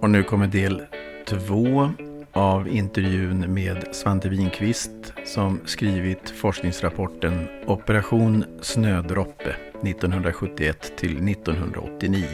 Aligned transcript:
Och 0.00 0.10
nu 0.10 0.22
kommer 0.22 0.46
del 0.46 0.82
två 1.26 1.90
av 2.32 2.68
intervjun 2.68 3.54
med 3.54 3.84
Svante 3.92 4.28
Winqvist 4.28 5.12
som 5.24 5.60
skrivit 5.64 6.30
forskningsrapporten 6.30 7.48
Operation 7.66 8.44
Snödroppe 8.60 9.56
1971 9.82 10.92
till 10.96 11.28
1989. 11.28 12.26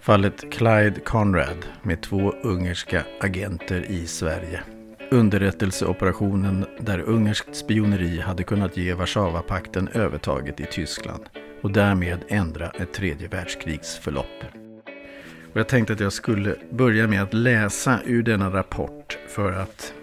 Fallet 0.00 0.52
Clyde 0.52 1.00
Conrad 1.04 1.66
med 1.82 2.02
två 2.02 2.32
ungerska 2.42 3.04
agenter 3.20 3.90
i 3.90 4.06
Sverige. 4.06 4.60
Underrättelseoperationen 5.10 6.66
där 6.80 7.00
ungerskt 7.00 7.56
spioneri 7.56 8.20
hade 8.20 8.42
kunnat 8.42 8.76
ge 8.76 8.94
Warszawapakten 8.94 9.88
övertaget 9.88 10.60
i 10.60 10.64
Tyskland 10.64 11.22
och 11.62 11.70
därmed 11.70 12.20
ändra 12.28 12.70
ett 12.70 12.94
tredje 12.94 13.28
världskrigs 13.28 13.96
förlopp. 13.98 14.59
Och 15.52 15.60
jag 15.60 15.68
tänkte 15.68 15.92
att 15.92 16.00
jag 16.00 16.12
skulle 16.12 16.56
börja 16.70 17.06
med 17.06 17.22
att 17.22 17.34
läsa 17.34 18.00
ur 18.04 18.22
denna 18.22 18.50
rapport 18.50 19.18
för 19.28 19.52
att, 19.52 19.94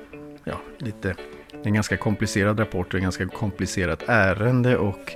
ja, 0.44 0.62
lite, 0.78 1.16
en 1.64 1.74
ganska 1.74 1.98
komplicerad 1.98 2.60
rapport 2.60 2.88
och 2.88 2.96
en 2.96 3.04
ganska 3.04 3.26
komplicerat 3.26 4.04
ärende 4.08 4.78
och 4.78 5.16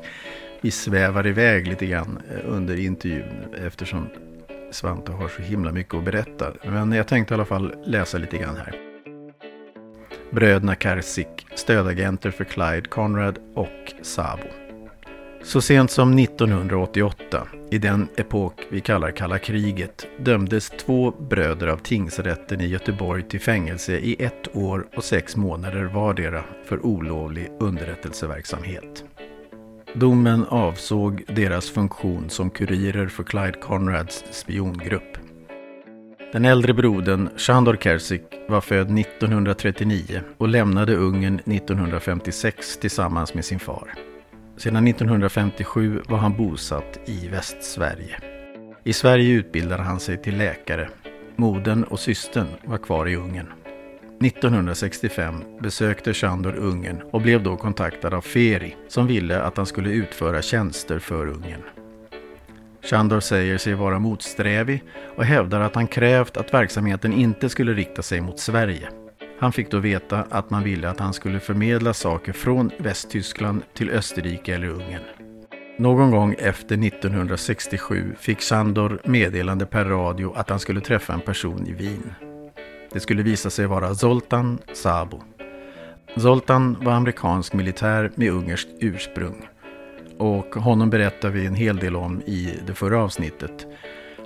vi 0.62 0.71
svävar 0.71 1.27
iväg 1.27 1.67
lite 1.67 1.85
grann 1.85 2.21
eh, 2.31 2.40
under 2.45 2.80
intervjun 2.80 3.55
eftersom 3.66 4.09
Svante 4.71 5.12
har 5.12 5.27
så 5.27 5.41
himla 5.41 5.71
mycket 5.71 5.94
att 5.94 6.05
berätta. 6.05 6.54
Men 6.63 6.91
jag 6.91 7.07
tänkte 7.07 7.34
i 7.34 7.35
alla 7.35 7.45
fall 7.45 7.76
läsa 7.85 8.18
lite 8.18 8.38
grann 8.38 8.55
här. 8.55 8.76
Bröderna 10.32 10.76
Karsik, 10.76 11.48
stödagenter 11.55 12.32
för 12.32 12.43
Clyde 12.43 12.90
Conrad 12.90 13.40
och 13.55 13.93
Sabo. 14.02 14.48
Så 15.43 15.61
sent 15.61 15.91
som 15.91 16.20
1988, 16.20 17.47
i 17.71 17.77
den 17.77 18.07
epok 18.17 18.53
vi 18.70 18.81
kallar 18.81 19.11
kalla 19.11 19.39
kriget, 19.39 20.07
dömdes 20.20 20.70
två 20.70 21.11
bröder 21.11 21.67
av 21.67 21.77
tingsrätten 21.77 22.61
i 22.61 22.67
Göteborg 22.67 23.23
till 23.23 23.41
fängelse 23.41 23.98
i 23.98 24.23
ett 24.23 24.55
år 24.55 24.87
och 24.95 25.03
sex 25.03 25.35
månader 25.35 25.83
vardera 25.83 26.43
för 26.65 26.85
olovlig 26.85 27.51
underrättelseverksamhet. 27.59 29.03
Domen 29.93 30.45
avsåg 30.45 31.23
deras 31.27 31.70
funktion 31.70 32.29
som 32.29 32.49
kurirer 32.49 33.07
för 33.07 33.23
Clyde 33.23 33.59
Conrads 33.61 34.23
spiongrupp. 34.31 35.17
Den 36.33 36.45
äldre 36.45 36.73
brodern, 36.73 37.29
Shandor 37.37 37.77
Kersik, 37.81 38.23
var 38.49 38.61
född 38.61 38.99
1939 38.99 40.21
och 40.37 40.48
lämnade 40.48 40.95
Ungern 40.95 41.35
1956 41.35 42.77
tillsammans 42.77 43.33
med 43.33 43.45
sin 43.45 43.59
far. 43.59 44.10
Sedan 44.62 44.87
1957 44.87 46.01
var 46.09 46.17
han 46.17 46.37
bosatt 46.37 46.99
i 47.05 47.27
Västsverige. 47.27 48.17
I 48.84 48.93
Sverige 48.93 49.34
utbildade 49.34 49.84
han 49.84 49.99
sig 49.99 50.17
till 50.17 50.37
läkare. 50.37 50.90
Modern 51.35 51.84
och 51.84 51.99
systern 51.99 52.48
var 52.63 52.77
kvar 52.77 53.09
i 53.09 53.15
Ungern. 53.15 53.48
1965 54.23 55.43
besökte 55.62 56.13
Shandor 56.13 56.55
Ungern 56.55 57.01
och 57.12 57.21
blev 57.21 57.43
då 57.43 57.57
kontaktad 57.57 58.13
av 58.13 58.21
Feri 58.21 58.76
som 58.87 59.07
ville 59.07 59.41
att 59.41 59.57
han 59.57 59.65
skulle 59.65 59.89
utföra 59.89 60.41
tjänster 60.41 60.99
för 60.99 61.27
Ungern. 61.27 61.63
Shandor 62.84 63.20
säger 63.20 63.57
sig 63.57 63.73
vara 63.73 63.99
motsträvig 63.99 64.84
och 65.16 65.25
hävdar 65.25 65.59
att 65.62 65.75
han 65.75 65.88
krävt 65.88 66.38
att 66.38 66.53
verksamheten 66.53 67.13
inte 67.13 67.50
skulle 67.50 67.73
rikta 67.73 68.01
sig 68.01 68.22
mot 68.22 68.39
Sverige. 68.39 68.89
Han 69.41 69.51
fick 69.51 69.72
då 69.72 69.79
veta 69.79 70.25
att 70.29 70.50
man 70.50 70.63
ville 70.63 70.89
att 70.89 71.00
han 71.00 71.13
skulle 71.13 71.39
förmedla 71.39 71.94
saker 71.94 72.34
från 72.34 72.72
Västtyskland 72.78 73.63
till 73.73 73.89
Österrike 73.89 74.56
eller 74.56 74.67
Ungern. 74.67 75.01
Någon 75.78 76.11
gång 76.11 76.35
efter 76.39 76.88
1967 76.88 78.16
fick 78.19 78.41
Sandor 78.41 79.01
meddelande 79.06 79.66
per 79.66 79.85
radio 79.85 80.33
att 80.35 80.49
han 80.49 80.59
skulle 80.59 80.81
träffa 80.81 81.13
en 81.13 81.21
person 81.21 81.67
i 81.67 81.71
Wien. 81.71 82.13
Det 82.91 82.99
skulle 82.99 83.23
visa 83.23 83.49
sig 83.49 83.67
vara 83.67 83.95
Zoltan 83.95 84.59
Sabo. 84.73 85.23
Zoltan 86.17 86.77
var 86.81 86.93
amerikansk 86.93 87.53
militär 87.53 88.11
med 88.16 88.31
ungerskt 88.31 88.69
ursprung. 88.79 89.47
Och 90.17 90.55
honom 90.55 90.89
berättar 90.89 91.29
vi 91.29 91.45
en 91.45 91.55
hel 91.55 91.77
del 91.77 91.95
om 91.95 92.21
i 92.21 92.59
det 92.67 92.73
förra 92.73 93.03
avsnittet, 93.03 93.67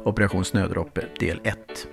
Operation 0.03 0.45
Snödroppe 0.45 1.01
del 1.19 1.39
1. 1.43 1.87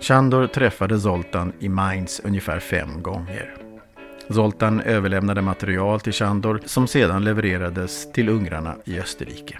Chandor 0.00 0.46
träffade 0.46 0.98
Zoltan 0.98 1.52
i 1.58 1.68
Mainz 1.68 2.20
ungefär 2.24 2.60
fem 2.60 3.02
gånger. 3.02 3.54
Zoltan 4.28 4.80
överlämnade 4.80 5.42
material 5.42 6.00
till 6.00 6.12
Chandor 6.12 6.60
som 6.64 6.86
sedan 6.86 7.24
levererades 7.24 8.12
till 8.12 8.28
ungrarna 8.28 8.76
i 8.84 9.00
Österrike. 9.00 9.58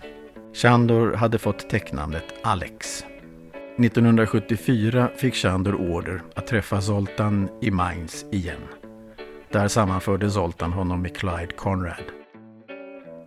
Chandor 0.54 1.12
hade 1.12 1.38
fått 1.38 1.70
tecknamnet 1.70 2.24
Alex. 2.42 3.04
1974 3.78 5.10
fick 5.16 5.34
Chandor 5.34 5.74
order 5.74 6.22
att 6.34 6.46
träffa 6.46 6.80
Zoltan 6.80 7.48
i 7.62 7.70
Mainz 7.70 8.24
igen. 8.32 8.62
Där 9.52 9.68
sammanförde 9.68 10.30
Zoltan 10.30 10.72
honom 10.72 11.02
med 11.02 11.16
Clyde 11.16 11.54
Conrad. 11.56 12.04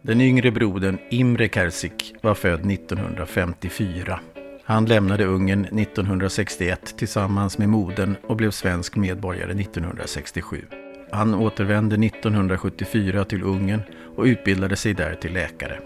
Den 0.01 0.21
yngre 0.21 0.51
brodern 0.51 0.97
Imre 1.09 1.49
Kersik 1.49 2.15
var 2.21 2.33
född 2.33 2.71
1954 2.71 4.19
han 4.63 4.85
lämnade 4.85 5.25
Ungern 5.25 5.65
1961 5.65 6.97
tillsammans 6.97 7.57
med 7.57 7.69
modern 7.69 8.15
och 8.27 8.35
blev 8.35 8.51
svensk 8.51 8.95
medborgare 8.95 9.51
1967. 9.51 10.65
Han 11.11 11.33
återvände 11.33 12.05
1974 12.05 13.25
till 13.25 13.43
Ungern 13.43 13.81
och 14.15 14.23
utbildade 14.23 14.75
sig 14.75 14.93
där 14.93 15.15
till 15.15 15.33
läkare. 15.33 15.79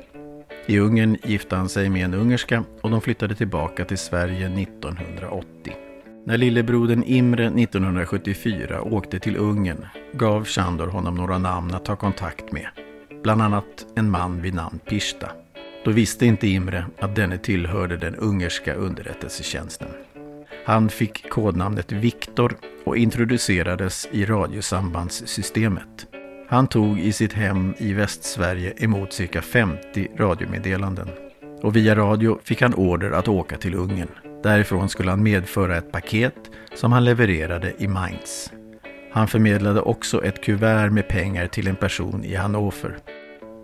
I 0.65 0.79
Ungern 0.79 1.17
gifte 1.23 1.55
han 1.55 1.69
sig 1.69 1.89
med 1.89 2.05
en 2.05 2.13
ungerska 2.13 2.63
och 2.81 2.89
de 2.89 3.01
flyttade 3.01 3.35
tillbaka 3.35 3.85
till 3.85 3.97
Sverige 3.97 4.47
1980. 4.47 5.73
När 6.25 6.37
lillebrodern 6.37 7.03
Imre 7.03 7.45
1974 7.45 8.81
åkte 8.81 9.19
till 9.19 9.37
Ungern 9.37 9.85
gav 10.13 10.45
Chandor 10.45 10.87
honom 10.87 11.15
några 11.15 11.37
namn 11.37 11.75
att 11.75 11.85
ta 11.85 11.95
kontakt 11.95 12.51
med. 12.51 12.67
Bland 13.23 13.41
annat 13.41 13.85
en 13.95 14.11
man 14.11 14.41
vid 14.41 14.53
namn 14.53 14.79
Pishta. 14.85 15.31
Då 15.85 15.91
visste 15.91 16.25
inte 16.25 16.47
Imre 16.47 16.85
att 16.99 17.15
denne 17.15 17.37
tillhörde 17.37 17.97
den 17.97 18.15
ungerska 18.15 18.73
underrättelsetjänsten. 18.73 19.87
Han 20.65 20.89
fick 20.89 21.29
kodnamnet 21.29 21.91
Viktor 21.91 22.57
och 22.85 22.97
introducerades 22.97 24.07
i 24.11 24.25
radiosambandssystemet. 24.25 26.07
Han 26.49 26.67
tog 26.67 26.99
i 26.99 27.11
sitt 27.11 27.33
hem 27.33 27.73
i 27.77 27.93
Västsverige 27.93 28.73
emot 28.77 29.13
cirka 29.13 29.41
50 29.41 30.07
radiomeddelanden. 30.17 31.09
Och 31.61 31.75
via 31.75 31.95
radio 31.95 32.39
fick 32.43 32.61
han 32.61 32.73
order 32.73 33.11
att 33.11 33.27
åka 33.27 33.57
till 33.57 33.75
Ungern. 33.75 34.09
Därifrån 34.43 34.89
skulle 34.89 35.09
han 35.09 35.23
medföra 35.23 35.77
ett 35.77 35.91
paket 35.91 36.51
som 36.75 36.91
han 36.91 37.05
levererade 37.05 37.73
i 37.77 37.87
Mainz. 37.87 38.51
Han 39.11 39.27
förmedlade 39.27 39.81
också 39.81 40.23
ett 40.23 40.43
kuvert 40.43 40.89
med 40.89 41.07
pengar 41.07 41.47
till 41.47 41.67
en 41.67 41.75
person 41.75 42.23
i 42.23 42.35
Hannover. 42.35 42.97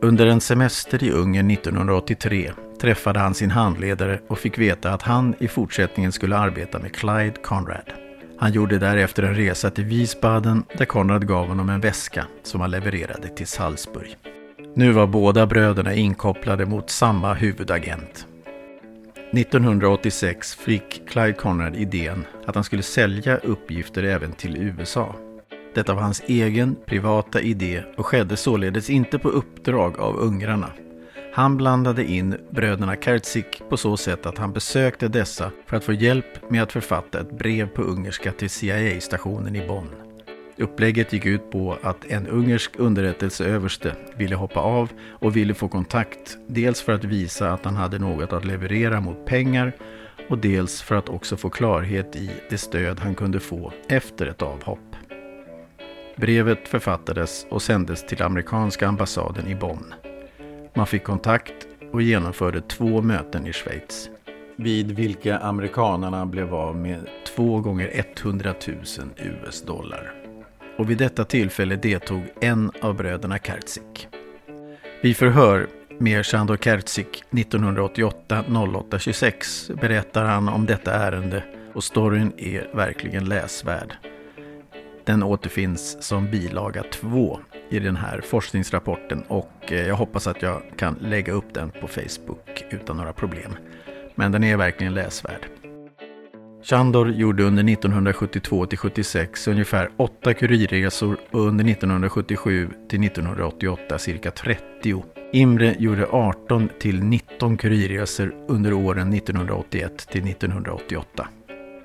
Under 0.04 0.28
en 0.28 0.42
semester 0.42 1.04
i 1.04 1.12
Ungern 1.12 1.52
1983 1.52 2.52
träffade 2.82 3.20
han 3.20 3.34
sin 3.34 3.52
handledare 3.52 4.20
och 4.28 4.40
fick 4.40 4.58
veta 4.58 4.94
att 4.94 5.02
han 5.02 5.36
i 5.40 5.48
fortsättningen 5.48 6.12
skulle 6.12 6.38
arbeta 6.38 6.80
med 6.80 6.96
Clyde 6.96 7.34
Conrad. 7.44 7.94
Han 8.40 8.52
gjorde 8.52 8.78
därefter 8.78 9.24
en 9.24 9.36
resa 9.36 9.70
till 9.70 9.84
Wiesbaden 9.84 10.64
där 10.78 10.86
Conrad 10.86 11.28
gav 11.28 11.48
honom 11.48 11.70
en 11.70 11.82
väska 11.82 12.26
som 12.44 12.62
han 12.62 12.72
levererade 12.72 13.28
till 13.28 13.48
Salzburg. 13.48 14.18
Nu 14.76 14.92
var 14.92 15.08
båda 15.08 15.46
bröderna 15.46 15.94
inkopplade 15.94 16.66
mot 16.66 16.90
samma 16.90 17.34
huvudagent. 17.34 18.28
1986 19.34 20.56
fick 20.56 21.10
Clyde 21.10 21.34
Conrad 21.34 21.76
idén 21.76 22.26
att 22.46 22.56
han 22.56 22.64
skulle 22.64 22.84
sälja 22.84 23.38
uppgifter 23.38 24.04
även 24.04 24.32
till 24.32 24.58
USA. 24.58 25.16
Detta 25.74 25.94
var 25.94 26.02
hans 26.02 26.24
egen 26.28 26.76
privata 26.86 27.42
idé 27.42 27.84
och 27.98 28.06
skedde 28.06 28.38
således 28.38 28.90
inte 28.90 29.20
på 29.20 29.30
uppdrag 29.30 30.00
av 30.00 30.16
ungrarna. 30.20 30.70
Han 31.34 31.58
blandade 31.58 32.06
in 32.06 32.38
bröderna 32.50 32.96
Kertzik 32.96 33.62
på 33.70 33.78
så 33.78 33.98
sätt 33.98 34.26
att 34.26 34.38
han 34.38 34.54
besökte 34.54 35.08
dessa 35.08 35.52
för 35.66 35.78
att 35.78 35.84
få 35.84 35.94
hjälp 35.94 36.52
med 36.52 36.64
att 36.64 36.72
författa 36.72 37.20
ett 37.20 37.38
brev 37.38 37.68
på 37.68 37.82
ungerska 37.82 38.32
till 38.32 38.50
CIA-stationen 38.50 39.56
i 39.56 39.68
Bonn. 39.68 39.90
Upplägget 40.58 41.14
gick 41.14 41.26
ut 41.26 41.52
på 41.52 41.78
att 41.84 42.06
en 42.06 42.28
ungersk 42.28 42.72
underrättelseöverste 42.78 43.96
ville 44.18 44.36
hoppa 44.36 44.60
av 44.60 44.90
och 45.10 45.36
ville 45.36 45.54
få 45.54 45.68
kontakt, 45.68 46.38
dels 46.48 46.82
för 46.82 46.94
att 46.94 47.04
visa 47.04 47.52
att 47.52 47.66
han 47.66 47.76
hade 47.76 48.00
något 48.00 48.34
att 48.34 48.46
leverera 48.46 49.02
mot 49.02 49.26
pengar 49.26 49.74
och 50.30 50.38
dels 50.38 50.82
för 50.82 50.96
att 50.96 51.10
också 51.10 51.38
få 51.38 51.50
klarhet 51.50 52.16
i 52.16 52.32
det 52.50 52.58
stöd 52.58 53.00
han 53.00 53.16
kunde 53.16 53.40
få 53.40 53.74
efter 53.88 54.28
ett 54.28 54.42
avhopp. 54.42 54.91
Brevet 56.22 56.68
författades 56.68 57.46
och 57.50 57.62
sändes 57.62 58.06
till 58.06 58.22
amerikanska 58.22 58.88
ambassaden 58.88 59.48
i 59.48 59.56
Bonn. 59.56 59.94
Man 60.74 60.88
fick 60.88 61.04
kontakt 61.04 61.68
och 61.92 62.02
genomförde 62.02 62.62
två 62.62 63.02
möten 63.02 63.48
i 63.48 63.54
Schweiz. 63.54 64.10
Vid 64.56 64.92
vilka 64.92 65.38
amerikanarna 65.38 66.26
blev 66.26 66.56
av 66.56 66.76
med 66.76 67.10
2 67.36 67.60
gånger 67.60 68.06
100 68.24 68.54
000 68.68 68.78
US-dollar. 69.18 70.14
Och 70.78 70.90
vid 70.90 70.98
detta 70.98 71.26
tillfälle 71.26 71.76
deltog 71.76 72.24
en 72.42 72.72
av 72.82 72.96
bröderna 72.96 73.38
Kertzik. 73.38 74.08
Vid 75.02 75.18
förhör 75.18 75.68
med 76.00 76.26
Sandor 76.26 76.58
Kertzik 76.58 77.24
1988 77.32 78.44
08 78.76 79.00
26 79.00 79.72
berättar 79.82 80.26
han 80.26 80.50
om 80.50 80.66
detta 80.66 80.94
ärende 80.94 81.44
och 81.74 81.84
storyn 81.84 82.34
är 82.38 82.76
verkligen 82.76 83.26
läsvärd. 83.26 84.11
Den 85.06 85.24
återfinns 85.24 86.04
som 86.04 86.32
bilaga 86.32 86.84
2 86.84 87.40
i 87.70 87.80
den 87.80 87.96
här 87.96 88.22
forskningsrapporten 88.22 89.24
och 89.28 89.52
eh, 89.72 89.88
jag 89.88 89.96
hoppas 89.96 90.28
att 90.28 90.42
jag 90.42 90.62
kan 90.78 90.94
lägga 91.02 91.34
upp 91.34 91.54
den 91.54 91.72
på 91.82 91.88
Facebook 91.88 92.66
utan 92.70 92.98
några 92.98 93.14
problem. 93.14 93.52
Men 94.16 94.32
den 94.32 94.44
är 94.44 94.58
verkligen 94.58 94.94
läsvärd. 94.94 95.48
Chandor 96.64 97.12
gjorde 97.12 97.44
under 97.44 97.74
1972 97.74 98.66
till 98.66 98.78
76 98.78 99.48
ungefär 99.48 99.92
8 99.98 100.34
kurirresor 100.34 101.18
och 101.32 101.40
under 101.40 101.66
1977 101.66 102.70
till 102.90 103.04
1988 103.04 103.98
cirka 103.98 104.32
30. 104.32 105.04
Imre 105.34 105.76
gjorde 105.80 106.08
18 106.08 106.70
till 106.80 107.04
19 107.04 107.58
kurirresor 107.58 108.36
under 108.48 108.74
åren 108.74 109.14
1981 109.14 109.98
till 109.98 110.30
1988. 110.30 111.28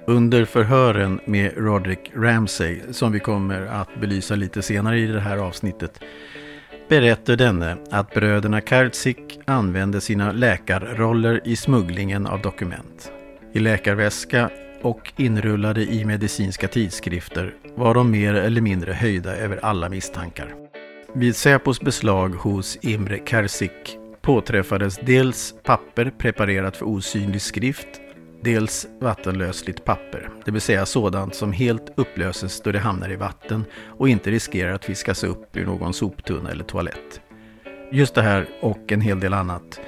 Under 0.09 0.45
förhören 0.45 1.21
med 1.25 1.53
Roderick 1.57 2.11
Ramsay, 2.15 2.81
som 2.91 3.13
vi 3.13 3.21
kommer 3.21 3.67
att 3.67 4.01
belysa 4.01 4.35
lite 4.35 4.63
senare 4.63 4.99
i 4.99 5.07
det 5.07 5.21
här 5.21 5.39
avsnittet, 5.39 6.01
berättar 6.89 7.37
denne 7.37 7.77
att 7.91 8.15
bröderna 8.15 8.61
Kartzik 8.61 9.41
använde 9.45 10.01
sina 10.01 10.33
läkarroller 10.33 11.41
i 11.45 11.57
smugglingen 11.57 12.27
av 12.27 12.43
dokument. 12.43 13.13
I 13.53 13.59
läkarväska 13.59 14.51
och 14.83 15.13
inrullade 15.17 15.83
i 15.83 16.05
medicinska 16.05 16.69
tidskrifter 16.69 17.55
var 17.75 17.95
de 17.95 18.11
mer 18.11 18.35
eller 18.35 18.61
mindre 18.61 18.93
höjda 18.93 19.37
över 19.37 19.59
alla 19.63 19.89
misstankar. 19.89 20.55
Vid 21.15 21.37
Säpos 21.37 21.81
beslag 21.81 22.29
hos 22.29 22.79
Imre 22.83 23.19
Karsik 23.19 23.99
påträffades 24.21 24.99
dels 25.03 25.55
papper 25.63 26.13
preparerat 26.19 26.77
för 26.77 26.89
osynlig 26.89 27.43
skrift, 27.43 27.89
dels 28.43 28.87
vattenlösligt 29.01 29.85
papper, 29.85 30.31
det 30.45 30.51
vill 30.51 30.61
säga 30.61 30.87
sådant 30.87 31.35
som 31.35 31.53
helt 31.53 31.93
upplöses 31.97 32.61
då 32.61 32.73
det 32.73 32.79
hamnar 32.79 33.13
i 33.13 33.17
vatten 33.17 33.65
och 33.99 34.09
inte 34.09 34.31
riskerar 34.31 34.73
att 34.73 34.85
fiskas 34.85 35.25
upp 35.25 35.57
ur 35.57 35.67
någon 35.67 35.95
soptunna 35.95 36.51
eller 36.51 36.65
toalett. 36.65 37.21
Just 37.93 38.15
det 38.15 38.23
här 38.23 38.49
och 38.61 38.93
en 38.93 39.01
hel 39.01 39.21
del 39.21 39.35
annat 39.35 39.81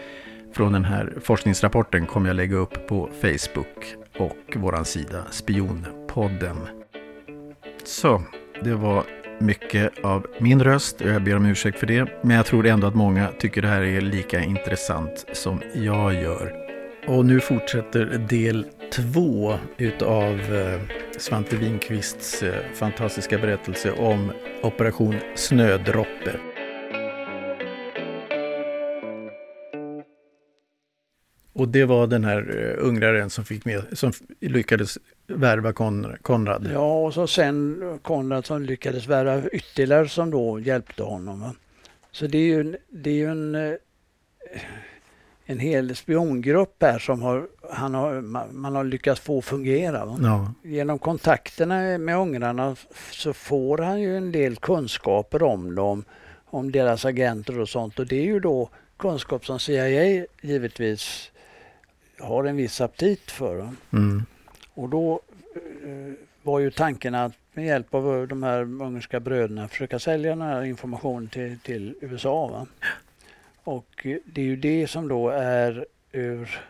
från 0.52 0.72
den 0.72 0.84
här 0.84 1.14
forskningsrapporten 1.22 2.06
kommer 2.06 2.28
jag 2.28 2.36
lägga 2.36 2.56
upp 2.56 2.86
på 2.88 3.10
Facebook 3.20 3.94
och 4.18 4.56
våran 4.56 4.84
sida 4.84 5.24
Spionpodden. 5.30 6.56
Så, 7.84 8.22
det 8.64 8.74
var 8.74 9.04
mycket 9.40 10.04
av 10.04 10.26
min 10.38 10.64
röst 10.64 11.00
och 11.00 11.08
jag 11.08 11.22
ber 11.22 11.36
om 11.36 11.46
ursäkt 11.46 11.78
för 11.78 11.86
det. 11.86 12.08
Men 12.22 12.36
jag 12.36 12.46
tror 12.46 12.66
ändå 12.66 12.86
att 12.86 12.94
många 12.94 13.28
tycker 13.38 13.62
det 13.62 13.68
här 13.68 13.82
är 13.82 14.00
lika 14.00 14.40
intressant 14.40 15.26
som 15.32 15.62
jag 15.74 16.14
gör. 16.14 16.67
Och 17.08 17.26
nu 17.26 17.40
fortsätter 17.40 18.06
del 18.28 18.66
två 18.92 19.54
utav 19.76 20.40
eh, 20.40 20.80
Svante 21.18 21.56
Winqvists 21.56 22.42
eh, 22.42 22.72
fantastiska 22.74 23.38
berättelse 23.38 23.92
om 23.92 24.32
Operation 24.62 25.14
Snödroppe. 25.34 26.40
Och 31.52 31.68
det 31.68 31.84
var 31.84 32.06
den 32.06 32.24
här 32.24 32.56
eh, 32.78 32.86
ungraren 32.86 33.30
som, 33.30 33.44
fick 33.44 33.64
med, 33.64 33.82
som 33.92 34.12
lyckades 34.40 34.98
värva 35.26 35.72
Kon, 35.72 36.16
Konrad. 36.22 36.70
Ja, 36.72 37.04
och 37.04 37.14
så 37.14 37.26
sen 37.26 37.82
Konrad 38.02 38.46
som 38.46 38.62
lyckades 38.62 39.06
värva 39.06 39.48
ytterligare 39.48 40.08
som 40.08 40.30
då 40.30 40.60
hjälpte 40.60 41.02
honom. 41.02 41.40
Va? 41.40 41.54
Så 42.12 42.26
det 42.26 42.38
är 42.38 42.46
ju, 42.46 42.76
det 42.88 43.10
är 43.10 43.14
ju 43.14 43.26
en, 43.26 43.78
en 45.50 45.58
hel 45.58 45.96
spiongrupp 45.96 46.82
här 46.82 46.98
som 46.98 47.22
har, 47.22 47.48
han 47.70 47.94
har, 47.94 48.20
man 48.52 48.74
har 48.74 48.84
lyckats 48.84 49.20
få 49.20 49.42
fungera. 49.42 50.16
Ja. 50.22 50.52
Genom 50.62 50.98
kontakterna 50.98 51.98
med 51.98 52.18
ungrarna 52.18 52.76
så 53.10 53.32
får 53.32 53.78
han 53.78 54.00
ju 54.00 54.16
en 54.16 54.32
del 54.32 54.56
kunskaper 54.56 55.42
om 55.42 55.74
dem, 55.74 56.04
om 56.44 56.72
deras 56.72 57.04
agenter 57.04 57.60
och 57.60 57.68
sånt 57.68 57.98
och 57.98 58.06
det 58.06 58.16
är 58.16 58.24
ju 58.24 58.40
då 58.40 58.70
kunskap 58.96 59.46
som 59.46 59.58
CIA 59.58 60.26
givetvis 60.40 61.30
har 62.20 62.44
en 62.44 62.56
viss 62.56 62.80
aptit 62.80 63.30
för. 63.30 63.68
Mm. 63.92 64.22
Och 64.74 64.88
då 64.88 65.20
eh, 65.84 66.14
var 66.42 66.58
ju 66.58 66.70
tanken 66.70 67.14
att 67.14 67.32
med 67.52 67.66
hjälp 67.66 67.94
av 67.94 68.28
de 68.28 68.42
här 68.42 68.60
ungerska 68.60 69.20
bröderna 69.20 69.68
försöka 69.68 69.98
sälja 69.98 70.30
den 70.30 70.42
här 70.42 70.62
informationen 70.64 71.28
till, 71.28 71.58
till 71.58 71.94
USA. 72.00 72.46
Va? 72.46 72.66
Och 73.68 74.06
det 74.24 74.40
är 74.40 74.44
ju 74.44 74.56
det 74.56 74.88
som 74.88 75.08
då 75.08 75.28
är 75.28 75.86
ur, 76.12 76.60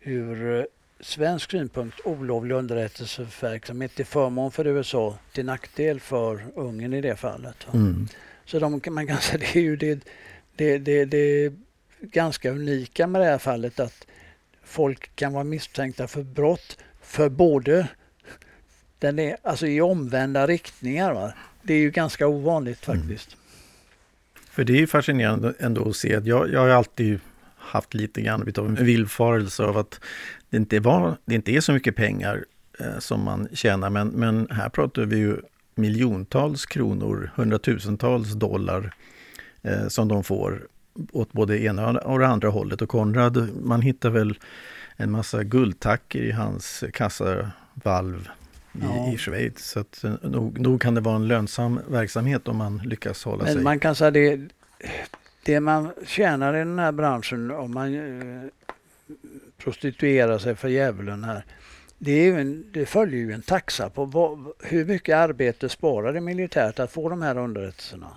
ur 0.00 0.66
svensk 1.00 1.50
synpunkt 1.50 2.00
olovlig 2.04 2.54
underrättelseverksamhet 2.54 3.94
till 3.94 4.06
förmån 4.06 4.52
för 4.52 4.66
USA, 4.66 5.18
till 5.32 5.44
nackdel 5.44 6.00
för 6.00 6.46
Ungern 6.54 6.94
i 6.94 7.00
det 7.00 7.16
fallet. 7.16 7.56
Mm. 7.74 8.08
Så 8.44 8.58
de, 8.58 8.80
man 8.90 9.06
kan 9.06 9.16
säga 9.16 9.38
det 9.52 9.58
är 9.58 9.62
ju 9.62 9.76
det, 9.76 10.04
det, 10.56 10.78
det, 10.78 11.04
det 11.04 11.52
ganska 12.00 12.50
unika 12.50 13.06
med 13.06 13.20
det 13.20 13.26
här 13.26 13.38
fallet 13.38 13.80
att 13.80 14.06
folk 14.62 15.16
kan 15.16 15.32
vara 15.32 15.44
misstänkta 15.44 16.08
för 16.08 16.22
brott 16.22 16.78
för 17.02 17.28
både 17.28 17.88
den 18.98 19.18
är, 19.18 19.36
alltså 19.42 19.66
i 19.66 19.80
omvända 19.80 20.46
riktningar. 20.46 21.14
Va? 21.14 21.32
Det 21.62 21.74
är 21.74 21.78
ju 21.78 21.90
ganska 21.90 22.26
ovanligt 22.26 22.84
faktiskt. 22.84 23.32
Mm. 23.32 23.41
För 24.52 24.64
det 24.64 24.82
är 24.82 24.86
fascinerande 24.86 25.54
ändå 25.58 25.88
att 25.88 25.96
se 25.96 26.14
att 26.14 26.26
jag, 26.26 26.52
jag 26.52 26.60
har 26.60 26.68
alltid 26.68 27.20
haft 27.56 27.94
lite 27.94 28.20
grann 28.22 28.52
av 28.58 28.66
en 28.66 28.84
villfarelse 28.84 29.64
av 29.64 29.78
att 29.78 30.00
det 30.50 30.56
inte, 30.56 30.80
var, 30.80 31.16
det 31.24 31.34
inte 31.34 31.52
är 31.52 31.60
så 31.60 31.72
mycket 31.72 31.96
pengar 31.96 32.44
eh, 32.78 32.98
som 32.98 33.24
man 33.24 33.48
tjänar, 33.52 33.90
men, 33.90 34.08
men 34.08 34.48
här 34.50 34.68
pratar 34.68 35.02
vi 35.02 35.16
ju 35.16 35.36
miljontals 35.74 36.66
kronor, 36.66 37.30
hundratusentals 37.34 38.32
dollar 38.32 38.94
eh, 39.62 39.88
som 39.88 40.08
de 40.08 40.24
får 40.24 40.66
åt 41.12 41.32
både 41.32 41.62
ena 41.62 41.90
och 41.90 42.18
det 42.18 42.26
andra 42.26 42.48
hållet. 42.48 42.82
Och 42.82 42.88
Konrad, 42.88 43.48
man 43.62 43.82
hittar 43.82 44.10
väl 44.10 44.38
en 44.96 45.10
massa 45.10 45.44
guldtacker 45.44 46.22
i 46.22 46.30
hans 46.30 46.84
kassavalv 46.92 48.28
ja. 48.72 49.12
i 49.12 49.18
Schweiz. 49.18 49.58
Så 49.58 49.80
att, 49.80 50.04
eh, 50.04 50.14
nog, 50.22 50.60
nog, 50.60 50.80
kan 50.80 50.94
det 50.94 51.00
vara 51.00 51.16
en 51.16 51.28
lönsam 51.28 51.80
verksamhet 51.88 52.48
om 52.48 52.56
man 52.56 52.78
lyckas 52.84 53.24
hålla 53.24 53.44
Men 53.44 53.52
sig. 53.52 53.62
Man 53.62 53.80
kan 53.80 53.94
säga 53.94 54.10
det, 54.10 54.40
det 55.42 55.60
man 55.60 55.92
tjänar 56.06 56.54
i 56.54 56.58
den 56.58 56.78
här 56.78 56.92
branschen 56.92 57.50
om 57.50 57.74
man 57.74 57.94
eh, 57.94 58.48
prostituerar 59.58 60.38
sig 60.38 60.56
för 60.56 60.68
djävulen 60.68 61.24
här. 61.24 61.44
Det, 61.98 62.12
är 62.12 62.38
en, 62.38 62.64
det 62.72 62.86
följer 62.86 63.20
ju 63.20 63.32
en 63.32 63.42
taxa 63.42 63.90
på 63.90 64.04
vad, 64.04 64.52
hur 64.60 64.84
mycket 64.84 65.16
arbete 65.16 65.68
sparar 65.68 66.12
det 66.12 66.20
militärt 66.20 66.78
att 66.78 66.92
få 66.92 67.08
de 67.08 67.22
här 67.22 67.38
underrättelserna. 67.38 68.10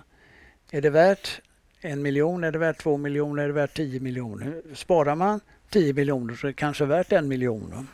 Är 0.70 0.80
det 0.80 0.90
värt 0.90 1.40
en 1.80 2.02
miljon, 2.02 2.44
är 2.44 2.52
det 2.52 2.58
värt 2.58 2.78
två 2.78 2.96
miljoner, 2.96 3.42
är 3.42 3.46
det 3.46 3.52
värt 3.52 3.76
tio 3.76 4.00
miljoner? 4.00 4.62
Sparar 4.74 5.14
man 5.14 5.40
10 5.70 5.92
miljoner 5.92 6.34
så 6.34 6.46
är 6.46 6.48
det 6.48 6.54
kanske 6.54 6.84
värt 6.84 7.12
en 7.12 7.28
miljon. 7.28 7.88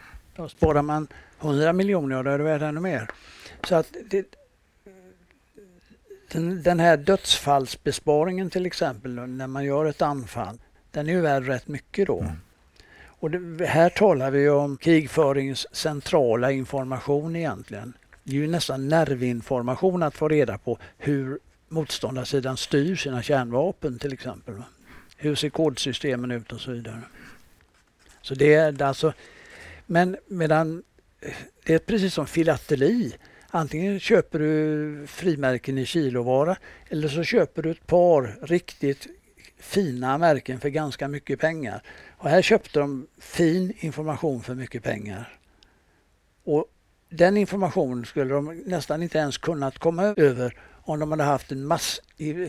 Sparar 0.48 0.82
man 0.82 1.08
100 1.42 1.72
miljoner, 1.72 2.22
då 2.22 2.30
är 2.30 2.38
det 2.38 2.44
värt 2.44 2.62
ännu 2.62 2.80
mer. 2.80 3.08
Så 3.68 3.74
att 3.74 3.94
det, 4.10 4.26
den, 6.32 6.62
den, 6.62 6.80
här 6.80 6.96
dödsfallsbesparingen 6.96 8.50
till 8.50 8.66
exempel, 8.66 9.14
när 9.14 9.46
man 9.46 9.64
gör 9.64 9.84
ett 9.84 10.02
anfall, 10.02 10.58
den 10.90 11.08
är 11.08 11.12
ju 11.12 11.20
värd 11.20 11.46
rätt 11.46 11.68
mycket 11.68 12.06
då. 12.06 12.20
Mm. 12.20 12.32
Och 13.04 13.30
det, 13.30 13.66
här 13.66 13.90
talar 13.90 14.30
vi 14.30 14.48
om 14.48 14.76
krigförings 14.76 15.66
centrala 15.72 16.52
information 16.52 17.36
egentligen. 17.36 17.92
Det 18.24 18.32
är 18.32 18.40
ju 18.40 18.48
nästan 18.48 18.88
nervinformation 18.88 20.02
att 20.02 20.14
få 20.14 20.28
reda 20.28 20.58
på 20.58 20.78
hur 20.98 21.38
motståndarsidan 21.68 22.56
styr 22.56 22.96
sina 22.96 23.22
kärnvapen 23.22 23.98
till 23.98 24.12
exempel. 24.12 24.54
Hur 25.16 25.34
ser 25.34 25.50
kodsystemen 25.50 26.30
ut 26.30 26.52
och 26.52 26.60
så 26.60 26.70
vidare. 26.70 27.00
Så 28.22 28.34
det 28.34 28.54
är 28.54 28.82
alltså, 28.82 29.12
men 29.86 30.16
medan 30.26 30.82
det 31.64 31.74
är 31.74 31.78
precis 31.78 32.14
som 32.14 32.26
filateli. 32.26 33.14
Antingen 33.50 34.00
köper 34.00 34.38
du 34.38 35.06
frimärken 35.06 35.78
i 35.78 35.86
kilovara 35.86 36.56
eller 36.88 37.08
så 37.08 37.22
köper 37.22 37.62
du 37.62 37.70
ett 37.70 37.86
par 37.86 38.38
riktigt 38.42 39.06
fina 39.58 40.18
märken 40.18 40.60
för 40.60 40.68
ganska 40.68 41.08
mycket 41.08 41.40
pengar. 41.40 41.82
Och 42.18 42.28
här 42.28 42.42
köpte 42.42 42.80
de 42.80 43.06
fin 43.18 43.72
information 43.80 44.42
för 44.42 44.54
mycket 44.54 44.82
pengar. 44.82 45.38
Och 46.44 46.66
den 47.08 47.36
informationen 47.36 48.04
skulle 48.04 48.34
de 48.34 48.62
nästan 48.66 49.02
inte 49.02 49.18
ens 49.18 49.38
kunnat 49.38 49.78
komma 49.78 50.14
över 50.16 50.56
om 50.84 51.00
de 51.00 51.10
hade 51.10 51.24
haft 51.24 51.52
en, 51.52 51.66
mass, 51.66 52.00
eh, 52.18 52.48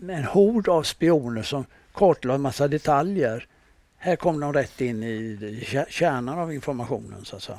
en 0.00 0.24
hord 0.24 0.68
av 0.68 0.82
spioner 0.82 1.42
som 1.42 1.64
kartlade 1.92 2.34
en 2.34 2.40
massa 2.40 2.68
detaljer. 2.68 3.48
Här 3.96 4.16
kom 4.16 4.40
de 4.40 4.52
rätt 4.52 4.80
in 4.80 5.02
i 5.02 5.84
kärnan 5.88 6.38
av 6.38 6.54
informationen 6.54 7.24
så 7.24 7.36
att 7.36 7.42
säga. 7.42 7.58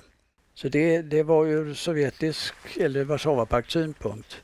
Så 0.55 0.67
det, 0.67 1.01
det 1.01 1.23
var 1.23 1.47
ur 1.47 1.73
sovjetisk 1.73 2.53
eller 2.79 3.03
Warszawapakts 3.03 3.73
synpunkt 3.73 4.43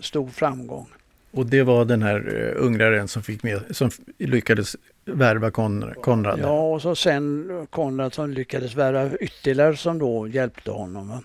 stor 0.00 0.28
framgång. 0.28 0.86
Och 1.30 1.46
det 1.46 1.62
var 1.62 1.84
den 1.84 2.02
här 2.02 2.28
uh, 2.28 2.66
ungraren 2.66 3.08
som, 3.08 3.22
fick 3.22 3.42
med, 3.42 3.76
som 3.76 3.90
lyckades 4.18 4.76
värva 5.04 5.50
Kon 5.50 5.94
Konrad? 6.02 6.40
Ja, 6.40 6.72
och 6.72 6.82
så 6.82 6.96
sen 6.96 7.66
Konrad 7.70 8.14
som 8.14 8.30
lyckades 8.30 8.74
värva 8.74 9.16
ytterligare 9.16 9.76
som 9.76 9.98
då 9.98 10.28
hjälpte 10.28 10.70
honom. 10.70 11.08
Va? 11.08 11.22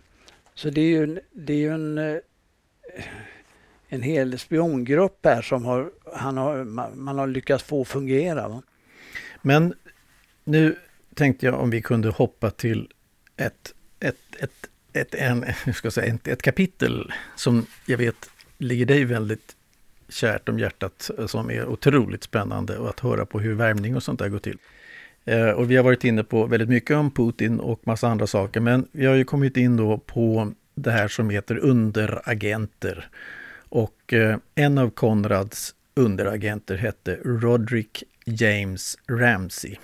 Så 0.53 0.69
det 0.69 0.81
är 0.81 0.89
ju, 0.89 1.19
det 1.31 1.53
är 1.53 1.57
ju 1.57 1.69
en, 1.69 1.97
eh, 1.97 2.15
en 3.87 4.01
hel 4.01 4.39
spiongrupp 4.39 5.25
här 5.25 5.41
som 5.41 5.65
har, 5.65 5.91
han 6.13 6.37
har, 6.37 6.63
man 6.95 7.17
har 7.17 7.27
lyckats 7.27 7.63
få 7.63 7.85
fungera. 7.85 8.47
Va? 8.47 8.61
Men 9.41 9.73
nu 10.43 10.75
tänkte 11.13 11.45
jag 11.45 11.59
om 11.59 11.69
vi 11.69 11.81
kunde 11.81 12.09
hoppa 12.09 12.51
till 12.51 12.89
ett, 13.37 13.73
ett, 14.07 14.35
ett, 14.39 14.69
ett, 14.93 15.15
en, 15.15 15.45
ska 15.73 15.91
säga, 15.91 16.13
ett, 16.13 16.27
ett 16.27 16.41
kapitel 16.41 17.13
som 17.35 17.65
jag 17.85 17.97
vet 17.97 18.29
ligger 18.57 18.85
dig 18.85 19.05
väldigt 19.05 19.55
kärt 20.09 20.49
om 20.49 20.59
hjärtat 20.59 21.09
som 21.27 21.51
är 21.51 21.65
otroligt 21.65 22.23
spännande 22.23 22.77
och 22.77 22.89
att 22.89 22.99
höra 22.99 23.25
på 23.25 23.39
hur 23.39 23.53
värmning 23.53 23.95
och 23.95 24.03
sånt 24.03 24.19
där 24.19 24.29
går 24.29 24.39
till. 24.39 24.57
Eh, 25.25 25.49
och 25.49 25.71
vi 25.71 25.75
har 25.75 25.83
varit 25.83 26.03
inne 26.03 26.23
på 26.23 26.45
väldigt 26.45 26.69
mycket 26.69 26.97
om 26.97 27.11
Putin 27.11 27.59
och 27.59 27.87
massa 27.87 28.07
andra 28.07 28.27
saker, 28.27 28.59
men 28.59 28.87
vi 28.91 29.05
har 29.05 29.15
ju 29.15 29.23
kommit 29.23 29.57
in 29.57 29.77
då 29.77 29.97
på 29.97 30.51
det 30.75 30.91
här 30.91 31.07
som 31.07 31.29
heter 31.29 31.57
underagenter. 31.57 33.09
Och 33.69 34.13
eh, 34.13 34.37
en 34.55 34.77
av 34.77 34.89
Konrads 34.89 35.75
underagenter 35.95 36.75
hette 36.75 37.19
Roderick 37.23 38.03
James 38.25 38.97
Ramsey. 39.07 39.75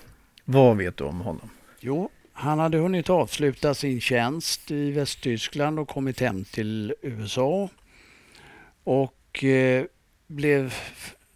Vad 0.46 0.78
vet 0.78 0.98
du 0.98 1.04
om 1.04 1.22
honom? 1.22 1.50
Jo, 1.80 2.10
han 2.34 2.60
hade 2.60 2.78
hunnit 2.78 3.10
avsluta 3.10 3.74
sin 3.74 4.02
tjänst 4.02 4.72
i 4.72 4.92
Västtyskland 4.92 5.80
och 5.80 5.88
kommit 5.88 6.20
hem 6.20 6.44
till 6.46 6.94
USA. 7.02 7.70
Och 8.84 9.44
eh, 9.44 9.86
blev, 10.28 10.74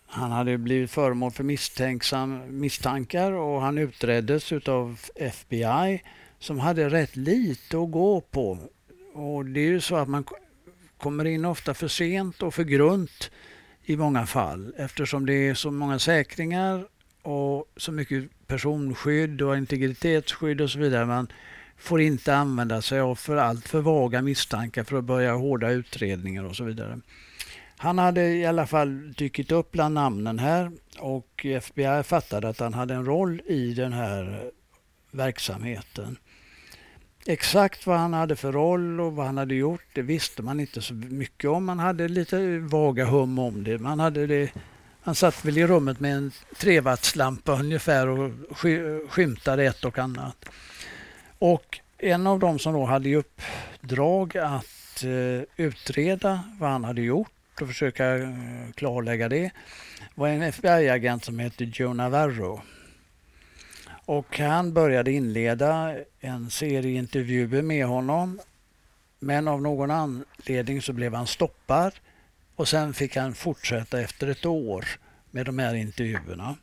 han 0.05 0.31
hade 0.31 0.57
blivit 0.57 0.91
föremål 0.91 1.31
för 1.31 1.43
misstankar 2.51 3.31
och 3.31 3.61
han 3.61 3.77
utreddes 3.77 4.51
av 4.51 4.99
FBI 5.15 6.03
som 6.39 6.59
hade 6.59 6.89
rätt 6.89 7.15
lite 7.15 7.77
att 7.77 7.91
gå 7.91 8.21
på. 8.21 8.57
Och 9.13 9.45
det 9.45 9.59
är 9.59 9.67
ju 9.67 9.81
så 9.81 9.95
att 9.95 10.09
man 10.09 10.25
kommer 10.97 11.25
in 11.25 11.45
ofta 11.45 11.73
för 11.73 11.87
sent 11.87 12.43
och 12.43 12.53
för 12.53 12.63
grunt 12.63 13.31
i 13.83 13.97
många 13.97 14.25
fall 14.25 14.73
eftersom 14.77 15.25
det 15.25 15.33
är 15.33 15.53
så 15.53 15.71
många 15.71 15.99
säkringar 15.99 16.87
och 17.21 17.65
så 17.77 17.91
mycket 17.91 18.23
personskydd 18.47 19.41
och 19.41 19.57
integritetsskydd 19.57 20.61
och 20.61 20.69
så 20.69 20.79
vidare. 20.79 21.05
Man 21.05 21.27
får 21.77 22.01
inte 22.01 22.35
använda 22.35 22.81
sig 22.81 22.99
av 22.99 23.15
för 23.15 23.35
allt 23.35 23.67
för 23.67 23.81
vaga 23.81 24.21
misstankar 24.21 24.83
för 24.83 24.97
att 24.97 25.03
börja 25.03 25.33
hårda 25.33 25.69
utredningar 25.69 26.43
och 26.43 26.55
så 26.55 26.63
vidare. 26.63 26.99
Han 27.77 27.97
hade 27.97 28.27
i 28.27 28.45
alla 28.45 28.67
fall 28.67 29.13
dykt 29.13 29.51
upp 29.51 29.71
bland 29.71 29.93
namnen 29.93 30.39
här 30.39 30.71
och 30.99 31.45
FBI 31.45 32.03
fattade 32.03 32.49
att 32.49 32.59
han 32.59 32.73
hade 32.73 32.93
en 32.93 33.05
roll 33.05 33.41
i 33.45 33.73
den 33.73 33.93
här 33.93 34.51
verksamheten. 35.11 36.17
Exakt 37.27 37.87
vad 37.87 37.97
han 37.97 38.13
hade 38.13 38.35
för 38.35 38.51
roll 38.51 38.99
och 38.99 39.13
vad 39.13 39.25
han 39.25 39.37
hade 39.37 39.55
gjort, 39.55 39.85
det 39.93 40.01
visste 40.01 40.41
man 40.41 40.59
inte 40.59 40.81
så 40.81 40.93
mycket 40.93 41.49
om. 41.49 41.65
Man 41.65 41.79
hade 41.79 42.07
lite 42.07 42.59
vaga 42.59 43.05
hum 43.05 43.39
om 43.39 43.63
det. 43.63 43.77
Man, 43.77 43.99
hade 43.99 44.27
det, 44.27 44.51
han 45.05 45.15
satt 45.15 45.45
väl 45.45 45.57
i 45.57 45.67
rummet 45.67 45.99
med 45.99 46.15
en 46.15 46.31
trevattslampa 46.57 47.59
ungefär 47.59 48.07
och 48.07 48.31
skymtade 49.09 49.63
ett 49.63 49.85
och 49.85 49.99
annat. 49.99 50.45
Och 51.39 51.79
en 51.97 52.27
av 52.27 52.39
dem 52.39 52.59
som 52.59 52.73
då 52.73 52.85
hade 52.85 53.09
i 53.09 53.15
uppdrag 53.15 54.37
att 54.37 55.03
eh, 55.03 55.65
utreda 55.65 56.43
vad 56.59 56.69
han 56.69 56.83
hade 56.83 57.01
gjort 57.01 57.61
och 57.61 57.67
försöka 57.67 58.15
eh, 58.17 58.29
klarlägga 58.75 59.29
det 59.29 59.51
var 60.15 60.27
en 60.27 60.41
FBI-agent 60.41 61.25
som 61.25 61.39
hette 61.39 61.63
Joe 61.63 61.93
Navarro. 61.93 62.61
Och 64.05 64.39
han 64.39 64.73
började 64.73 65.11
inleda 65.11 65.95
en 66.19 66.49
serie 66.49 66.97
intervjuer 66.97 67.61
med 67.61 67.85
honom. 67.85 68.39
Men 69.19 69.47
av 69.47 69.61
någon 69.61 69.91
anledning 69.91 70.81
så 70.81 70.93
blev 70.93 71.13
han 71.13 71.27
stoppad 71.27 71.93
och 72.55 72.67
sen 72.67 72.93
fick 72.93 73.15
han 73.15 73.33
fortsätta 73.33 74.01
efter 74.01 74.27
ett 74.27 74.45
år 74.45 74.85
med 75.31 75.45
de 75.45 75.59
här 75.59 75.75
intervjuerna. 75.75 76.55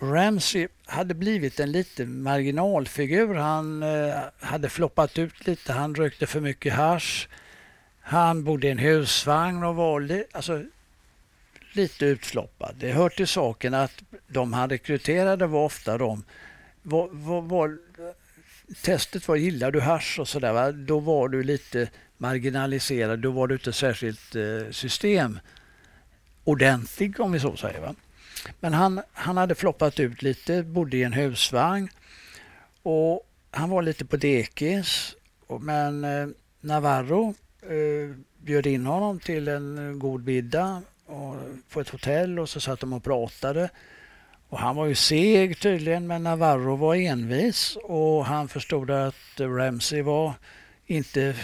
Ramsey 0.00 0.68
hade 0.86 1.14
blivit 1.14 1.60
en 1.60 1.72
liten 1.72 2.22
marginalfigur. 2.22 3.34
Han 3.34 3.82
eh, 3.82 4.14
hade 4.40 4.68
floppat 4.68 5.18
ut 5.18 5.46
lite. 5.46 5.72
Han 5.72 5.94
rökte 5.94 6.26
för 6.26 6.40
mycket 6.40 6.72
hash. 6.72 7.28
Han 8.00 8.44
bodde 8.44 8.66
i 8.66 8.70
en 8.70 8.78
husvagn 8.78 9.64
och 9.64 9.74
var 9.74 10.00
li, 10.00 10.24
alltså, 10.32 10.64
lite 11.72 12.06
utfloppad. 12.06 12.74
Det 12.78 12.92
hör 12.92 13.08
till 13.08 13.26
saken 13.26 13.74
att 13.74 14.02
de 14.26 14.52
han 14.52 14.70
rekryterade 14.70 15.46
var 15.46 15.64
ofta 15.64 15.98
de 15.98 16.24
var, 16.82 17.08
var, 17.12 17.42
var, 17.42 17.78
testet 18.82 19.28
var 19.28 19.36
gillar 19.36 19.70
du 19.70 19.80
hash 19.80 20.20
och 20.20 20.28
sådär, 20.28 20.72
då 20.72 20.98
var 20.98 21.28
du 21.28 21.42
lite 21.42 21.88
marginaliserad, 22.18 23.18
då 23.18 23.30
var 23.30 23.46
du 23.46 23.54
inte 23.54 23.72
särskilt 23.72 24.36
eh, 24.36 24.70
system 24.70 25.38
ordentlig 26.44 27.20
om 27.20 27.32
vi 27.32 27.40
så 27.40 27.56
säger. 27.56 27.80
Va? 27.80 27.94
Men 28.60 28.72
han, 28.72 29.00
han 29.12 29.36
hade 29.36 29.54
floppat 29.54 30.00
ut 30.00 30.22
lite, 30.22 30.62
bodde 30.62 30.96
i 30.96 31.02
en 31.02 31.12
husvagn 31.12 31.88
och 32.82 33.22
han 33.50 33.70
var 33.70 33.82
lite 33.82 34.04
på 34.04 34.16
dekis. 34.16 35.16
Men 35.60 36.04
eh, 36.04 36.28
Navarro 36.60 37.34
eh, 37.62 38.16
bjöd 38.38 38.66
in 38.66 38.86
honom 38.86 39.20
till 39.20 39.48
en 39.48 39.98
god 39.98 40.26
middag 40.26 40.82
och, 41.06 41.36
på 41.70 41.80
ett 41.80 41.88
hotell 41.88 42.38
och 42.38 42.48
så 42.48 42.60
satt 42.60 42.80
de 42.80 42.92
och 42.92 43.04
pratade. 43.04 43.70
Och 44.48 44.58
han 44.58 44.76
var 44.76 44.86
ju 44.86 44.94
seg 44.94 45.60
tydligen 45.60 46.06
men 46.06 46.22
Navarro 46.22 46.76
var 46.76 46.94
envis 46.94 47.76
och 47.82 48.26
han 48.26 48.48
förstod 48.48 48.90
att 48.90 49.40
Ramsey 49.40 50.02
var 50.02 50.34
inte 50.86 51.34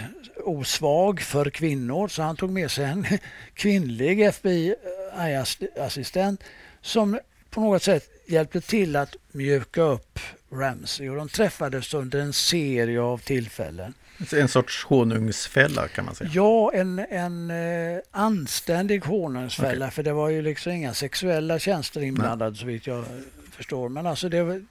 osvag 0.43 1.21
för 1.21 1.49
kvinnor 1.49 2.07
så 2.07 2.21
han 2.21 2.35
tog 2.35 2.49
med 2.49 2.71
sig 2.71 2.85
en 2.85 3.05
kvinnlig 3.53 4.21
FBI-assistent 4.21 6.43
som 6.81 7.19
på 7.49 7.61
något 7.61 7.83
sätt 7.83 8.09
hjälpte 8.25 8.61
till 8.61 8.95
att 8.95 9.15
mjuka 9.31 9.81
upp 9.81 10.19
Ramsey 10.51 11.09
och 11.09 11.15
de 11.15 11.29
träffades 11.29 11.93
under 11.93 12.19
en 12.19 12.33
serie 12.33 13.01
av 13.01 13.17
tillfällen. 13.17 13.93
En 14.33 14.47
sorts 14.47 14.85
honungsfälla 14.85 15.87
kan 15.87 16.05
man 16.05 16.15
säga? 16.15 16.29
Ja, 16.33 16.71
en, 16.73 16.99
en 16.99 17.51
eh, 17.51 17.99
anständig 18.11 19.05
honungsfälla 19.05 19.85
okay. 19.85 19.91
för 19.91 20.03
det 20.03 20.13
var 20.13 20.29
ju 20.29 20.41
liksom 20.41 20.71
inga 20.71 20.93
sexuella 20.93 21.59
tjänster 21.59 22.01
inblandade 22.01 22.55
så 22.55 22.65
vitt 22.65 22.87
jag 22.87 23.05
förstår. 23.51 23.89
Men 23.89 24.07
alltså 24.07 24.29
det 24.29 24.43
var, 24.43 24.65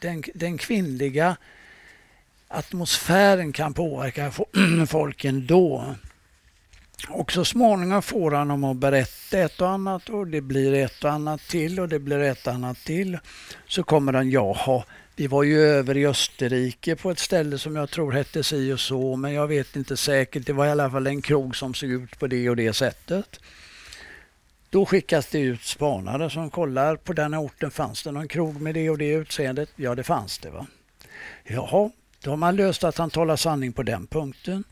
den, 0.00 0.22
den 0.34 0.58
kvinnliga 0.58 1.36
atmosfären 2.48 3.52
kan 3.52 3.74
påverka 3.74 4.32
folk 4.88 5.24
ändå. 5.24 5.94
Och 7.08 7.32
så 7.32 7.44
småningom 7.44 8.02
får 8.02 8.30
han 8.30 8.48
dem 8.48 8.64
att 8.64 8.76
berätta 8.76 9.38
ett 9.38 9.60
och 9.60 9.68
annat 9.68 10.08
och 10.08 10.26
det 10.26 10.40
blir 10.40 10.74
ett 10.74 11.04
och 11.04 11.10
annat 11.10 11.40
till 11.40 11.80
och 11.80 11.88
det 11.88 11.98
blir 11.98 12.20
ett 12.20 12.46
och 12.46 12.52
annat 12.52 12.78
till. 12.78 13.18
Så 13.66 13.82
kommer 13.82 14.12
han, 14.12 14.30
jaha, 14.30 14.84
vi 15.16 15.26
var 15.26 15.42
ju 15.42 15.60
över 15.60 15.96
i 15.96 16.06
Österrike 16.06 16.96
på 16.96 17.10
ett 17.10 17.18
ställe 17.18 17.58
som 17.58 17.76
jag 17.76 17.90
tror 17.90 18.12
hette 18.12 18.44
si 18.44 18.72
och 18.72 18.80
så, 18.80 19.16
men 19.16 19.32
jag 19.32 19.46
vet 19.46 19.76
inte 19.76 19.96
säkert. 19.96 20.46
Det 20.46 20.52
var 20.52 20.66
i 20.66 20.70
alla 20.70 20.90
fall 20.90 21.06
en 21.06 21.22
krog 21.22 21.56
som 21.56 21.74
såg 21.74 21.90
ut 21.90 22.18
på 22.18 22.26
det 22.26 22.50
och 22.50 22.56
det 22.56 22.72
sättet. 22.72 23.40
Då 24.70 24.86
skickas 24.86 25.26
det 25.26 25.40
ut 25.40 25.62
spanare 25.62 26.30
som 26.30 26.50
kollar 26.50 26.96
på 26.96 27.12
den 27.12 27.34
orten. 27.34 27.70
Fanns 27.70 28.02
det 28.02 28.12
någon 28.12 28.28
krog 28.28 28.60
med 28.60 28.74
det 28.74 28.90
och 28.90 28.98
det 28.98 29.08
utseendet? 29.12 29.68
Ja, 29.76 29.94
det 29.94 30.02
fanns 30.02 30.38
det. 30.38 30.50
va. 30.50 30.66
Jaha, 31.44 31.90
då 32.24 32.30
har 32.30 32.36
man 32.36 32.56
löst 32.56 32.84
att 32.84 32.98
han 32.98 33.10
talar 33.10 33.36
sanning 33.36 33.72
på 33.72 33.82
den 33.82 34.06
punkten. 34.06 34.64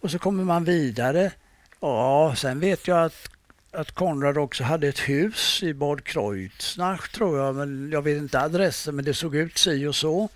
Och 0.00 0.10
så 0.10 0.18
kommer 0.18 0.44
man 0.44 0.64
vidare. 0.64 1.32
Ja, 1.80 2.34
sen 2.36 2.60
vet 2.60 2.88
jag 2.88 3.04
att 3.04 3.30
att 3.72 3.90
Konrad 3.90 4.38
också 4.38 4.64
hade 4.64 4.88
ett 4.88 4.98
hus 4.98 5.62
i 5.62 5.74
Bad 5.74 6.04
Kreuznach 6.04 7.12
tror 7.12 7.38
jag, 7.38 7.54
men 7.54 7.90
jag 7.92 8.02
vet 8.02 8.18
inte 8.18 8.40
adressen, 8.40 8.96
men 8.96 9.04
det 9.04 9.14
såg 9.14 9.36
ut 9.36 9.58
si 9.58 9.86
och 9.86 9.94
så. 9.94 10.28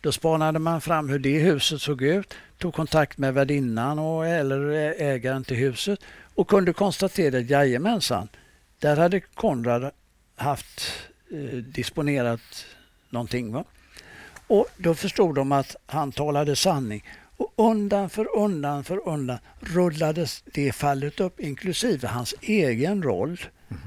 Då 0.00 0.12
spanade 0.12 0.58
man 0.58 0.80
fram 0.80 1.08
hur 1.08 1.18
det 1.18 1.38
huset 1.38 1.82
såg 1.82 2.02
ut, 2.02 2.34
tog 2.58 2.74
kontakt 2.74 3.18
med 3.18 3.34
värdinnan 3.34 3.98
och, 3.98 4.26
eller 4.26 4.70
ägaren 4.98 5.44
till 5.44 5.56
huset 5.56 6.00
och 6.34 6.48
kunde 6.48 6.72
konstatera 6.72 7.38
att 7.38 7.50
jajamensan, 7.50 8.28
där 8.78 8.96
hade 8.96 9.20
Konrad 9.20 9.90
haft 10.36 10.92
eh, 11.30 11.58
disponerat 11.58 12.66
någonting. 13.10 13.52
Va? 13.52 13.64
Och 14.52 14.66
då 14.76 14.94
förstod 14.94 15.34
de 15.34 15.52
att 15.52 15.76
han 15.86 16.12
talade 16.12 16.56
sanning 16.56 17.04
och 17.36 17.52
undan 17.56 18.10
för 18.10 18.36
undan 18.36 18.84
för 18.84 19.08
undan 19.08 19.38
rullades 19.60 20.44
det 20.44 20.72
fallet 20.72 21.20
upp, 21.20 21.40
inklusive 21.40 22.08
hans 22.08 22.34
egen 22.40 23.02
roll. 23.02 23.40
Mm. 23.70 23.80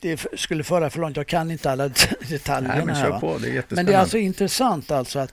Det 0.00 0.26
skulle 0.36 0.64
föra 0.64 0.90
för 0.90 1.00
långt, 1.00 1.16
jag 1.16 1.26
kan 1.26 1.50
inte 1.50 1.70
alla 1.70 1.88
detaljerna. 2.28 2.74
Nej, 2.74 2.86
men, 2.86 2.94
här, 2.94 3.20
på, 3.20 3.38
det 3.38 3.70
men 3.70 3.86
det 3.86 3.92
är 3.92 3.98
alltså 3.98 4.18
intressant 4.18 4.90
alltså 4.90 5.18
att 5.18 5.32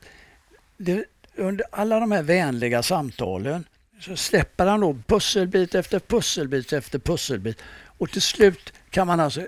det, 0.77 1.06
under 1.36 1.65
alla 1.72 2.00
de 2.00 2.12
här 2.12 2.24
vänliga 2.24 2.84
samtalen 2.84 3.65
så 4.00 4.15
släpper 4.15 4.65
han 4.65 4.79
då 4.79 4.98
pusselbit 5.08 5.75
efter 5.75 6.00
pusselbit 6.00 6.74
efter 6.74 7.00
pusselbit. 7.00 7.62
Och 7.86 8.12
till 8.12 8.22
slut 8.22 8.74
kan 8.89 9.08
man 9.08 9.20
alltså 9.20 9.41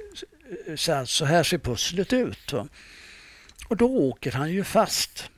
säga 0.76 1.06
så 1.06 1.26
här 1.26 1.44
ser 1.44 1.58
pusslet 1.58 2.14
ut. 2.14 2.54
Och 3.72 3.78
då 3.78 3.88
åker 3.88 4.32
han 4.32 4.52
ju 4.52 4.64
fast. 4.64 5.30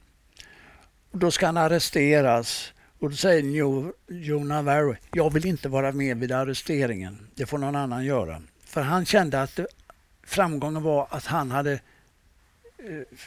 Och 1.11 1.17
då 1.17 1.31
ska 1.31 1.45
han 1.45 1.57
arresteras. 1.57 2.73
Och 2.99 3.09
då 3.09 3.15
säger 3.15 3.43
Joe 4.07 4.43
Navarro, 4.43 4.95
jag 5.11 5.33
vill 5.33 5.45
inte 5.45 5.69
vara 5.69 5.91
med 5.91 6.17
vid 6.17 6.31
arresteringen. 6.31 7.27
Det 7.35 7.45
får 7.45 7.57
någon 7.57 7.75
annan 7.75 8.05
göra. 8.05 8.41
För 8.65 8.81
han 8.81 9.05
kände 9.05 9.41
att 9.41 9.59
framgången 10.23 10.83
var 10.83 11.07
att 11.09 11.25
han 11.25 11.51
hade 11.51 11.71
eh, 11.71 13.17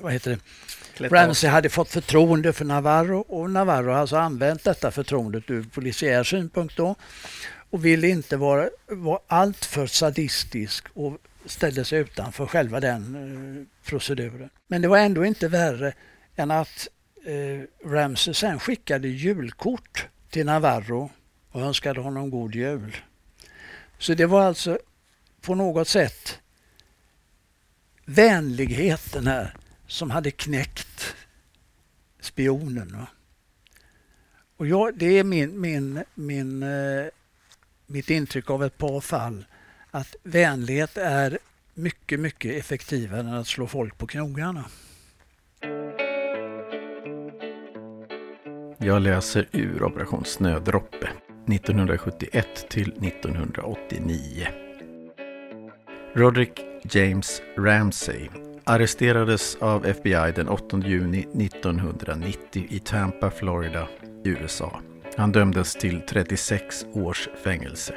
vad 0.00 0.12
heter 0.12 0.38
det? 0.98 1.08
Ramsey 1.08 1.50
hade 1.50 1.68
fått 1.68 1.90
förtroende 1.90 2.52
för 2.52 2.64
Navarro 2.64 3.18
och 3.18 3.50
Navarro 3.50 3.90
har 3.90 3.98
alltså 3.98 4.16
använt 4.16 4.64
detta 4.64 4.90
förtroendet 4.90 5.50
ur 5.50 5.62
polisiär 5.62 6.24
synpunkt 6.24 6.76
då 6.76 6.94
och 7.70 7.84
ville 7.84 8.08
inte 8.08 8.36
vara, 8.36 8.68
vara 8.86 9.20
alltför 9.26 9.86
sadistisk 9.86 10.86
och 10.94 11.18
ställde 11.48 11.84
sig 11.84 11.98
utanför 11.98 12.46
själva 12.46 12.80
den 12.80 13.14
eh, 13.14 13.88
proceduren. 13.88 14.50
Men 14.66 14.82
det 14.82 14.88
var 14.88 14.98
ändå 14.98 15.24
inte 15.24 15.48
värre 15.48 15.92
än 16.36 16.50
att 16.50 16.88
eh, 17.24 17.88
Ramsey 17.88 18.34
sen 18.34 18.60
skickade 18.60 19.08
julkort 19.08 20.06
till 20.30 20.46
Navarro 20.46 21.10
och 21.50 21.62
önskade 21.62 22.00
honom 22.00 22.30
god 22.30 22.54
jul. 22.54 22.96
Så 23.98 24.14
det 24.14 24.26
var 24.26 24.42
alltså 24.42 24.78
på 25.40 25.54
något 25.54 25.88
sätt 25.88 26.38
vänligheten 28.04 29.26
här 29.26 29.56
som 29.86 30.10
hade 30.10 30.30
knäckt 30.30 31.16
spionen. 32.20 32.96
Va? 32.96 33.06
Och 34.56 34.66
jag, 34.66 34.98
det 34.98 35.18
är 35.18 35.24
min, 35.24 35.60
min, 35.60 36.04
min, 36.14 36.62
eh, 36.62 37.06
mitt 37.86 38.10
intryck 38.10 38.50
av 38.50 38.64
ett 38.64 38.78
par 38.78 39.00
fall 39.00 39.44
att 39.98 40.16
vänlighet 40.22 40.96
är 40.96 41.38
mycket, 41.74 42.20
mycket 42.20 42.58
effektivare 42.58 43.20
än 43.20 43.34
att 43.34 43.46
slå 43.46 43.66
folk 43.66 43.98
på 43.98 44.06
knogarna. 44.06 44.64
Jag 48.78 49.02
läser 49.02 49.48
ur 49.52 49.82
Operation 49.82 50.24
Snödroppe 50.24 51.08
1971 51.48 52.66
till 52.68 52.92
1989. 52.92 54.48
Roderick 56.14 56.60
James 56.90 57.42
Ramsey 57.56 58.28
arresterades 58.64 59.56
av 59.56 59.86
FBI 59.86 60.32
den 60.34 60.48
8 60.48 60.78
juni 60.78 61.18
1990 61.18 62.66
i 62.70 62.78
Tampa, 62.78 63.30
Florida, 63.30 63.88
USA. 64.24 64.80
Han 65.16 65.32
dömdes 65.32 65.74
till 65.74 66.00
36 66.00 66.86
års 66.92 67.28
fängelse. 67.44 67.94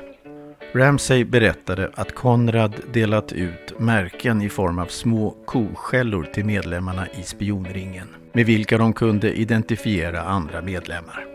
Ramsey 0.73 1.23
berättade 1.23 1.89
att 1.93 2.15
Konrad 2.15 2.75
delat 2.93 3.33
ut 3.33 3.79
märken 3.79 4.41
i 4.41 4.49
form 4.49 4.79
av 4.79 4.85
små 4.85 5.35
koskällor 5.45 6.23
till 6.23 6.45
medlemmarna 6.45 7.07
i 7.07 7.23
spionringen, 7.23 8.07
med 8.33 8.45
vilka 8.45 8.77
de 8.77 8.93
kunde 8.93 9.33
identifiera 9.33 10.21
andra 10.21 10.61
medlemmar. 10.61 11.25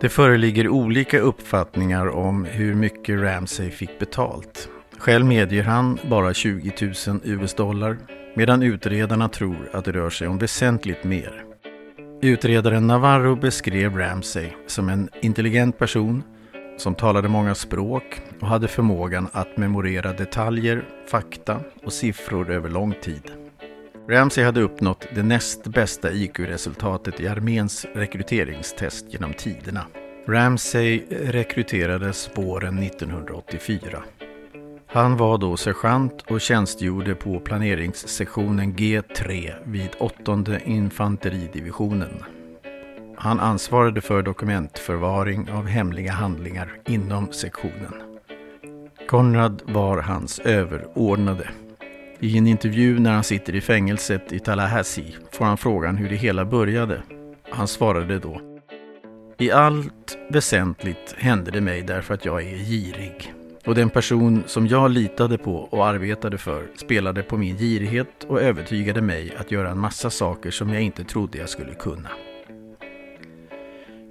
Det 0.00 0.08
föreligger 0.08 0.68
olika 0.68 1.20
uppfattningar 1.20 2.08
om 2.08 2.44
hur 2.44 2.74
mycket 2.74 3.20
Ramsey 3.20 3.70
fick 3.70 3.98
betalt. 3.98 4.68
Själv 4.98 5.26
medger 5.26 5.62
han 5.62 5.98
bara 6.10 6.34
20 6.34 6.72
000 7.06 7.20
US-dollar 7.24 7.96
medan 8.34 8.62
utredarna 8.62 9.28
tror 9.28 9.70
att 9.72 9.84
det 9.84 9.92
rör 9.92 10.10
sig 10.10 10.28
om 10.28 10.38
väsentligt 10.38 11.04
mer. 11.04 11.44
Utredaren 12.22 12.86
Navarro 12.86 13.36
beskrev 13.36 13.96
Ramsey 13.96 14.48
som 14.66 14.88
en 14.88 15.08
intelligent 15.22 15.78
person 15.78 16.22
som 16.76 16.94
talade 16.94 17.28
många 17.28 17.54
språk 17.54 18.20
och 18.40 18.48
hade 18.48 18.68
förmågan 18.68 19.28
att 19.32 19.56
memorera 19.56 20.12
detaljer, 20.12 20.84
fakta 21.10 21.60
och 21.84 21.92
siffror 21.92 22.50
över 22.50 22.70
lång 22.70 22.94
tid. 23.02 23.22
Ramsey 24.08 24.44
hade 24.44 24.60
uppnått 24.60 25.06
det 25.14 25.22
näst 25.22 25.66
bästa 25.66 26.12
IQ-resultatet 26.12 27.20
i 27.20 27.28
arméns 27.28 27.86
rekryteringstest 27.94 29.12
genom 29.12 29.34
tiderna. 29.34 29.86
Ramsey 30.28 31.02
rekryterades 31.10 32.30
våren 32.34 32.78
1984. 32.78 34.02
Han 34.86 35.16
var 35.16 35.38
då 35.38 35.56
sergeant 35.56 36.22
och 36.30 36.40
tjänstgjorde 36.40 37.14
på 37.14 37.40
planeringssektionen 37.40 38.74
G3 38.74 39.54
vid 39.64 39.90
8 39.98 40.44
infanteridivisionen. 40.64 42.35
Han 43.18 43.40
ansvarade 43.40 44.00
för 44.00 44.22
dokumentförvaring 44.22 45.50
av 45.50 45.66
hemliga 45.66 46.12
handlingar 46.12 46.80
inom 46.86 47.32
sektionen. 47.32 47.94
Konrad 49.08 49.62
var 49.64 49.98
hans 49.98 50.38
överordnade. 50.38 51.48
I 52.20 52.38
en 52.38 52.46
intervju 52.46 52.98
när 52.98 53.12
han 53.12 53.24
sitter 53.24 53.54
i 53.54 53.60
fängelset 53.60 54.32
i 54.32 54.38
Tallahassee 54.38 55.14
får 55.32 55.44
han 55.44 55.56
frågan 55.56 55.96
hur 55.96 56.08
det 56.08 56.16
hela 56.16 56.44
började. 56.44 57.02
Han 57.50 57.68
svarade 57.68 58.18
då 58.18 58.40
I 59.38 59.50
allt 59.50 60.18
väsentligt 60.30 61.14
hände 61.18 61.50
det 61.50 61.60
mig 61.60 61.82
därför 61.82 62.14
att 62.14 62.24
jag 62.24 62.42
är 62.42 62.56
girig. 62.56 63.32
Och 63.66 63.74
den 63.74 63.90
person 63.90 64.42
som 64.46 64.66
jag 64.66 64.90
litade 64.90 65.38
på 65.38 65.56
och 65.56 65.86
arbetade 65.86 66.38
för 66.38 66.66
spelade 66.76 67.22
på 67.22 67.36
min 67.36 67.56
girighet 67.56 68.24
och 68.28 68.42
övertygade 68.42 69.02
mig 69.02 69.34
att 69.38 69.50
göra 69.50 69.70
en 69.70 69.78
massa 69.78 70.10
saker 70.10 70.50
som 70.50 70.72
jag 70.72 70.82
inte 70.82 71.04
trodde 71.04 71.38
jag 71.38 71.48
skulle 71.48 71.74
kunna. 71.74 72.08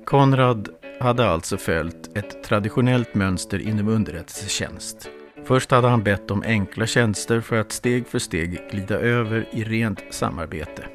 Konrad 0.05 0.69
hade 0.99 1.29
alltså 1.29 1.57
följt 1.57 2.17
ett 2.17 2.43
traditionellt 2.43 3.15
mönster 3.15 3.59
inom 3.59 3.87
underrättelsetjänst. 3.87 5.09
Först 5.45 5.71
hade 5.71 5.87
han 5.87 6.03
bett 6.03 6.31
om 6.31 6.43
enkla 6.45 6.85
tjänster 6.85 7.41
för 7.41 7.55
att 7.55 7.71
steg 7.71 8.07
för 8.07 8.19
steg 8.19 8.61
glida 8.71 8.95
över 8.95 9.47
i 9.51 9.63
rent 9.63 10.03
samarbete. 10.09 10.85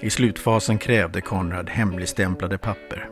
I 0.00 0.10
slutfasen 0.10 0.78
krävde 0.78 1.20
Konrad 1.20 1.70
hemligstämplade 1.70 2.58
papper. 2.58 3.08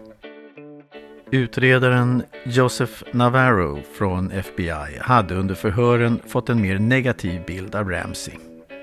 Utredaren 1.30 2.22
Joseph 2.44 3.02
Navarro 3.12 3.82
från 3.98 4.30
FBI 4.30 4.98
hade 5.00 5.34
under 5.34 5.54
förhören 5.54 6.20
fått 6.26 6.48
en 6.48 6.62
mer 6.62 6.78
negativ 6.78 7.44
bild 7.46 7.74
av 7.74 7.90
Ramsey. 7.90 8.34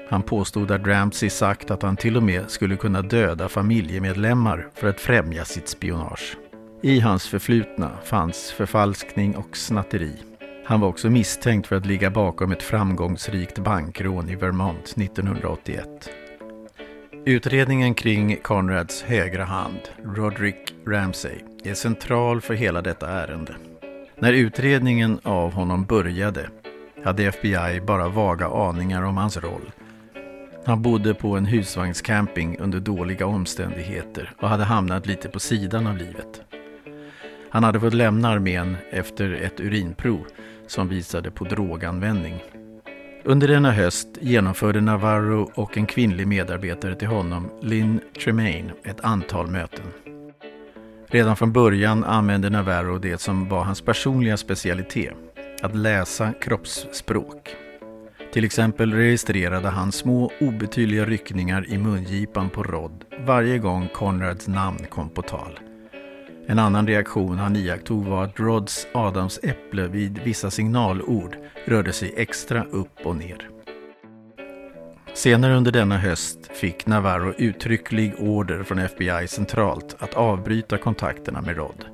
Han 0.10 0.22
påstod 0.22 0.72
att 0.72 0.88
Ramsey 0.88 1.30
sagt 1.30 1.72
att 1.72 1.82
han 1.82 1.98
till 1.98 2.18
och 2.18 2.24
med 2.24 2.50
skulle 2.50 2.76
kunna 2.76 3.02
döda 3.02 3.50
familjemedlemmar 3.50 4.68
för 4.74 4.88
att 4.88 5.00
främja 5.00 5.46
sitt 5.46 5.68
spionage. 5.68 6.38
I 6.86 7.00
hans 7.00 7.28
förflutna 7.28 7.92
fanns 8.04 8.52
förfalskning 8.52 9.36
och 9.36 9.58
snatteri. 9.58 10.14
Han 10.66 10.80
var 10.80 10.88
också 10.88 11.10
misstänkt 11.10 11.68
för 11.68 11.76
att 11.76 11.86
ligga 11.86 12.10
bakom 12.10 12.52
ett 12.52 12.64
framgångsrikt 12.64 13.60
bankrån 13.60 14.30
i 14.30 14.36
Vermont 14.36 14.94
1981. 14.98 16.10
Utredningen 17.26 17.94
kring 17.94 18.38
Conrads 18.42 19.02
högra 19.02 19.44
hand, 19.44 19.80
Roderick 20.04 20.76
Ramsey, 20.88 21.40
är 21.64 21.74
central 21.74 22.42
för 22.42 22.54
hela 22.54 22.82
detta 22.82 23.10
ärende. 23.10 23.56
När 24.16 24.34
utredningen 24.34 25.20
av 25.24 25.54
honom 25.54 25.86
började 25.86 26.50
hade 27.04 27.24
FBI 27.24 27.82
bara 27.88 28.08
vaga 28.08 28.48
aningar 28.48 29.04
om 29.04 29.18
hans 29.18 29.38
roll. 29.38 29.72
Han 30.66 30.82
bodde 30.82 31.14
på 31.14 31.38
en 31.38 31.46
husvagnscamping 31.46 32.58
under 32.60 32.80
dåliga 32.80 33.26
omständigheter 33.26 34.34
och 34.42 34.50
hade 34.50 34.64
hamnat 34.64 35.06
lite 35.06 35.30
på 35.30 35.40
sidan 35.40 35.88
av 35.88 35.98
livet. 35.98 36.42
Han 37.54 37.64
hade 37.64 37.80
fått 37.80 37.94
lämna 37.94 38.30
armén 38.30 38.78
efter 38.90 39.32
ett 39.32 39.60
urinprov 39.60 40.26
som 40.68 40.88
visade 40.88 41.32
på 41.32 41.44
droganvändning. 41.44 42.44
Under 43.24 43.48
denna 43.48 43.72
höst 43.72 44.08
genomförde 44.22 44.82
Navarro 44.82 45.52
och 45.56 45.78
en 45.78 45.86
kvinnlig 45.86 46.28
medarbetare 46.28 46.96
till 46.96 47.08
honom, 47.08 47.50
Lynn 47.62 48.00
Tremaine, 48.24 48.72
ett 48.84 49.02
antal 49.02 49.48
möten. 49.48 49.86
Redan 51.08 51.36
från 51.36 51.54
början 51.54 52.04
använde 52.04 52.50
Navarro 52.50 52.98
det 52.98 53.22
som 53.22 53.50
var 53.50 53.64
hans 53.64 53.82
personliga 53.82 54.38
specialitet, 54.38 55.14
att 55.62 55.76
läsa 55.76 56.34
kroppsspråk. 56.42 57.56
Till 58.34 58.46
exempel 58.46 58.94
registrerade 58.94 59.70
han 59.70 59.92
små 59.92 60.32
obetydliga 60.42 61.06
ryckningar 61.06 61.66
i 61.70 61.78
mungipan 61.78 62.50
på 62.50 62.64
Rod 62.64 63.04
varje 63.26 63.58
gång 63.58 63.88
Conrads 63.94 64.48
namn 64.48 64.86
kom 64.90 65.10
på 65.10 65.22
tal. 65.22 65.60
En 66.48 66.60
annan 66.60 66.88
reaktion 66.88 67.38
han 67.38 67.56
iakttog 67.56 68.06
var 68.06 68.24
att 68.24 68.40
Rods 68.40 68.88
Adams 68.94 69.40
äpple 69.44 69.88
vid 69.88 70.20
vissa 70.24 70.52
signalord 70.52 71.38
rörde 71.66 71.94
sig 71.94 72.14
extra 72.18 72.64
upp 72.64 73.06
och 73.06 73.16
ner. 73.16 73.50
Senare 75.14 75.56
under 75.56 75.72
denna 75.72 75.98
höst 75.98 76.48
fick 76.54 76.86
Navarro 76.86 77.34
uttrycklig 77.38 78.14
order 78.20 78.64
från 78.64 78.80
FBI 78.80 79.28
centralt 79.28 79.96
att 80.00 80.14
avbryta 80.14 80.78
kontakterna 80.78 81.42
med 81.42 81.58
Rod. 81.58 81.86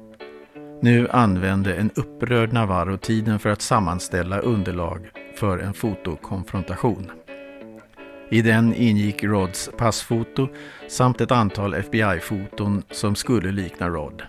Nu 0.81 1.07
använde 1.09 1.75
en 1.75 1.91
upprörd 1.95 2.53
Navarro 2.53 2.97
tiden 2.97 3.39
för 3.39 3.49
att 3.49 3.62
sammanställa 3.62 4.39
underlag 4.39 5.09
för 5.35 5.57
en 5.57 5.73
fotokonfrontation. 5.73 7.12
I 8.31 8.41
den 8.41 8.73
ingick 8.73 9.23
Rods 9.23 9.69
passfoto 9.77 10.47
samt 10.88 11.21
ett 11.21 11.31
antal 11.31 11.73
FBI-foton 11.73 12.83
som 12.91 13.15
skulle 13.15 13.51
likna 13.51 13.89
Rod. 13.89 14.23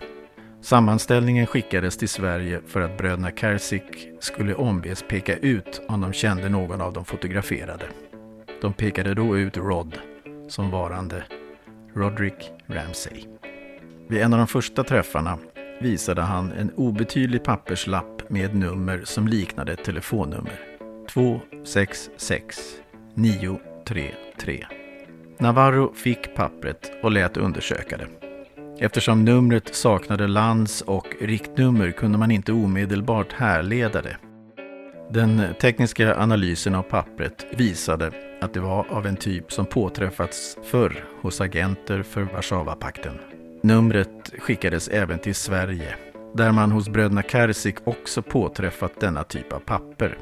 Sammanställningen 0.61 1.47
skickades 1.47 1.97
till 1.97 2.09
Sverige 2.09 2.61
för 2.67 2.81
att 2.81 2.97
bröderna 2.97 3.31
Kersik 3.31 4.09
skulle 4.19 4.55
ombes 4.55 5.03
peka 5.09 5.37
ut 5.37 5.81
om 5.87 6.01
de 6.01 6.13
kände 6.13 6.49
någon 6.49 6.81
av 6.81 6.93
de 6.93 7.05
fotograferade. 7.05 7.85
De 8.61 8.73
pekade 8.73 9.13
då 9.13 9.37
ut 9.37 9.57
Rod 9.57 9.97
som 10.47 10.71
varande 10.71 11.23
Roderick 11.93 12.51
Ramsey. 12.67 13.25
Vid 14.09 14.21
en 14.21 14.33
av 14.33 14.39
de 14.39 14.47
första 14.47 14.83
träffarna 14.83 15.37
visade 15.81 16.21
han 16.21 16.51
en 16.51 16.71
obetydlig 16.75 17.43
papperslapp 17.43 18.29
med 18.29 18.45
ett 18.45 18.55
nummer 18.55 19.01
som 19.03 19.27
liknade 19.27 19.73
ett 19.73 19.83
telefonnummer. 19.83 20.59
266 21.09 22.59
933. 23.13 24.65
Navarro 25.37 25.93
fick 25.93 26.35
pappret 26.35 26.91
och 27.03 27.11
lät 27.11 27.37
undersöka 27.37 27.97
det. 27.97 28.20
Eftersom 28.83 29.25
numret 29.25 29.75
saknade 29.75 30.27
lands 30.27 30.81
och 30.81 31.07
riktnummer 31.19 31.91
kunde 31.91 32.17
man 32.17 32.31
inte 32.31 32.51
omedelbart 32.53 33.33
härleda 33.33 34.01
det. 34.01 34.17
Den 35.09 35.41
tekniska 35.61 36.15
analysen 36.15 36.75
av 36.75 36.83
pappret 36.83 37.45
visade 37.57 38.11
att 38.41 38.53
det 38.53 38.59
var 38.59 38.85
av 38.89 39.07
en 39.07 39.15
typ 39.15 39.51
som 39.51 39.65
påträffats 39.65 40.57
förr 40.63 41.03
hos 41.21 41.41
agenter 41.41 42.03
för 42.03 42.21
Warszawapakten. 42.21 43.13
Numret 43.63 44.33
skickades 44.39 44.87
även 44.87 45.19
till 45.19 45.35
Sverige, 45.35 45.95
där 46.35 46.51
man 46.51 46.71
hos 46.71 46.89
bröderna 46.89 47.23
Kersik 47.23 47.75
också 47.83 48.21
påträffat 48.21 48.99
denna 48.99 49.23
typ 49.23 49.53
av 49.53 49.59
papper. 49.59 50.17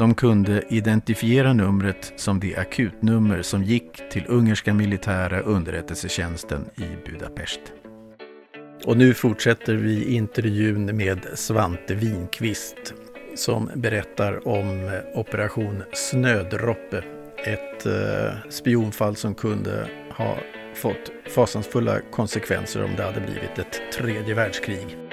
De 0.00 0.14
kunde 0.14 0.62
identifiera 0.68 1.52
numret 1.52 2.12
som 2.16 2.40
det 2.40 2.56
akutnummer 2.56 3.42
som 3.42 3.64
gick 3.64 4.10
till 4.10 4.24
ungerska 4.28 4.74
militära 4.74 5.40
underrättelsetjänsten 5.40 6.64
i 6.76 7.10
Budapest. 7.10 7.60
Och 8.84 8.96
nu 8.96 9.14
fortsätter 9.14 9.74
vi 9.74 10.14
intervjun 10.14 10.96
med 10.96 11.26
Svante 11.34 11.94
Winqvist 11.94 12.94
som 13.34 13.70
berättar 13.74 14.48
om 14.48 14.84
eh, 14.84 15.18
Operation 15.20 15.82
Snödroppe. 15.92 17.04
Ett 17.46 17.86
eh, 17.86 18.32
spionfall 18.48 19.16
som 19.16 19.34
kunde 19.34 19.88
ha 20.10 20.36
fått 20.74 21.12
fasansfulla 21.34 22.00
konsekvenser 22.10 22.84
om 22.84 22.90
det 22.96 23.02
hade 23.02 23.20
blivit 23.20 23.58
ett 23.58 23.80
tredje 23.92 24.34
världskrig. 24.34 25.09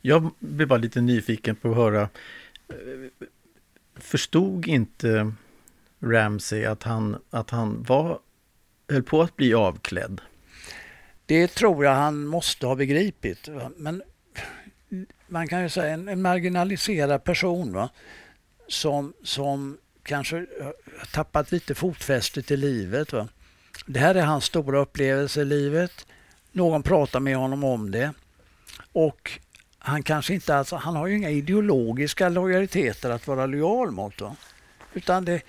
Jag 0.00 0.30
blev 0.38 0.68
bara 0.68 0.78
lite 0.78 1.00
nyfiken 1.00 1.56
på 1.56 1.70
att 1.70 1.76
höra. 1.76 2.08
Förstod 3.94 4.66
inte 4.66 5.32
Ramsey 6.00 6.64
att 6.64 6.82
han, 6.82 7.16
att 7.30 7.50
han 7.50 7.82
var, 7.82 8.18
höll 8.88 9.02
på 9.02 9.22
att 9.22 9.36
bli 9.36 9.54
avklädd? 9.54 10.20
Det 11.26 11.48
tror 11.48 11.84
jag 11.84 11.94
han 11.94 12.26
måste 12.26 12.66
ha 12.66 12.74
begripit. 12.74 13.48
Men 13.76 14.02
man 15.26 15.48
kan 15.48 15.62
ju 15.62 15.68
säga 15.68 15.94
en, 15.94 16.08
en 16.08 16.22
marginaliserad 16.22 17.24
person 17.24 17.72
va? 17.72 17.88
Som, 18.68 19.12
som 19.22 19.78
kanske 20.02 20.36
har 20.60 20.74
tappat 21.12 21.52
lite 21.52 21.74
fotfästet 21.74 22.50
i 22.50 22.56
livet. 22.56 23.12
Va? 23.12 23.28
Det 23.86 24.00
här 24.00 24.14
är 24.14 24.22
hans 24.22 24.44
stora 24.44 24.78
upplevelse 24.78 25.40
i 25.40 25.44
livet. 25.44 26.06
Någon 26.52 26.82
pratar 26.82 27.20
med 27.20 27.36
honom 27.36 27.64
om 27.64 27.90
det. 27.90 28.12
Och 28.92 29.40
han 29.88 30.02
kanske 30.02 30.34
inte 30.34 30.56
alltså, 30.56 30.76
han 30.76 30.96
har 30.96 31.06
ju 31.06 31.16
inga 31.16 31.30
ideologiska 31.30 32.28
lojaliteter 32.28 33.10
att 33.10 33.26
vara 33.26 33.46
lojal 33.46 33.90
mot. 33.90 34.20
Va? 34.20 34.36
Utan 34.94 35.24
det, 35.24 35.42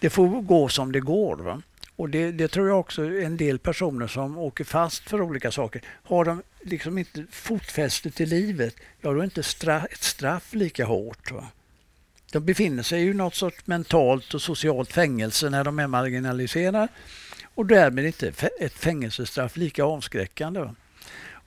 det 0.00 0.10
får 0.10 0.28
gå 0.42 0.68
som 0.68 0.92
det 0.92 1.00
går. 1.00 1.36
Va? 1.36 1.62
Och 1.96 2.08
det, 2.08 2.32
det, 2.32 2.48
tror 2.48 2.68
jag 2.68 2.80
också 2.80 3.04
en 3.04 3.36
del 3.36 3.58
personer 3.58 4.06
som 4.06 4.38
åker 4.38 4.64
fast 4.64 5.10
för 5.10 5.20
olika 5.20 5.50
saker. 5.50 5.82
Har 5.86 6.24
de 6.24 6.42
liksom 6.60 6.98
inte 6.98 7.26
fotfästet 7.30 8.20
i 8.20 8.26
livet, 8.26 8.76
ja 9.00 9.12
då 9.12 9.20
är 9.20 9.24
inte 9.24 9.42
straff, 9.42 9.84
ett 9.90 10.02
straff 10.02 10.54
lika 10.54 10.84
hårt. 10.84 11.32
Va? 11.32 11.48
De 12.32 12.40
befinner 12.40 12.82
sig 12.82 13.02
i 13.02 13.14
något 13.14 13.34
sorts 13.34 13.66
mentalt 13.66 14.34
och 14.34 14.42
socialt 14.42 14.92
fängelse 14.92 15.50
när 15.50 15.64
de 15.64 15.78
är 15.78 15.86
marginaliserade 15.86 16.88
och 17.54 17.66
därmed 17.66 18.06
inte 18.06 18.32
ett 18.60 18.72
fängelsestraff 18.72 19.56
lika 19.56 19.84
avskräckande. 19.84 20.60
Va? 20.60 20.74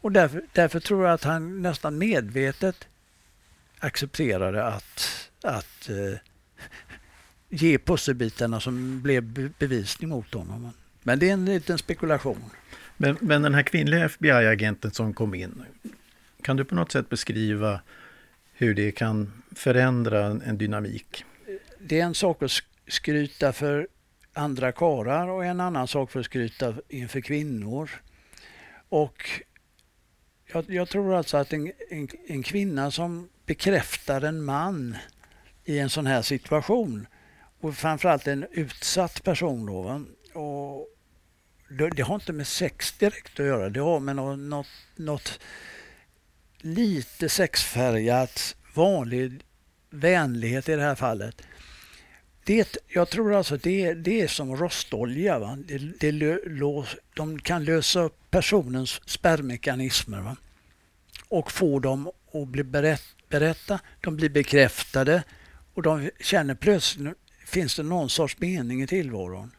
Och 0.06 0.12
därför, 0.12 0.44
därför, 0.54 0.80
tror 0.80 1.06
jag 1.06 1.14
att 1.14 1.24
han 1.24 1.62
nästan 1.62 1.98
medvetet 1.98 2.88
accepterade 3.80 4.66
att, 4.66 5.30
att 5.44 5.90
eh, 5.90 6.20
ge 7.50 7.78
pusselbitarna 7.78 8.60
som 8.60 9.02
blev 9.02 9.52
bevisning 9.60 10.10
mot 10.10 10.34
honom. 10.34 10.72
Men 11.04 11.20
det 11.20 11.30
är 11.30 11.34
en 11.34 11.46
liten 11.46 11.78
spekulation. 11.78 12.44
Men, 12.98 13.18
men 13.22 13.42
den 13.42 13.54
här 13.54 13.64
kvinnliga 13.64 14.06
FBI-agenten 14.06 14.92
som 14.92 15.14
kom 15.14 15.34
in, 15.34 15.64
kan 16.42 16.58
du 16.58 16.66
på 16.66 16.76
något 16.76 16.92
sätt 16.92 17.10
beskriva 17.10 17.82
hur 18.54 18.74
det 18.76 18.92
kan 18.92 19.44
förändra 19.56 20.26
en 20.26 20.58
dynamik? 20.58 21.26
Det 21.80 22.00
är 22.00 22.06
en 22.06 22.16
sak 22.16 22.44
att 22.44 22.52
skryta 22.88 23.54
för 23.54 23.88
andra 24.34 24.72
karar 24.72 25.28
och 25.28 25.46
en 25.46 25.60
annan 25.60 25.88
sak 25.88 26.12
för 26.12 26.20
att 26.20 26.26
skryta 26.26 26.74
inför 26.90 27.22
kvinnor. 27.22 27.90
Och 28.90 29.30
jag, 30.54 30.70
jag 30.70 30.90
tror 30.90 31.16
alltså 31.16 31.38
att 31.38 31.54
en, 31.54 31.72
en, 31.90 32.08
en, 32.28 32.44
kvinna 32.44 32.92
som 32.92 33.30
bekräftar 33.46 34.22
en 34.22 34.44
man 34.44 34.98
i 35.66 35.80
en 35.80 35.90
sån 35.90 36.06
här 36.06 36.22
situation 36.22 37.08
och 37.60 37.76
framförallt 37.76 38.28
en 38.28 38.46
utsatt 38.52 39.24
person 39.24 39.66
då. 39.66 40.06
Och 40.40 40.88
det, 41.70 41.90
det, 41.90 42.04
har 42.04 42.16
inte 42.16 42.34
med 42.34 42.48
sex 42.48 42.92
direkt 42.92 43.40
att 43.40 43.46
göra. 43.46 43.70
Det 43.70 43.80
har 43.80 44.00
med 44.00 44.16
något, 44.16 44.40
något, 44.40 44.68
något 44.96 45.40
lite 46.58 47.30
sexfärgat, 47.30 48.56
vanlig 48.74 49.42
vänlighet 49.90 50.70
i 50.70 50.76
det 50.76 50.82
här 50.82 50.96
fallet. 50.96 51.42
Det, 52.46 52.78
jag 52.88 53.10
tror 53.10 53.34
alltså 53.34 53.58
det, 53.58 53.94
det 53.94 54.22
är 54.22 54.28
som 54.28 54.56
rostolja. 54.56 55.40
Va? 55.40 55.58
Det, 55.68 55.78
det 55.78 56.40
lås, 56.46 56.96
de 57.16 57.40
kan 57.40 57.66
lösa 57.66 58.00
upp 58.00 58.18
personens 58.30 59.02
spärrmekanismer 59.06 60.22
va? 60.22 60.36
och 61.28 61.52
få 61.52 61.80
dem 61.80 62.12
att 62.34 62.48
bli 62.48 62.64
berätt, 62.64 63.04
berätta. 63.30 63.80
De 64.02 64.16
blir 64.16 64.30
bekräftade 64.30 65.24
och 65.74 65.82
de 65.82 66.10
känner 66.20 66.56
plötsligt 66.56 67.14
finns 67.46 67.76
det 67.76 67.84
någon 67.84 68.10
sorts 68.10 68.40
mening 68.40 68.84
i 68.84 68.88
tillvaron. 68.88 69.52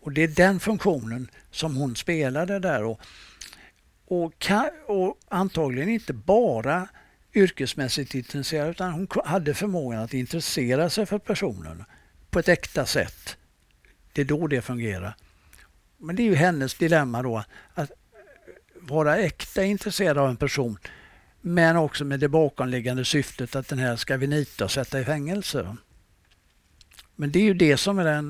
Och 0.00 0.12
det 0.12 0.22
är 0.22 0.28
den 0.28 0.60
funktionen 0.60 1.30
som 1.50 1.76
hon 1.76 1.96
spelade 1.96 2.58
där. 2.58 2.84
Och, 2.84 3.00
och, 4.06 4.50
och 4.86 5.18
antagligen 5.28 5.88
inte 5.88 6.12
bara 6.12 6.88
yrkesmässigt 7.34 8.14
intresserad 8.14 8.70
utan 8.70 8.92
hon 8.92 9.08
hade 9.24 9.54
förmågan 9.54 10.02
att 10.02 10.14
intressera 10.14 10.90
sig 10.90 11.06
för 11.06 11.18
personen 11.18 11.84
på 12.30 12.38
ett 12.38 12.48
äkta 12.48 12.86
sätt. 12.86 13.36
Det 14.12 14.20
är 14.20 14.24
då 14.24 14.46
det 14.46 14.62
fungerar. 14.62 15.16
Men 15.98 16.16
det 16.16 16.22
är 16.22 16.24
ju 16.24 16.34
hennes 16.34 16.74
dilemma 16.74 17.22
då 17.22 17.44
att 17.74 17.90
vara 18.74 19.16
äkta 19.16 19.64
intresserad 19.64 20.18
av 20.18 20.28
en 20.28 20.36
person 20.36 20.78
men 21.40 21.76
också 21.76 22.04
med 22.04 22.20
det 22.20 22.28
bakomliggande 22.28 23.04
syftet 23.04 23.56
att 23.56 23.68
den 23.68 23.78
här 23.78 23.96
ska 23.96 24.16
vi 24.16 24.26
nita 24.26 24.64
och 24.64 24.70
sätta 24.70 25.00
i 25.00 25.04
fängelse. 25.04 25.76
Men 27.16 27.32
det 27.32 27.38
är 27.38 27.42
ju 27.42 27.54
det 27.54 27.76
som 27.76 27.98
är 27.98 28.04
den, 28.04 28.28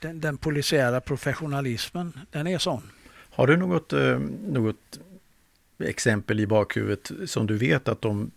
den, 0.00 0.20
den 0.20 0.36
polisiära 0.36 1.00
professionalismen. 1.00 2.12
Den 2.30 2.46
är 2.46 2.58
sån. 2.58 2.90
Har 3.30 3.46
du 3.46 3.56
något, 3.56 3.92
eh, 3.92 4.18
något 4.48 5.00
exempel 5.78 6.40
i 6.40 6.46
bakhuvudet 6.46 7.10
som 7.26 7.46
du 7.46 7.56
vet 7.56 7.88
att 7.88 8.02
de, 8.02 8.30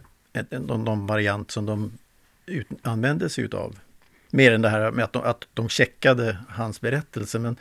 de, 0.49 0.85
de 0.85 1.07
variant 1.07 1.51
som 1.51 1.65
de 1.65 1.97
ut, 2.45 2.67
använde 2.81 3.29
sig 3.29 3.43
utav? 3.43 3.79
Mer 4.29 4.51
än 4.51 4.61
det 4.61 4.69
här 4.69 4.91
med 4.91 5.05
att 5.05 5.13
de, 5.13 5.23
att 5.23 5.47
de 5.53 5.69
checkade 5.69 6.37
hans 6.49 6.81
berättelse. 6.81 7.39
Men 7.39 7.57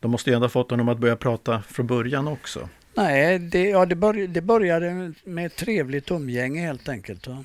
de 0.00 0.10
måste 0.10 0.30
ju 0.30 0.34
ändå 0.34 0.44
ha 0.44 0.50
fått 0.50 0.70
honom 0.70 0.88
att 0.88 0.98
börja 0.98 1.16
prata 1.16 1.62
från 1.62 1.86
början 1.86 2.28
också. 2.28 2.68
Nej, 2.94 3.38
det, 3.38 3.68
ja, 3.68 3.86
det, 3.86 3.94
bör, 3.94 4.26
det 4.26 4.40
började 4.40 5.12
med 5.24 5.46
ett 5.46 5.56
trevligt 5.56 6.10
umgänge 6.10 6.60
helt 6.60 6.88
enkelt. 6.88 7.26
Va? 7.26 7.44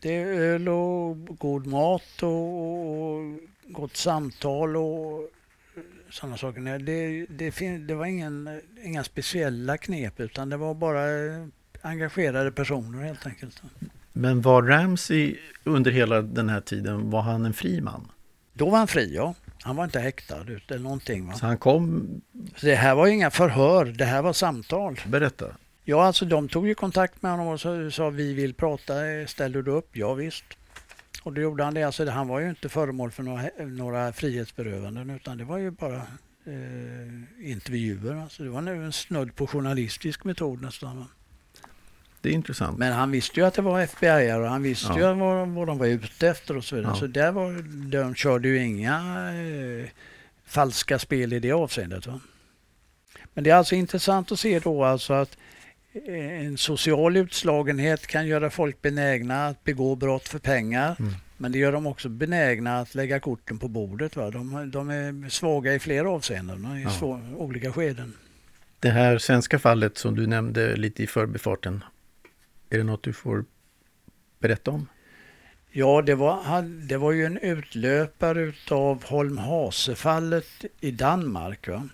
Det 0.00 0.16
är 0.16 0.26
öl 0.26 0.68
och 0.68 1.38
god 1.38 1.66
mat 1.66 2.22
och, 2.22 2.30
och 2.30 3.38
gott 3.64 3.96
samtal 3.96 4.76
och 4.76 5.30
sådana 6.14 6.36
saker. 6.36 6.78
Det, 6.78 7.26
det, 7.28 7.78
det 7.78 7.94
var 7.94 8.06
ingen, 8.06 8.60
inga 8.84 9.04
speciella 9.04 9.76
knep 9.76 10.20
utan 10.20 10.48
det 10.48 10.56
var 10.56 10.74
bara 10.74 11.02
engagerade 11.82 12.52
personer 12.52 13.02
helt 13.02 13.26
enkelt. 13.26 13.62
Men 14.12 14.40
var 14.40 14.62
Ramsey 14.62 15.36
under 15.64 15.90
hela 15.90 16.22
den 16.22 16.48
här 16.48 16.60
tiden, 16.60 17.10
var 17.10 17.22
han 17.22 17.44
en 17.44 17.54
fri 17.54 17.80
man? 17.80 18.10
Då 18.52 18.70
var 18.70 18.78
han 18.78 18.86
fri, 18.86 19.14
ja. 19.14 19.34
Han 19.62 19.76
var 19.76 19.84
inte 19.84 20.00
häktad 20.00 20.40
eller 20.40 20.78
någonting. 20.78 21.26
Va? 21.26 21.32
Så 21.32 21.46
han 21.46 21.58
kom... 21.58 22.08
Det 22.60 22.74
här 22.74 22.94
var 22.94 23.06
inga 23.06 23.30
förhör, 23.30 23.84
det 23.84 24.04
här 24.04 24.22
var 24.22 24.32
samtal. 24.32 25.00
Berätta. 25.06 25.46
Ja, 25.84 26.04
alltså 26.04 26.24
de 26.24 26.48
tog 26.48 26.66
ju 26.66 26.74
kontakt 26.74 27.22
med 27.22 27.30
honom 27.30 27.48
och 27.48 27.60
sa 27.94 28.10
vi 28.10 28.34
vill 28.34 28.54
prata, 28.54 28.94
ställer 29.26 29.62
du 29.62 29.70
upp? 29.70 29.96
Ja 29.96 30.14
visst. 30.14 30.44
Och 31.24 31.32
då 31.32 31.40
gjorde 31.40 31.64
han 31.64 31.74
det. 31.74 31.82
Alltså, 31.82 32.10
han 32.10 32.28
var 32.28 32.40
ju 32.40 32.48
inte 32.48 32.68
föremål 32.68 33.10
för 33.10 33.22
några, 33.22 33.42
några 33.58 34.12
frihetsberövanden 34.12 35.10
utan 35.10 35.38
det 35.38 35.44
var 35.44 35.58
ju 35.58 35.70
bara 35.70 35.96
eh, 36.46 37.50
intervjuer. 37.50 38.14
Alltså 38.14 38.42
det 38.42 38.48
var 38.48 38.60
nu 38.60 38.84
en 38.84 38.92
snudd 38.92 39.36
på 39.36 39.46
journalistisk 39.46 40.24
metod 40.24 40.62
nästan. 40.62 41.04
Det 42.20 42.28
är 42.28 42.32
intressant. 42.32 42.78
Men 42.78 42.92
han 42.92 43.10
visste 43.10 43.40
ju 43.40 43.46
att 43.46 43.54
det 43.54 43.62
var 43.62 43.80
FBI 43.80 44.32
och 44.32 44.48
han 44.48 44.62
visste 44.62 44.92
ja. 44.96 44.98
ju 44.98 45.14
vad, 45.14 45.48
vad 45.48 45.66
de 45.66 45.78
var 45.78 45.86
ute 45.86 46.28
efter 46.28 46.56
och 46.56 46.64
så 46.64 46.76
vidare. 46.76 46.92
Ja. 46.92 47.00
Så 47.00 47.06
där 47.06 47.32
var, 47.32 47.52
de 47.90 48.14
körde 48.14 48.48
ju 48.48 48.64
inga 48.64 48.96
eh, 49.32 49.88
falska 50.46 50.98
spel 50.98 51.32
i 51.32 51.38
det 51.38 51.52
avseendet. 51.52 52.06
Va? 52.06 52.20
Men 53.34 53.44
det 53.44 53.50
är 53.50 53.54
alltså 53.54 53.74
intressant 53.74 54.32
att 54.32 54.40
se 54.40 54.58
då 54.58 54.84
alltså 54.84 55.12
att 55.12 55.36
en 56.06 56.58
social 56.58 57.16
utslagenhet 57.16 58.06
kan 58.06 58.26
göra 58.26 58.50
folk 58.50 58.82
benägna 58.82 59.46
att 59.46 59.64
begå 59.64 59.96
brott 59.96 60.28
för 60.28 60.38
pengar. 60.38 60.96
Mm. 60.98 61.12
Men 61.36 61.52
det 61.52 61.58
gör 61.58 61.72
dem 61.72 61.86
också 61.86 62.08
benägna 62.08 62.78
att 62.78 62.94
lägga 62.94 63.20
korten 63.20 63.58
på 63.58 63.68
bordet. 63.68 64.16
Va? 64.16 64.30
De, 64.30 64.70
de 64.70 64.90
är 64.90 65.28
svaga 65.28 65.74
i 65.74 65.78
flera 65.78 66.10
avseenden, 66.10 66.78
i 66.78 66.82
ja. 66.82 66.90
svå, 66.90 67.20
olika 67.36 67.72
skeden. 67.72 68.12
Det 68.80 68.90
här 68.90 69.18
svenska 69.18 69.58
fallet 69.58 69.98
som 69.98 70.14
du 70.14 70.26
nämnde 70.26 70.76
lite 70.76 71.02
i 71.02 71.06
förbifarten. 71.06 71.84
Är 72.70 72.78
det 72.78 72.84
något 72.84 73.02
du 73.02 73.12
får 73.12 73.44
berätta 74.38 74.70
om? 74.70 74.86
Ja, 75.70 76.02
det 76.02 76.14
var, 76.14 76.62
det 76.88 76.96
var 76.96 77.12
ju 77.12 77.24
en 77.24 77.38
utlöpare 77.38 78.52
av 78.70 79.04
Holm 79.04 79.38
Hase-fallet 79.38 80.64
i 80.80 80.90
Danmark. 80.90 81.68
Va? 81.68 81.88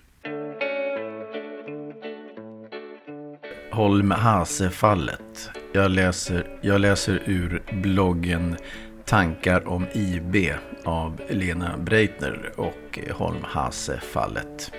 Holm 3.81 4.11
Hase-fallet. 4.11 5.51
Jag 5.73 5.91
läser, 5.91 6.59
jag 6.61 6.81
läser 6.81 7.23
ur 7.27 7.63
bloggen 7.73 8.57
Tankar 9.05 9.69
om 9.69 9.87
IB 9.93 10.37
av 10.85 11.21
Lena 11.29 11.79
Breitner 11.79 12.53
och 12.57 12.99
Holm 13.13 13.43
Hase-fallet. 13.43 14.73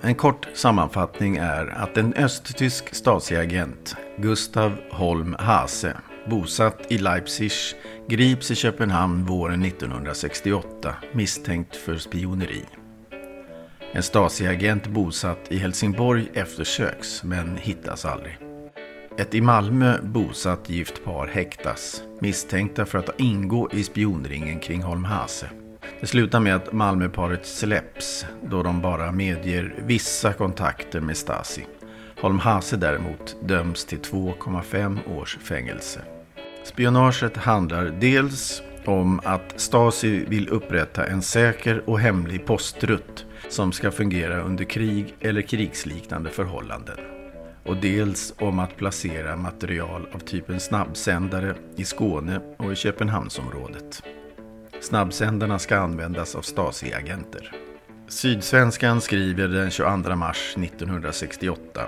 En 0.00 0.14
kort 0.14 0.48
sammanfattning 0.54 1.36
är 1.36 1.66
att 1.66 1.96
en 1.96 2.14
östtysk 2.14 2.94
Stasi-agent, 2.94 3.96
Gustav 4.16 4.72
Holm 4.90 5.36
Hase, 5.38 5.96
bosatt 6.26 6.86
i 6.88 6.98
Leipzig, 6.98 7.52
grips 8.08 8.50
i 8.50 8.54
Köpenhamn 8.54 9.24
våren 9.24 9.64
1968 9.64 10.94
misstänkt 11.12 11.76
för 11.76 11.96
spioneri. 11.96 12.64
En 13.92 14.02
Stasi-agent 14.02 14.86
bosatt 14.86 15.52
i 15.52 15.58
Helsingborg 15.58 16.30
eftersöks 16.34 17.22
men 17.24 17.56
hittas 17.56 18.04
aldrig. 18.04 18.38
Ett 19.18 19.34
i 19.34 19.40
Malmö 19.40 19.98
bosatt 20.02 20.70
gift 20.70 21.04
par 21.04 21.26
häktas 21.26 22.02
misstänkta 22.20 22.86
för 22.86 22.98
att 22.98 23.20
ingå 23.20 23.68
i 23.72 23.84
spionringen 23.84 24.60
kring 24.60 24.82
Holm 24.82 25.04
Hase. 25.04 25.50
Det 26.00 26.06
slutar 26.06 26.40
med 26.40 26.56
att 26.56 26.72
Malmöparet 26.72 27.46
släpps 27.46 28.26
då 28.42 28.62
de 28.62 28.80
bara 28.80 29.12
medger 29.12 29.74
vissa 29.78 30.32
kontakter 30.32 31.00
med 31.00 31.16
Stasi. 31.16 31.66
Holm 32.20 32.38
Hase 32.38 32.76
däremot 32.76 33.36
döms 33.42 33.84
till 33.84 34.00
2,5 34.00 35.18
års 35.18 35.38
fängelse. 35.38 36.00
Spionaget 36.64 37.36
handlar 37.36 37.84
dels 37.84 38.62
om 38.84 39.20
att 39.24 39.60
Stasi 39.60 40.24
vill 40.24 40.48
upprätta 40.48 41.06
en 41.06 41.22
säker 41.22 41.90
och 41.90 42.00
hemlig 42.00 42.46
postrutt 42.46 43.26
som 43.50 43.72
ska 43.72 43.90
fungera 43.90 44.40
under 44.40 44.64
krig 44.64 45.14
eller 45.20 45.42
krigsliknande 45.42 46.30
förhållanden. 46.30 46.98
Och 47.64 47.76
dels 47.76 48.34
om 48.38 48.58
att 48.58 48.76
placera 48.76 49.36
material 49.36 50.08
av 50.12 50.18
typen 50.18 50.60
snabbsändare 50.60 51.54
i 51.76 51.84
Skåne 51.84 52.40
och 52.56 52.72
i 52.72 52.76
Köpenhamnsområdet. 52.76 54.02
Snabbsändarna 54.80 55.58
ska 55.58 55.76
användas 55.78 56.34
av 56.34 56.42
Stasi-agenter. 56.42 57.52
Sydsvenskan 58.08 59.00
skriver 59.00 59.48
den 59.48 59.70
22 59.70 60.16
mars 60.16 60.54
1968 60.56 61.86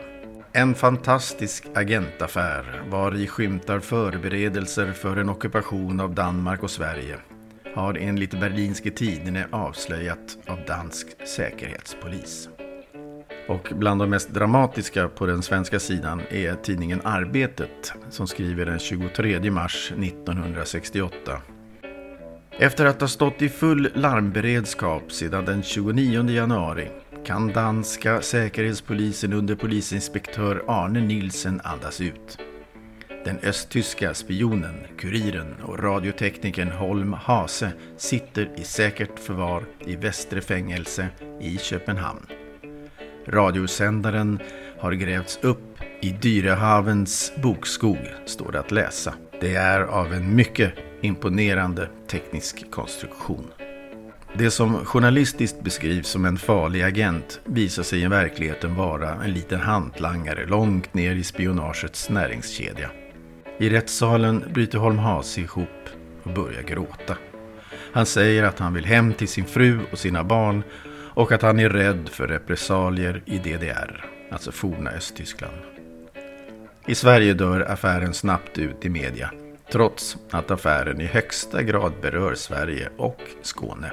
en 0.55 0.75
fantastisk 0.75 1.64
agentaffär 1.75 2.83
var 2.90 3.14
i 3.14 3.27
skymtar 3.27 3.81
förberedelser 3.81 4.92
för 4.92 5.16
en 5.16 5.29
ockupation 5.29 6.01
av 6.01 6.14
Danmark 6.14 6.62
och 6.62 6.70
Sverige 6.70 7.18
har 7.74 7.94
enligt 7.94 8.40
Berlinske 8.40 8.90
Tidene 8.90 9.46
avslöjat 9.50 10.38
av 10.46 10.58
dansk 10.66 11.06
säkerhetspolis. 11.26 12.48
Och 13.48 13.72
bland 13.74 14.00
de 14.00 14.11
mest 14.11 14.35
dramatiska 14.35 15.08
på 15.08 15.26
den 15.26 15.42
svenska 15.42 15.80
sidan 15.80 16.22
är 16.30 16.54
tidningen 16.54 17.00
Arbetet 17.04 17.92
som 18.11 18.26
skriver 18.26 18.66
den 18.66 18.78
23 18.78 19.50
mars 19.50 19.92
1968 19.92 21.42
efter 22.58 22.87
att 22.87 23.00
ha 23.00 23.08
stått 23.08 23.42
i 23.42 23.48
full 23.48 23.88
larmberedskap 23.94 25.12
sedan 25.12 25.44
den 25.44 25.62
29 25.62 26.30
januari 26.30 26.90
kan 27.24 27.52
danska 27.52 28.20
säkerhetspolisen 28.20 29.32
under 29.32 29.54
polisinspektör 29.54 30.64
Arne 30.66 31.00
Nilsen 31.00 31.61
andas 31.64 32.00
ut. 32.00 32.38
Den 33.24 33.38
östtyska 33.38 34.14
spionen, 34.14 34.74
kuriren 34.98 35.54
och 35.62 35.78
radioteknikern 35.78 36.70
Holm 36.70 37.12
Hase 37.12 37.72
sitter 37.96 38.50
i 38.56 38.64
säkert 38.64 39.18
förvar 39.18 39.64
i 39.87 39.96
Västre 39.96 40.40
fängelse 40.40 41.08
i 41.40 41.58
Köpenhamn. 41.58 42.26
Radiosändaren 43.26 44.40
har 44.78 44.92
grävts 44.92 45.38
upp 45.42 45.78
i 46.00 46.11
Dyrehavens 46.11 47.32
bokskog, 47.42 47.98
står 48.26 48.52
det 48.52 48.61
att 48.61 48.70
läsa. 48.70 49.14
Det 49.40 49.54
är 49.54 49.80
av 49.80 50.12
en 50.12 50.37
mycket 50.37 50.72
imponerande 51.00 51.88
teknisk 52.08 52.70
konstruktion. 52.70 53.46
Det 54.38 54.50
som 54.50 54.85
journalistiskt 54.85 55.61
beskrivs 55.61 56.08
som 56.08 56.24
en 56.24 56.37
farlig 56.37 56.82
agent 56.82 57.40
visar 57.44 57.82
sig 57.82 58.02
i 58.02 58.06
verkligheten 58.06 58.74
vara 58.74 59.24
en 59.24 59.32
liten 59.32 59.61
hantlangare 59.61 60.46
långt 60.46 60.94
ner 60.94 61.14
i 61.14 61.22
spionagets 61.22 62.11
näringskedja. 62.11 62.90
I 63.62 63.70
rättssalen 63.70 64.44
bryter 64.55 64.79
Holm 64.79 64.98
Hase 64.98 65.40
ihop 65.40 65.88
och 66.22 66.33
börjar 66.33 66.62
gråta. 66.62 67.16
Han 67.92 68.07
säger 68.07 68.42
att 68.42 68.59
han 68.59 68.75
vill 68.75 68.85
hem 68.85 69.12
till 69.14 69.29
sin 69.29 69.44
fru 69.44 69.79
och 69.92 69.98
sina 69.98 70.25
barn 70.25 70.62
och 71.14 71.33
att 71.33 71.42
han 71.42 71.59
är 71.59 71.70
rädd 71.70 72.09
för 72.09 72.29
repressalier 72.29 73.22
i 73.25 73.38
DDR, 73.38 74.05
alltså 74.31 74.53
forna 74.53 74.90
Östtyskland. 74.90 75.57
I 76.87 76.94
Sverige 76.94 77.35
dör 77.35 77.61
affären 77.61 78.14
snabbt 78.14 78.59
ut 78.59 78.85
i 78.85 78.88
media, 78.88 79.31
trots 79.72 80.16
att 80.31 80.51
affären 80.51 81.01
i 81.01 81.07
högsta 81.07 81.62
grad 81.62 81.92
berör 82.03 82.35
Sverige 82.35 82.88
och 82.96 83.20
Skåne. 83.42 83.92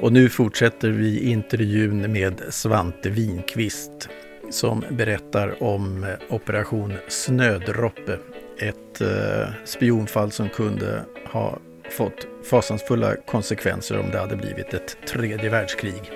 Och 0.00 0.12
nu 0.12 0.28
fortsätter 0.28 0.90
vi 0.90 1.30
intervjun 1.30 2.12
med 2.12 2.42
Svante 2.50 3.10
Winqvist 3.10 4.08
som 4.50 4.84
berättar 4.90 5.62
om 5.62 6.04
eh, 6.04 6.34
Operation 6.34 6.92
Snödroppe. 7.08 8.18
Ett 8.58 9.00
eh, 9.00 9.48
spionfall 9.64 10.30
som 10.30 10.48
kunde 10.48 11.04
ha 11.32 11.58
fått 11.90 12.26
fasansfulla 12.50 13.16
konsekvenser 13.16 13.98
om 13.98 14.10
det 14.10 14.18
hade 14.18 14.36
blivit 14.36 14.74
ett 14.74 14.96
tredje 15.08 15.50
världskrig. 15.50 16.12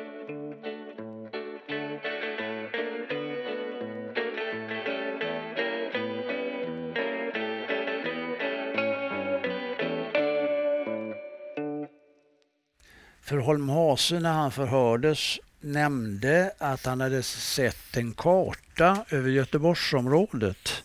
För 13.22 13.38
Holm 13.38 13.68
Hase 13.68 14.20
när 14.20 14.32
han 14.32 14.50
förhördes 14.50 15.38
nämnde 15.60 16.52
att 16.58 16.86
han 16.86 17.00
hade 17.00 17.22
sett 17.22 17.96
en 17.96 18.12
karta 18.12 19.04
över 19.10 19.30
Göteborgsområdet 19.30 20.84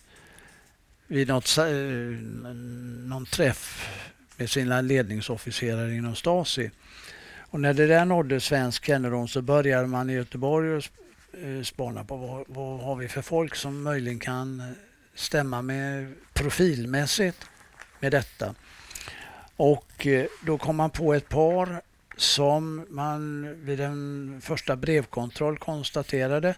vid 1.06 1.28
något, 1.28 1.58
eh, 1.58 1.64
någon 3.08 3.26
träff 3.26 3.90
med 4.36 4.50
sina 4.50 4.80
ledningsofficerare 4.80 5.94
inom 5.94 6.14
Stasi. 6.14 6.70
Och 7.38 7.60
när 7.60 7.74
det 7.74 7.86
där 7.86 8.04
nådde 8.04 8.40
svensk 8.40 8.84
kännedom 8.84 9.28
så 9.28 9.42
började 9.42 9.86
man 9.86 10.10
i 10.10 10.12
Göteborg 10.12 10.74
eh, 10.76 11.62
spana 11.62 12.04
på 12.04 12.16
vad, 12.16 12.44
vad 12.48 12.80
har 12.80 12.96
vi 12.96 13.08
för 13.08 13.22
folk 13.22 13.54
som 13.54 13.82
möjligen 13.82 14.18
kan 14.18 14.74
stämma 15.14 15.62
med 15.62 16.14
profilmässigt 16.32 17.46
med 18.00 18.12
detta. 18.12 18.54
Och 19.56 20.06
eh, 20.06 20.26
då 20.46 20.58
kom 20.58 20.76
man 20.76 20.90
på 20.90 21.14
ett 21.14 21.28
par 21.28 21.82
som 22.16 22.86
man 22.88 23.54
vid 23.64 23.80
en 23.80 24.40
första 24.40 24.76
brevkontroll 24.76 25.58
konstaterade 25.58 26.54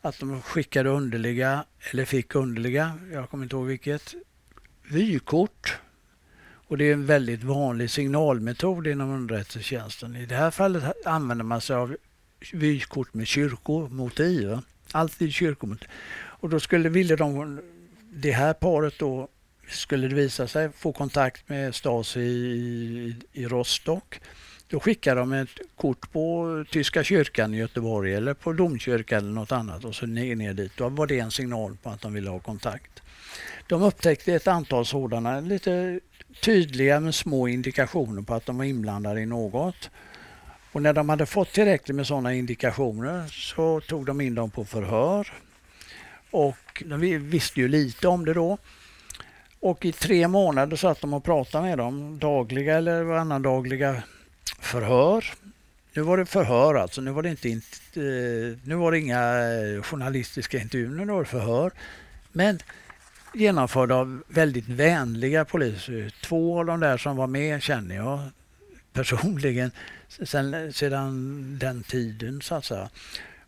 att 0.00 0.18
de 0.18 0.42
skickade 0.42 0.88
underliga, 0.88 1.64
eller 1.90 2.04
fick 2.04 2.34
underliga, 2.34 2.98
jag 3.12 3.30
kommer 3.30 3.44
inte 3.44 3.56
ihåg 3.56 3.66
vilket, 3.66 4.14
vykort. 4.90 5.78
Och 6.66 6.78
det 6.78 6.84
är 6.84 6.92
en 6.92 7.06
väldigt 7.06 7.42
vanlig 7.42 7.90
signalmetod 7.90 8.86
inom 8.86 9.10
underrättelsetjänsten. 9.10 10.16
I 10.16 10.26
det 10.26 10.34
här 10.34 10.50
fallet 10.50 11.06
använder 11.06 11.44
man 11.44 11.60
sig 11.60 11.76
av 11.76 11.96
vykort 12.52 13.14
med 13.14 13.26
kyrkomotiv. 13.26 14.58
Alltid 14.92 15.32
kyrkomotiv. 15.32 15.88
Och 16.14 16.48
då 16.48 16.60
skulle, 16.60 16.88
ville 16.88 17.16
de, 17.16 17.60
det 18.12 18.32
här 18.32 18.52
paret 18.52 18.98
då, 18.98 19.28
skulle 19.68 20.08
det 20.08 20.14
visa 20.14 20.48
sig, 20.48 20.72
få 20.72 20.92
kontakt 20.92 21.48
med 21.48 21.74
Stasi 21.74 22.20
i, 22.20 22.24
i, 22.24 23.16
i 23.32 23.46
Rostock 23.46 24.20
då 24.72 24.80
skickar 24.80 25.16
de 25.16 25.32
ett 25.32 25.48
kort 25.76 26.12
på 26.12 26.64
Tyska 26.70 27.04
kyrkan 27.04 27.54
i 27.54 27.58
Göteborg 27.58 28.14
eller 28.14 28.34
på 28.34 28.52
domkyrkan 28.52 29.18
eller 29.18 29.32
något 29.32 29.52
annat 29.52 29.84
och 29.84 29.94
så 29.94 30.06
ner, 30.06 30.36
ner 30.36 30.54
dit. 30.54 30.72
Då 30.76 30.88
var 30.88 31.06
det 31.06 31.18
en 31.18 31.30
signal 31.30 31.76
på 31.82 31.90
att 31.90 32.00
de 32.00 32.12
ville 32.12 32.30
ha 32.30 32.38
kontakt. 32.38 33.02
De 33.66 33.82
upptäckte 33.82 34.34
ett 34.34 34.48
antal 34.48 34.86
sådana 34.86 35.40
lite 35.40 36.00
tydliga 36.42 37.00
men 37.00 37.12
små 37.12 37.48
indikationer 37.48 38.22
på 38.22 38.34
att 38.34 38.46
de 38.46 38.58
var 38.58 38.64
inblandade 38.64 39.20
i 39.20 39.26
något. 39.26 39.90
Och 40.72 40.82
när 40.82 40.92
de 40.92 41.08
hade 41.08 41.26
fått 41.26 41.52
tillräckligt 41.52 41.96
med 41.96 42.06
sådana 42.06 42.34
indikationer 42.34 43.26
så 43.28 43.80
tog 43.80 44.06
de 44.06 44.20
in 44.20 44.34
dem 44.34 44.50
på 44.50 44.64
förhör. 44.64 45.32
Och 46.30 46.82
de 46.86 47.18
visste 47.18 47.60
ju 47.60 47.68
lite 47.68 48.08
om 48.08 48.24
det 48.24 48.34
då. 48.34 48.58
Och 49.60 49.84
i 49.84 49.92
tre 49.92 50.28
månader 50.28 50.76
satt 50.76 51.00
de 51.00 51.14
och 51.14 51.24
pratade 51.24 51.64
med 51.64 51.78
dem, 51.78 52.18
dagliga 52.18 52.78
eller 52.78 53.02
varannandagliga 53.02 54.02
förhör. 54.62 55.24
Nu 55.94 56.02
var 56.02 56.16
det 56.16 56.26
förhör 56.26 56.74
alltså, 56.74 57.00
nu 57.00 57.10
var 57.10 57.22
det, 57.22 57.28
inte, 57.28 57.48
eh, 57.48 58.58
nu 58.64 58.74
var 58.74 58.92
det 58.92 58.98
inga 58.98 59.18
eh, 59.18 59.82
journalistiska 59.82 60.58
intervjuer, 60.58 61.04
nu 61.04 61.12
var 61.12 61.20
det 61.20 61.28
förhör. 61.28 61.72
Men 62.32 62.58
genomförda 63.34 63.94
av 63.94 64.22
väldigt 64.28 64.68
vänliga 64.68 65.44
poliser. 65.44 66.12
Två 66.22 66.58
av 66.58 66.66
de 66.66 66.80
där 66.80 66.96
som 66.96 67.16
var 67.16 67.26
med 67.26 67.62
känner 67.62 67.96
jag 67.96 68.20
personligen 68.92 69.70
sedan, 70.08 70.72
sedan 70.72 71.58
den 71.58 71.82
tiden 71.82 72.42
så 72.42 72.54
att 72.54 72.64
säga. 72.64 72.88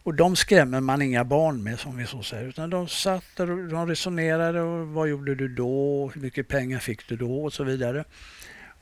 Och 0.03 0.15
de 0.15 0.37
skrämmer 0.37 0.81
man 0.81 1.03
inga 1.03 1.25
barn 1.25 1.63
med 1.63 1.79
som 1.81 1.97
vi 1.97 2.07
så 2.07 2.23
säger. 2.23 2.49
Utan 2.49 2.71
de 2.71 2.89
satt 2.89 3.25
där 3.37 3.51
och 3.51 3.69
de 3.69 3.89
resonerade 3.89 4.61
och 4.61 4.89
vad 4.89 5.09
gjorde 5.09 5.35
du 5.35 5.49
då? 5.49 6.11
Hur 6.15 6.21
mycket 6.21 6.49
pengar 6.49 6.79
fick 6.79 7.09
du 7.09 7.17
då? 7.17 7.45
Och 7.45 7.53
så 7.53 7.65
vidare. 7.65 8.05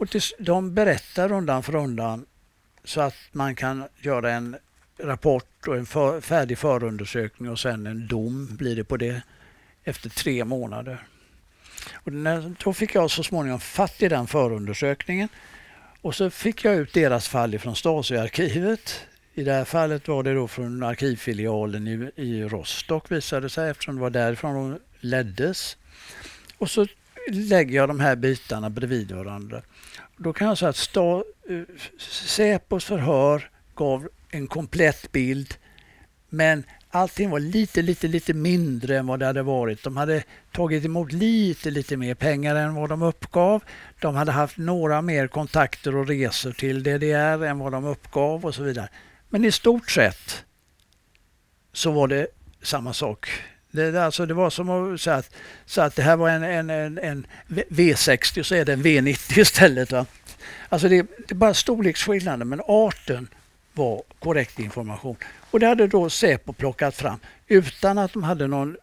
Och 0.02 0.10
tills, 0.10 0.34
de 0.38 0.74
berättar 0.74 1.32
undan 1.32 1.62
för 1.62 1.74
undan 1.74 2.26
så 2.84 3.00
att 3.00 3.14
man 3.32 3.54
kan 3.54 3.84
göra 4.00 4.32
en 4.32 4.56
rapport 4.98 5.68
och 5.68 5.76
en 5.76 5.86
för, 5.86 6.20
färdig 6.20 6.58
förundersökning 6.58 7.50
och 7.50 7.58
sen 7.58 7.86
en 7.86 8.06
dom 8.06 8.56
blir 8.56 8.76
det 8.76 8.84
på 8.84 8.96
det 8.96 9.22
efter 9.84 10.10
tre 10.10 10.44
månader. 10.44 11.06
Och 11.92 12.12
när, 12.12 12.54
då 12.64 12.72
fick 12.72 12.94
jag 12.94 13.10
så 13.10 13.22
småningom 13.22 13.60
fatt 13.60 14.02
i 14.02 14.08
den 14.08 14.26
förundersökningen 14.26 15.28
och 16.00 16.14
så 16.14 16.30
fick 16.30 16.64
jag 16.64 16.74
ut 16.74 16.92
deras 16.92 17.28
fall 17.28 17.58
från 17.58 17.76
Stasi-arkivet. 17.76 19.06
I 19.34 19.44
det 19.44 19.52
här 19.52 19.64
fallet 19.64 20.08
var 20.08 20.22
det 20.22 20.34
då 20.34 20.48
från 20.48 20.82
arkivfilialen 20.82 21.88
i, 21.88 22.10
i 22.16 22.44
Rostock 22.44 23.10
visade 23.10 23.48
sig 23.48 23.70
eftersom 23.70 23.94
det 23.94 24.00
var 24.00 24.10
därifrån 24.10 24.54
de 24.54 24.78
leddes. 25.00 25.76
Och 26.58 26.70
så 26.70 26.86
lägger 27.28 27.76
jag 27.76 27.88
de 27.88 28.00
här 28.00 28.16
bitarna 28.16 28.70
bredvid 28.70 29.12
varandra. 29.12 29.62
Då 30.16 30.32
kan 30.32 30.48
jag 30.48 30.58
säga 30.58 30.68
att 30.68 30.76
sta, 30.76 31.24
eh, 31.48 31.62
Säpos 32.26 32.84
förhör 32.84 33.50
gav 33.74 34.08
en 34.30 34.46
komplett 34.46 35.12
bild 35.12 35.54
men 36.28 36.64
allting 36.90 37.30
var 37.30 37.40
lite, 37.40 37.82
lite, 37.82 38.08
lite 38.08 38.34
mindre 38.34 38.98
än 38.98 39.06
vad 39.06 39.18
det 39.18 39.26
hade 39.26 39.42
varit. 39.42 39.82
De 39.82 39.96
hade 39.96 40.22
tagit 40.52 40.84
emot 40.84 41.12
lite, 41.12 41.70
lite 41.70 41.96
mer 41.96 42.14
pengar 42.14 42.56
än 42.56 42.74
vad 42.74 42.88
de 42.88 43.02
uppgav. 43.02 43.62
De 44.00 44.14
hade 44.14 44.32
haft 44.32 44.56
några 44.56 45.02
mer 45.02 45.26
kontakter 45.26 45.96
och 45.96 46.06
resor 46.06 46.52
till 46.52 46.82
DDR 46.82 47.44
än 47.44 47.58
vad 47.58 47.72
de 47.72 47.84
uppgav 47.84 48.44
och 48.44 48.54
så 48.54 48.62
vidare. 48.62 48.88
Men 49.28 49.44
i 49.44 49.52
stort 49.52 49.90
sett 49.90 50.44
så 51.72 51.90
var 51.90 52.08
det 52.08 52.26
samma 52.62 52.92
sak. 52.92 53.30
Det, 53.72 54.04
alltså 54.04 54.26
det 54.26 54.34
var 54.34 54.50
som 54.50 54.70
att 54.70 55.00
säga 55.00 55.16
att, 55.16 55.30
så 55.66 55.80
att 55.80 55.96
det 55.96 56.02
här 56.02 56.16
var 56.16 56.28
en, 56.28 56.42
en, 56.42 56.70
en, 56.70 56.98
en 56.98 57.26
V60 57.48 58.40
och 58.40 58.46
så 58.46 58.54
är 58.54 58.64
det 58.64 58.72
en 58.72 58.82
V90 58.82 59.38
istället. 59.38 59.92
Va? 59.92 60.06
Alltså 60.68 60.88
det, 60.88 61.02
det 61.02 61.30
är 61.30 61.34
bara 61.34 61.54
storleksskillnaden, 61.54 62.48
men 62.48 62.60
arten 62.66 63.28
var 63.72 64.02
korrekt 64.18 64.58
information. 64.58 65.16
Och 65.50 65.60
det 65.60 65.66
hade 65.66 65.86
då 65.86 66.10
Säpo 66.10 66.52
plockat 66.52 66.94
fram 66.94 67.18
utan 67.46 67.98
att 67.98 68.12
de 68.12 68.22
hade 68.22 68.46
någon 68.46 68.76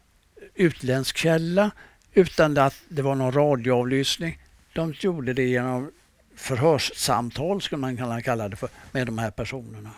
utländsk 0.55 1.17
källa, 1.17 1.71
utan 2.13 2.57
att 2.57 2.75
det 2.89 3.01
var 3.01 3.15
någon 3.15 3.31
radioavlyssning. 3.31 4.39
De 4.73 4.93
gjorde 4.99 5.33
det 5.33 5.43
genom 5.43 5.91
förhörssamtal, 6.35 7.61
skulle 7.61 7.79
man 7.79 7.97
kunna 7.97 8.21
kalla 8.21 8.49
det 8.49 8.55
för, 8.55 8.69
med 8.91 9.05
de 9.07 9.17
här 9.17 9.31
personerna. 9.31 9.89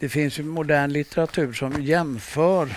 Det 0.00 0.08
finns 0.08 0.38
ju 0.38 0.42
modern 0.42 0.92
litteratur 0.92 1.52
som 1.52 1.82
jämför 1.82 2.68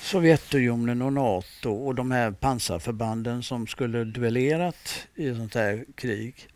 Sovjetunionen 0.00 1.02
och 1.02 1.12
Nato 1.12 1.70
och 1.70 1.94
de 1.94 2.10
här 2.10 2.30
pansarförbanden 2.30 3.42
som 3.42 3.66
skulle 3.66 4.04
duellerat 4.04 5.08
i 5.14 5.28
ett 5.28 5.36
sånt 5.36 5.54
här 5.54 5.84
krig. 5.94 6.48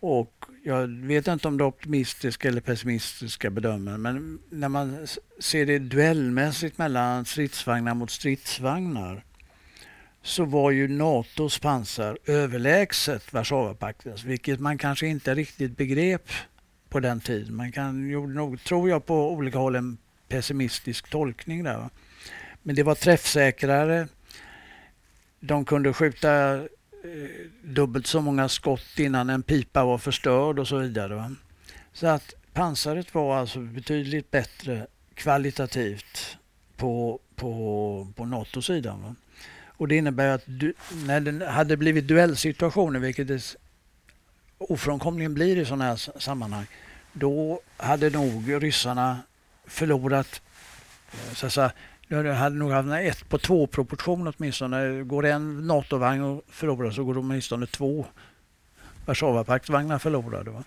Och 0.00 0.44
jag 0.64 0.86
vet 0.88 1.28
inte 1.28 1.48
om 1.48 1.58
det 1.58 1.64
är 1.64 1.66
optimistiska 1.66 2.48
eller 2.48 2.60
pessimistiska 2.60 3.50
bedömare 3.50 3.98
men 3.98 4.38
när 4.50 4.68
man 4.68 5.06
ser 5.38 5.66
det 5.66 5.78
duellmässigt 5.78 6.78
mellan 6.78 7.24
stridsvagnar 7.24 7.94
mot 7.94 8.10
stridsvagnar 8.10 9.24
så 10.22 10.44
var 10.44 10.70
ju 10.70 10.88
Natos 10.88 11.58
pansar 11.58 12.18
överlägset 12.26 13.32
Warszawapaktens 13.32 14.24
vilket 14.24 14.60
man 14.60 14.78
kanske 14.78 15.06
inte 15.06 15.34
riktigt 15.34 15.76
begrep 15.76 16.30
på 16.88 17.00
den 17.00 17.20
tiden. 17.20 17.56
Man 17.56 17.72
kan, 17.72 18.08
gjorde 18.08 18.32
nog, 18.32 18.64
tror 18.64 18.88
jag, 18.88 19.06
på 19.06 19.32
olika 19.32 19.58
håll 19.58 19.74
en 19.74 19.98
pessimistisk 20.28 21.10
tolkning 21.10 21.64
där. 21.64 21.88
Men 22.62 22.76
det 22.76 22.82
var 22.82 22.94
träffsäkrare. 22.94 24.08
De 25.40 25.64
kunde 25.64 25.92
skjuta 25.92 26.54
eh, 26.54 26.60
dubbelt 27.62 28.06
så 28.06 28.20
många 28.20 28.48
skott 28.48 28.98
innan 28.98 29.30
en 29.30 29.42
pipa 29.42 29.84
var 29.84 29.98
förstörd 29.98 30.58
och 30.58 30.68
så 30.68 30.78
vidare. 30.78 31.34
Så 31.92 32.06
att 32.06 32.34
pansaret 32.52 33.14
var 33.14 33.36
alltså 33.36 33.60
betydligt 33.60 34.30
bättre 34.30 34.86
kvalitativt 35.14 36.38
på, 36.76 37.20
på, 37.36 38.08
på 38.16 38.24
NATO-sidan. 38.24 39.16
Och 39.78 39.88
det 39.88 39.96
innebär 39.96 40.28
att 40.28 40.42
du, 40.46 40.74
när 41.06 41.20
det 41.20 41.46
hade 41.46 41.76
blivit 41.76 42.08
duellsituationer, 42.08 43.00
vilket 43.00 43.28
det 43.28 43.56
ofrånkomligen 44.58 45.34
blir 45.34 45.56
i 45.56 45.64
sådana 45.64 45.84
här 45.84 46.20
sammanhang, 46.20 46.66
då 47.12 47.60
hade 47.76 48.10
nog 48.10 48.62
ryssarna 48.62 49.18
förlorat 49.66 50.42
eh, 51.12 51.34
så 51.34 51.46
att 51.46 51.52
säga, 51.52 51.72
jag 52.08 52.34
hade 52.34 52.56
nog 52.56 52.70
haft 52.70 52.86
en 52.86 52.92
ett 52.92 53.28
på 53.28 53.38
två 53.38 53.66
proportion 53.66 54.32
åtminstone. 54.36 55.02
Går 55.02 55.26
en 55.26 55.66
NATO-vagn 55.66 56.22
och 56.22 56.44
förlorar 56.48 56.90
så 56.90 57.04
går 57.04 57.14
de 57.14 57.30
åtminstone 57.30 57.66
två 57.66 58.06
Warszawapaktsvagnar 59.06 59.98
förlorade. 59.98 60.50
Va? 60.50 60.64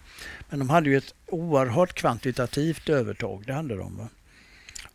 Men 0.49 0.59
de 0.59 0.69
hade 0.69 0.89
ju 0.89 0.97
ett 0.97 1.13
oerhört 1.27 1.93
kvantitativt 1.93 2.89
övertag, 2.89 3.43
det 3.47 3.53
hade 3.53 3.75
de. 3.75 3.97
Va? 3.97 4.07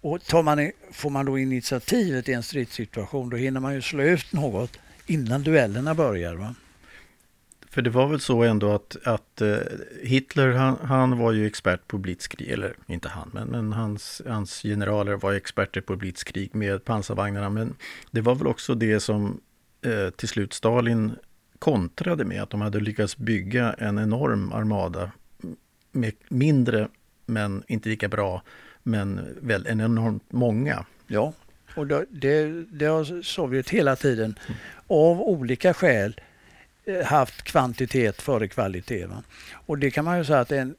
Och 0.01 0.25
tar 0.25 0.43
man, 0.43 0.71
får 0.93 1.11
man 1.11 1.27
då 1.27 1.39
initiativet 1.39 2.29
i 2.29 2.33
en 2.33 2.43
stridssituation 2.43 3.31
då 3.31 3.37
hinner 3.37 3.61
man 3.61 3.75
ju 3.75 3.83
slå 3.83 4.03
ut 4.03 4.33
något 4.33 4.79
innan 5.07 5.43
duellerna 5.43 5.95
börjar. 5.95 6.35
Va? 6.35 6.55
För 7.77 7.83
det 7.83 7.91
var 7.91 8.07
väl 8.07 8.21
så 8.21 8.43
ändå 8.43 8.73
att, 8.73 8.97
att 9.05 9.41
eh, 9.41 9.57
Hitler 10.03 10.53
han, 10.53 10.77
han, 10.83 11.19
var 11.19 11.33
ju 11.33 11.47
expert 11.47 11.89
på 11.89 11.99
blitzkrig, 11.99 12.51
eller 12.51 12.77
inte 12.87 13.09
han, 13.09 13.31
men, 13.35 13.49
men 13.49 13.73
hans, 13.73 14.23
hans 14.27 14.63
generaler 14.63 15.17
var 15.17 15.33
experter 15.33 15.81
på 15.81 15.97
blitzkrig 15.97 16.55
med 16.55 16.85
pansarvagnarna. 16.85 17.51
Men 17.51 17.75
det 18.11 18.21
var 18.21 18.35
väl 18.35 18.47
också 18.47 18.75
det 18.75 19.01
som 19.01 19.41
eh, 19.83 20.11
till 20.11 20.29
slut 20.29 20.53
Stalin 20.53 21.13
kontrade 21.59 22.25
med, 22.25 22.43
att 22.43 22.51
de 22.51 22.61
hade 22.61 22.81
lyckats 22.81 23.17
bygga 23.17 23.73
en 23.73 23.99
enorm 23.99 24.53
armada 24.53 25.11
med 25.93 26.13
mindre, 26.29 26.89
men 27.27 27.63
inte 27.67 27.89
lika 27.89 28.09
bra, 28.09 28.43
men 28.83 29.21
väl 29.41 29.67
en 29.67 29.81
enormt 29.81 30.33
många. 30.33 30.85
Ja, 31.07 31.33
och 31.75 31.87
det, 31.87 32.07
det, 32.11 32.65
det 32.71 32.87
har 32.87 33.23
Sovjet 33.23 33.71
hela 33.71 33.97
tiden 33.97 34.39
mm. 34.47 34.59
av 34.87 35.21
olika 35.21 35.75
skäl 35.75 36.21
haft 37.05 37.43
kvantitet 37.43 38.23
före 38.23 38.49
kvalitet. 38.49 39.07
Va? 39.07 39.23
Och 39.53 39.79
det 39.79 39.91
kan 39.91 40.05
man 40.05 40.19
ju 40.19 40.25
säga 40.25 40.41
att 40.41 40.53
en 40.53 40.75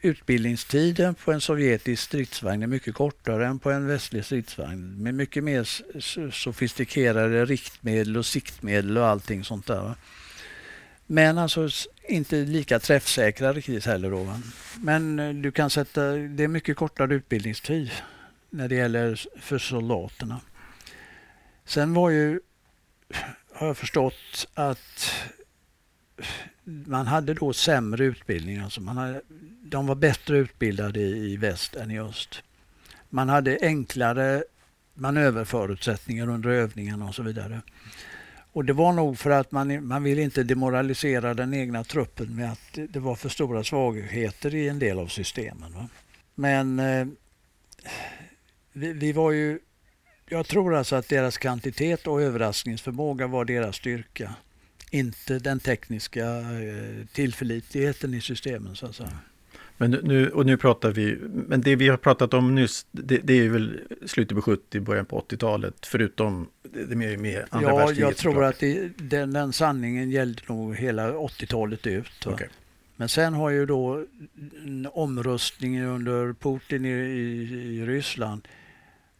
utbildningstiden 0.00 1.14
på 1.14 1.32
en 1.32 1.40
sovjetisk 1.40 2.02
stridsvagn 2.02 2.62
är 2.62 2.66
mycket 2.66 2.94
kortare 2.94 3.46
än 3.46 3.58
på 3.58 3.70
en 3.70 3.86
västlig 3.86 4.24
stridsvagn 4.24 5.02
med 5.02 5.14
mycket 5.14 5.44
mer 5.44 5.68
sofistikerade 6.30 7.44
riktmedel 7.44 8.16
och 8.16 8.26
siktmedel 8.26 8.98
och 8.98 9.06
allting 9.06 9.44
sånt 9.44 9.66
där. 9.66 9.80
Va? 9.80 9.94
Men 11.06 11.38
alltså 11.38 11.68
inte 12.08 12.36
lika 12.36 12.78
träffsäkra 12.78 13.52
riktigt 13.52 13.86
heller. 13.86 14.10
Då, 14.10 14.22
va? 14.22 14.40
Men 14.76 15.18
eh, 15.18 15.34
du 15.34 15.50
kan 15.50 15.70
sätta, 15.70 16.02
det 16.12 16.44
är 16.44 16.48
mycket 16.48 16.76
kortare 16.76 17.14
utbildningstid 17.14 17.90
när 18.50 18.68
det 18.68 18.74
gäller 18.74 19.20
för 19.40 19.58
soldaterna. 19.58 20.40
Sen 21.64 21.94
var 21.94 22.10
ju 22.10 22.40
har 23.58 23.66
jag 23.66 23.76
förstått 23.76 24.48
att 24.54 25.12
man 26.64 27.06
hade 27.06 27.34
då 27.34 27.52
sämre 27.52 28.04
utbildning. 28.04 28.58
Alltså 28.58 28.80
man 28.80 28.96
hade, 28.96 29.20
de 29.62 29.86
var 29.86 29.94
bättre 29.94 30.38
utbildade 30.38 31.00
i 31.00 31.36
väst 31.36 31.74
än 31.74 31.90
i 31.90 32.00
öst. 32.00 32.42
Man 33.08 33.28
hade 33.28 33.58
enklare 33.62 34.44
manöverförutsättningar 34.94 36.28
under 36.28 36.50
övningarna 36.50 37.08
och 37.08 37.14
så 37.14 37.22
vidare. 37.22 37.60
Och 38.52 38.64
det 38.64 38.72
var 38.72 38.92
nog 38.92 39.18
för 39.18 39.30
att 39.30 39.52
man, 39.52 39.86
man 39.86 40.02
vill 40.02 40.18
inte 40.18 40.42
demoralisera 40.42 41.34
den 41.34 41.54
egna 41.54 41.84
truppen 41.84 42.36
med 42.36 42.52
att 42.52 42.72
det, 42.74 42.86
det 42.86 43.00
var 43.00 43.14
för 43.14 43.28
stora 43.28 43.64
svagheter 43.64 44.54
i 44.54 44.68
en 44.68 44.78
del 44.78 44.98
av 44.98 45.06
systemen. 45.06 45.72
Va? 45.72 45.88
Men 46.34 46.78
eh, 46.78 47.06
vi, 48.72 48.92
vi, 48.92 49.12
var 49.12 49.32
ju... 49.32 49.58
Jag 50.28 50.46
tror 50.46 50.74
alltså 50.74 50.96
att 50.96 51.08
deras 51.08 51.38
kvantitet 51.38 52.06
och 52.06 52.22
överraskningsförmåga 52.22 53.26
var 53.26 53.44
deras 53.44 53.76
styrka. 53.76 54.34
Inte 54.90 55.38
den 55.38 55.60
tekniska 55.60 56.26
eh, 56.26 57.06
tillförlitligheten 57.12 58.14
i 58.14 58.20
systemen 58.20 58.76
så 58.76 58.86
att 58.86 58.94
säga. 58.94 59.18
Men 59.76 59.90
nu, 59.90 60.30
och 60.30 60.46
nu 60.46 60.56
pratar 60.56 60.90
vi, 60.90 61.18
men 61.32 61.60
det 61.60 61.76
vi 61.76 61.88
har 61.88 61.96
pratat 61.96 62.34
om 62.34 62.54
nyss, 62.54 62.86
det, 62.90 63.18
det 63.18 63.34
är 63.34 63.48
väl 63.48 63.80
slutet 64.06 64.36
på 64.36 64.42
70, 64.42 64.80
början 64.80 65.06
på 65.06 65.20
80-talet, 65.28 65.86
förutom 65.86 66.48
det 66.62 66.96
med, 66.96 67.18
med 67.18 67.44
andra 67.50 67.70
Ja, 67.70 67.92
jag 67.92 68.16
tror 68.16 68.44
att 68.44 68.58
det, 68.58 68.90
den, 68.96 69.32
den 69.32 69.52
sanningen 69.52 70.10
gällde 70.10 70.42
nog 70.46 70.76
hela 70.76 71.12
80-talet 71.12 71.86
ut. 71.86 72.26
Okay. 72.26 72.48
Men 72.96 73.08
sen 73.08 73.34
har 73.34 73.50
ju 73.50 73.66
då 73.66 74.04
omröstningen 74.92 75.86
under 75.86 76.32
Putin 76.32 76.84
i, 76.84 76.88
i, 76.88 77.78
i, 77.78 77.86
Ryssland, 77.86 78.48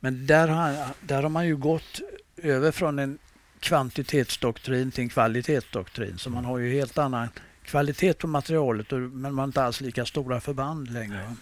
men 0.01 0.26
där 0.26 0.49
har, 0.49 0.76
där 1.01 1.22
har 1.22 1.30
man 1.30 1.46
ju 1.46 1.57
gått 1.57 2.01
över 2.36 2.72
från 2.72 2.99
en 2.99 3.18
kvantitetsdoktrin 3.61 4.90
till 4.90 5.03
en 5.03 5.09
kvalitetsdoktrin, 5.09 6.18
så 6.18 6.30
man 6.30 6.44
har 6.44 6.59
ju 6.59 6.72
helt 6.72 6.99
annan 6.99 7.28
kvalitet 7.64 8.14
på 8.14 8.26
materialet 8.26 8.90
men 8.90 9.20
man 9.20 9.38
har 9.38 9.44
inte 9.44 9.62
alls 9.62 9.80
lika 9.80 10.07
stora 10.07 10.40
förband 10.40 10.90
längre. 10.90 11.34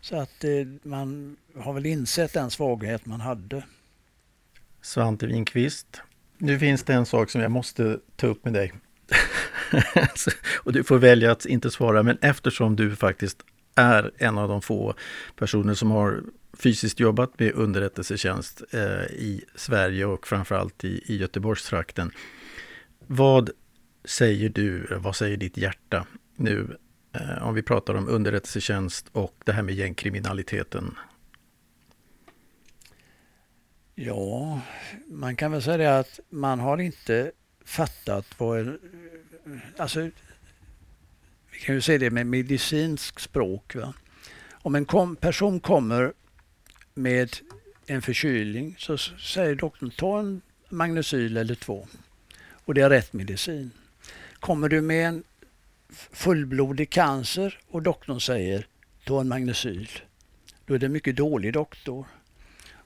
Så 0.00 0.16
att 0.16 0.44
eh, 0.44 0.50
man 0.82 1.36
har 1.56 1.72
väl 1.72 1.86
insett 1.86 2.32
den 2.32 2.50
svaghet 2.50 3.06
man 3.06 3.20
hade. 3.20 3.62
Svante 4.82 5.26
Winqvist, 5.26 6.00
nu 6.38 6.58
finns 6.58 6.82
det 6.82 6.94
en 6.94 7.06
sak 7.06 7.30
som 7.30 7.40
jag 7.40 7.50
måste 7.50 7.98
ta 8.16 8.26
upp 8.26 8.44
med 8.44 8.52
dig. 8.52 8.72
och 10.64 10.72
du 10.72 10.84
får 10.84 10.98
välja 10.98 11.32
att 11.32 11.46
inte 11.46 11.70
svara, 11.70 12.02
men 12.02 12.18
eftersom 12.20 12.76
du 12.76 12.96
faktiskt 12.96 13.42
är 13.74 14.10
en 14.18 14.38
av 14.38 14.48
de 14.48 14.62
få 14.62 14.94
personer 15.36 15.74
som 15.74 15.90
har 15.90 16.22
fysiskt 16.60 17.00
jobbat 17.00 17.38
med 17.38 17.52
underrättelsetjänst 17.54 18.62
eh, 18.70 19.04
i 19.04 19.44
Sverige 19.54 20.04
och 20.04 20.26
framförallt 20.26 20.84
i, 20.84 21.02
i 21.06 21.16
Göteborgstrakten. 21.16 22.10
Vad 23.06 23.50
säger 24.04 24.48
du, 24.48 24.86
vad 24.96 25.16
säger 25.16 25.36
ditt 25.36 25.56
hjärta 25.56 26.06
nu 26.36 26.78
eh, 27.12 27.48
om 27.48 27.54
vi 27.54 27.62
pratar 27.62 27.94
om 27.94 28.08
underrättelsetjänst 28.08 29.06
och 29.12 29.34
det 29.44 29.52
här 29.52 29.62
med 29.62 29.74
gängkriminaliteten? 29.74 30.94
Ja, 33.94 34.60
man 35.06 35.36
kan 35.36 35.52
väl 35.52 35.62
säga 35.62 35.76
det 35.76 35.98
att 35.98 36.20
man 36.28 36.60
har 36.60 36.78
inte 36.78 37.32
fattat 37.64 38.26
vad... 38.38 38.78
Alltså, 39.76 40.10
vi 41.52 41.58
kan 41.58 41.74
ju 41.74 41.80
säga 41.80 41.98
det 41.98 42.10
med 42.10 42.26
medicinsk 42.26 43.20
språk. 43.20 43.74
Va? 43.74 43.94
Om 44.52 44.74
en 44.74 44.84
kom, 44.84 45.16
person 45.16 45.60
kommer 45.60 46.12
med 47.02 47.36
en 47.86 48.02
förkylning 48.02 48.76
så 48.78 48.98
säger 48.98 49.54
doktorn 49.54 49.90
ta 49.90 50.18
en 50.18 50.40
magnesyl 50.68 51.36
eller 51.36 51.54
två. 51.54 51.86
Och 52.64 52.74
det 52.74 52.80
är 52.80 52.90
rätt 52.90 53.12
medicin. 53.12 53.70
Kommer 54.34 54.68
du 54.68 54.80
med 54.80 55.08
en 55.08 55.24
fullblodig 56.12 56.90
cancer 56.90 57.58
och 57.68 57.82
doktorn 57.82 58.20
säger 58.20 58.66
ta 59.04 59.20
en 59.20 59.28
magnesyl, 59.28 59.88
då 60.66 60.74
är 60.74 60.78
det 60.78 60.86
en 60.86 60.92
mycket 60.92 61.16
dålig 61.16 61.52
doktor. 61.52 62.06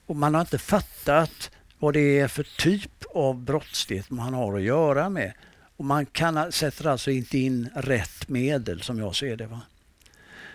Och 0.05 0.15
man 0.15 0.33
har 0.33 0.41
inte 0.41 0.57
fattat 0.57 1.51
vad 1.79 1.93
det 1.93 2.19
är 2.19 2.27
för 2.27 2.43
typ 2.57 3.03
av 3.13 3.43
brottslighet 3.43 4.09
man 4.09 4.33
har 4.33 4.55
att 4.55 4.61
göra 4.61 5.09
med. 5.09 5.33
Och 5.77 5.85
man 5.85 6.05
kan, 6.05 6.51
sätter 6.51 6.87
alltså 6.87 7.11
inte 7.11 7.37
in 7.37 7.69
rätt 7.75 8.29
medel 8.29 8.81
som 8.81 8.99
jag 8.99 9.15
ser 9.15 9.37
det. 9.37 9.47
Va? 9.47 9.61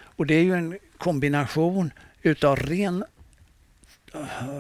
Och 0.02 0.26
det 0.26 0.34
är 0.34 0.42
ju 0.42 0.54
en 0.54 0.78
kombination 0.98 1.90
utav 2.22 2.56
ren 2.56 3.04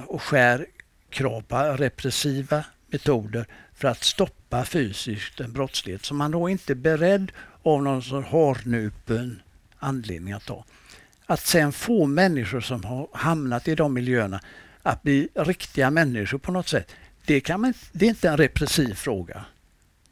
och 0.06 0.22
skär 0.22 0.66
krav 1.10 1.42
på 1.42 1.56
repressiva 1.56 2.64
metoder 2.86 3.46
för 3.74 3.88
att 3.88 4.04
stoppa 4.04 4.64
fysiskt 4.64 5.40
en 5.40 5.52
brottslighet 5.52 6.04
som 6.04 6.16
man 6.16 6.30
då 6.30 6.48
inte 6.48 6.72
är 6.72 6.74
beredd 6.74 7.32
av 7.62 7.82
någon 7.82 8.02
sorts 8.02 8.28
harnupen 8.28 9.42
anledning 9.78 10.32
att 10.32 10.46
ta. 10.46 10.64
Att 11.26 11.40
sen 11.40 11.72
få 11.72 12.06
människor 12.06 12.60
som 12.60 12.84
har 12.84 13.08
hamnat 13.12 13.68
i 13.68 13.74
de 13.74 13.94
miljöerna 13.94 14.40
att 14.82 15.02
bli 15.02 15.28
riktiga 15.34 15.90
människor 15.90 16.38
på 16.38 16.52
något 16.52 16.68
sätt, 16.68 16.92
det, 17.26 17.40
kan 17.40 17.60
man, 17.60 17.74
det 17.92 18.04
är 18.04 18.08
inte 18.08 18.28
en 18.28 18.36
repressiv 18.36 18.94
fråga. 18.94 19.44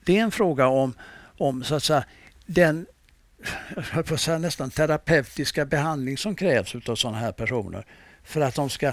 Det 0.04 0.18
är 0.18 0.22
en 0.22 0.30
fråga 0.30 0.66
om, 0.66 0.94
om 1.38 1.64
så 1.64 1.74
att 1.74 1.82
säga, 1.82 2.04
den 2.46 2.86
jag 3.94 4.06
på 4.06 4.16
säga, 4.16 4.38
nästan 4.38 4.70
terapeutiska 4.70 5.64
behandling 5.64 6.18
som 6.18 6.34
krävs 6.34 6.74
av 6.88 6.96
sådana 6.96 7.18
här 7.18 7.32
personer 7.32 7.86
för 8.22 8.40
att 8.40 8.54
de 8.54 8.70
ska 8.70 8.92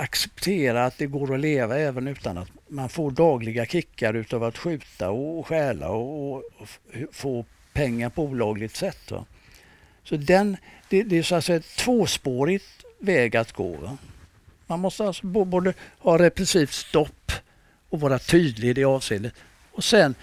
acceptera 0.00 0.84
att 0.84 0.98
det 0.98 1.06
går 1.06 1.34
att 1.34 1.40
leva 1.40 1.78
även 1.78 2.08
utan 2.08 2.38
att 2.38 2.48
man 2.68 2.88
får 2.88 3.10
dagliga 3.10 3.66
kickar 3.66 4.14
utav 4.14 4.44
att 4.44 4.58
skjuta 4.58 5.10
och 5.10 5.46
stjäla 5.46 5.88
och, 5.88 6.36
och, 6.36 6.68
få 7.12 7.44
pengar 7.72 8.10
på 8.10 8.22
olagligt 8.22 8.76
sätt. 8.76 9.10
Va? 9.10 9.24
Så 10.04 10.16
den, 10.16 10.56
det, 10.88 11.02
det, 11.02 11.18
är 11.18 11.22
så 11.22 11.34
att 11.34 11.44
säga 11.44 11.56
ett 11.56 11.76
tvåspårigt 11.76 12.84
väg 12.98 13.36
att 13.36 13.52
gå. 13.52 13.76
Va? 13.76 13.98
Man 14.66 14.80
måste 14.80 15.04
alltså 15.04 15.26
både 15.26 15.74
ha 15.98 16.18
repressivt 16.18 16.72
stopp 16.72 17.32
och 17.88 18.00
vara 18.00 18.18
tydlig 18.18 18.68
i 18.68 18.72
det 18.72 18.84
avseendet. 18.84 19.34
Och 19.72 19.84
sen 19.84 20.14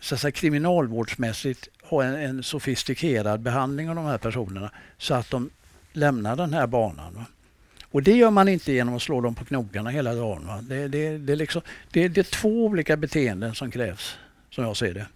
så 0.00 0.14
att 0.14 0.20
säga, 0.20 0.32
kriminalvårdsmässigt 0.32 1.68
ha 1.82 2.04
en, 2.04 2.14
en 2.14 2.42
sofistikerad 2.42 3.40
behandling 3.40 3.88
av 3.88 3.96
de 3.96 4.04
här 4.04 4.18
personerna 4.18 4.70
så 4.98 5.14
att 5.14 5.30
de 5.30 5.50
lämnar 5.92 6.36
den 6.36 6.54
här 6.54 6.66
banan. 6.66 7.14
Va? 7.14 7.24
Och 7.94 8.02
det 8.02 8.12
gör 8.12 8.30
man 8.30 8.48
inte 8.48 8.72
genom 8.72 8.94
att 8.94 9.02
slå 9.02 9.20
dem 9.20 9.34
på 9.34 9.44
knogarna 9.44 9.90
hela 9.90 10.14
dagen. 10.14 10.48
Det, 10.68 10.88
det, 10.88 11.18
det, 11.18 11.36
liksom, 11.36 11.62
det, 11.90 12.08
det 12.08 12.20
är 12.20 12.24
två 12.24 12.64
olika 12.64 12.96
beteenden 12.96 13.54
som 13.54 13.70
krävs, 13.70 14.18
som 14.50 14.64
jag 14.64 14.76
ser 14.76 14.94
det. 14.94 15.06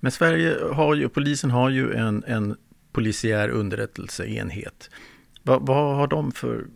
Men 0.00 0.12
Sverige 0.12 0.56
har 0.72 0.94
ju, 0.94 1.08
polisen 1.08 1.50
har 1.50 1.70
ju 1.70 1.94
en, 1.94 2.24
en 2.26 2.56
polisiär 2.92 3.48
underrättelseenhet. 3.48 4.90
Vad, 5.42 5.66
vad 5.66 5.96
har 5.96 6.06
de 6.06 6.32
för 6.32 6.66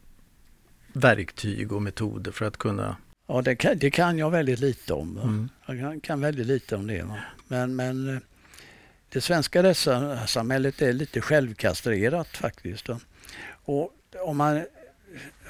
verktyg 0.93 1.73
och 1.73 1.83
metoder 1.83 2.33
för 2.33 2.45
att 2.45 2.57
kunna 2.57 2.97
Ja, 3.27 3.43
det 3.43 3.57
kan, 3.57 3.79
det 3.79 3.91
kan 3.91 4.19
jag 4.19 4.31
väldigt 4.31 4.61
lite 4.61 4.93
om. 4.93 5.19
Mm. 5.19 5.49
Jag 5.67 5.81
kan, 5.81 6.01
kan, 6.01 6.21
väldigt 6.21 6.47
lite 6.47 6.77
om 6.77 6.87
det. 6.87 7.07
Men, 7.49 7.77
men 7.77 8.15
eh, 8.15 8.21
det 9.09 9.21
svenska 9.21 9.63
rättssamhället 9.63 10.83
är 10.83 10.93
lite 10.93 11.21
självkastrerat 11.21 12.29
faktiskt. 12.29 12.89
Och 13.65 13.91
om 14.25 14.37
man 14.37 14.65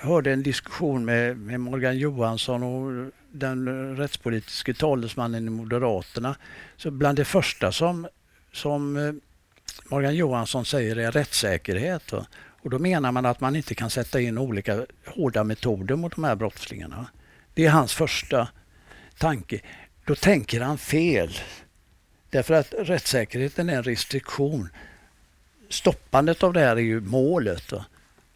hörde 0.04 0.32
en 0.32 0.42
diskussion 0.42 1.04
med, 1.04 1.36
med 1.36 1.60
Morgan 1.60 1.98
Johansson 1.98 2.62
och 2.62 3.10
den 3.32 3.96
rättspolitiske 3.96 4.74
talesmannen 4.74 5.46
i 5.46 5.50
Moderaterna. 5.50 6.36
Så 6.76 6.90
bland 6.90 7.18
det 7.18 7.24
första 7.24 7.72
som, 7.72 8.08
som 8.52 8.96
eh, 8.96 9.12
Morgan 9.84 10.14
Johansson 10.14 10.64
säger 10.64 10.96
är 10.96 11.12
rättssäkerhet. 11.12 12.12
Och 12.64 12.70
då 12.70 12.78
menar 12.78 13.12
man 13.12 13.26
att 13.26 13.40
man 13.40 13.56
inte 13.56 13.74
kan 13.74 13.90
sätta 13.90 14.20
in 14.20 14.38
olika 14.38 14.86
hårda 15.06 15.44
metoder 15.44 15.96
mot 15.96 16.14
de 16.14 16.24
här 16.24 16.34
brottslingarna. 16.34 17.06
Det 17.54 17.66
är 17.66 17.70
hans 17.70 17.94
första 17.94 18.48
tanke. 19.18 19.60
Då 20.04 20.14
tänker 20.14 20.60
han 20.60 20.78
fel. 20.78 21.38
Därför 22.30 22.54
att 22.54 22.74
rättssäkerheten 22.78 23.68
är 23.68 23.76
en 23.76 23.82
restriktion. 23.82 24.68
Stoppandet 25.68 26.42
av 26.42 26.52
det 26.52 26.60
här 26.60 26.76
är 26.76 26.80
ju 26.80 27.00
målet. 27.00 27.72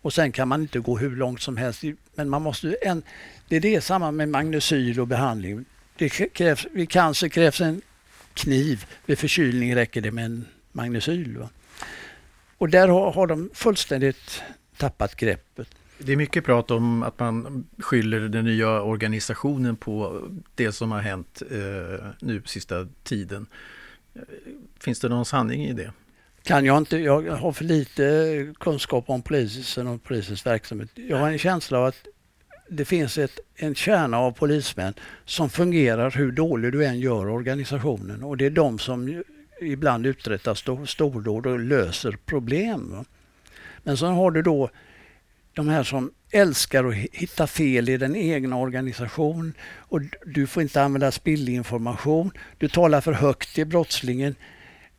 Och 0.03 0.13
sen 0.13 0.33
kan 0.33 0.49
man 0.49 0.63
inte 0.63 0.79
gå 0.79 0.99
hur 0.99 1.17
långt 1.17 1.43
som 1.43 1.57
helst. 1.57 1.83
Men 2.15 2.29
man 2.29 2.43
måste 2.43 2.77
en, 2.83 3.03
det 3.49 3.57
är 3.57 3.61
det 3.61 3.81
samma 3.81 4.11
med 4.11 4.29
magnesyl 4.29 5.01
och 5.01 5.07
behandling. 5.07 5.65
Det 5.97 6.09
krävs, 6.09 6.67
vid 6.73 6.91
cancer 6.91 7.29
krävs 7.29 7.61
en 7.61 7.83
kniv. 8.35 8.87
Vid 9.07 9.19
förkylning 9.19 9.77
räcker 9.77 10.01
det 10.01 10.11
med 10.11 10.25
en 10.25 10.45
magnesyl. 10.73 11.39
Va? 11.39 11.49
Och 12.59 12.69
där 12.69 12.89
har, 12.89 13.13
har 13.13 13.27
de 13.27 13.51
fullständigt 13.55 14.43
tappat 14.77 15.17
greppet. 15.17 15.69
Det 15.99 16.13
är 16.13 16.17
mycket 16.17 16.45
prat 16.45 16.71
om 16.71 17.03
att 17.03 17.19
man 17.19 17.67
skyller 17.79 18.21
den 18.21 18.45
nya 18.45 18.83
organisationen 18.83 19.77
på 19.77 20.23
det 20.55 20.73
som 20.73 20.93
har 20.93 21.01
hänt 21.01 21.43
eh, 21.51 22.07
nu 22.21 22.43
sista 22.45 22.89
tiden. 23.03 23.47
Finns 24.81 25.01
det 25.01 25.09
någon 25.09 25.25
sanning 25.25 25.65
i 25.65 25.73
det? 25.73 25.93
Kan 26.43 26.65
jag 26.65 26.79
inte. 26.79 26.99
Jag 26.99 27.23
har 27.23 27.53
för 27.53 27.65
lite 27.65 28.55
kunskap 28.61 29.05
om 29.11 29.23
polisen 29.23 29.87
och 29.87 30.03
polisens 30.03 30.47
verksamhet. 30.47 30.89
Jag 30.95 31.17
har 31.17 31.31
en 31.31 31.39
känsla 31.39 31.79
av 31.79 31.85
att 31.85 32.07
det 32.69 32.85
finns 32.85 33.19
ett, 33.19 33.39
en 33.57 33.75
kärna 33.75 34.19
av 34.19 34.33
polismän 34.33 34.95
som 35.25 35.51
fungerar 35.51 36.11
hur 36.11 36.33
dålig 36.33 36.73
du 36.73 36.85
än 36.85 36.99
gör 36.99 37.29
organisationen 37.29 38.23
och 38.23 38.37
det 38.37 38.47
är 38.47 38.51
de 38.51 38.79
som 38.79 39.23
ibland 39.61 40.07
uträttar 40.07 40.85
stordåd 40.87 41.47
och 41.47 41.59
löser 41.59 42.17
problem. 42.27 43.05
Men 43.83 43.97
sen 43.97 44.13
har 44.13 44.31
du 44.31 44.43
då 44.43 44.71
de 45.53 45.69
här 45.69 45.83
som 45.83 46.13
älskar 46.31 46.85
att 46.85 46.95
hitta 46.95 47.47
fel 47.47 47.89
i 47.89 47.97
den 47.97 48.17
egna 48.17 48.57
organisationen 48.57 49.55
och 49.77 50.01
du 50.27 50.47
får 50.47 50.63
inte 50.63 50.83
använda 50.83 51.11
spillinformation. 51.11 52.31
Du 52.59 52.69
talar 52.69 53.01
för 53.01 53.13
högt 53.13 53.55
till 53.55 53.67
brottslingen. 53.67 54.35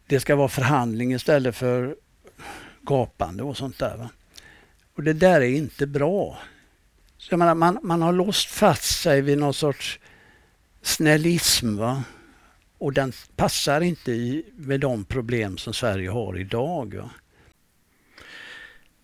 Det 0.09 0.19
ska 0.19 0.35
vara 0.35 0.47
förhandling 0.47 1.13
istället 1.13 1.55
för 1.55 1.95
gapande 2.81 3.43
och 3.43 3.57
sånt 3.57 3.79
där. 3.79 3.97
Va? 3.97 4.09
Och 4.95 5.03
det 5.03 5.13
där 5.13 5.41
är 5.41 5.49
inte 5.49 5.87
bra. 5.87 6.39
Så 7.17 7.37
menar, 7.37 7.55
man, 7.55 7.79
man 7.83 8.01
har 8.01 8.13
låst 8.13 8.49
fast 8.49 9.01
sig 9.01 9.21
vid 9.21 9.37
någon 9.37 9.53
sorts 9.53 9.99
snällism. 10.81 11.77
Va? 11.77 12.03
Och 12.77 12.93
den 12.93 13.11
passar 13.35 13.81
inte 13.81 14.11
i, 14.11 14.45
med 14.55 14.79
de 14.79 15.03
problem 15.03 15.57
som 15.57 15.73
Sverige 15.73 16.09
har 16.09 16.37
idag. 16.37 16.95
Va? 16.95 17.09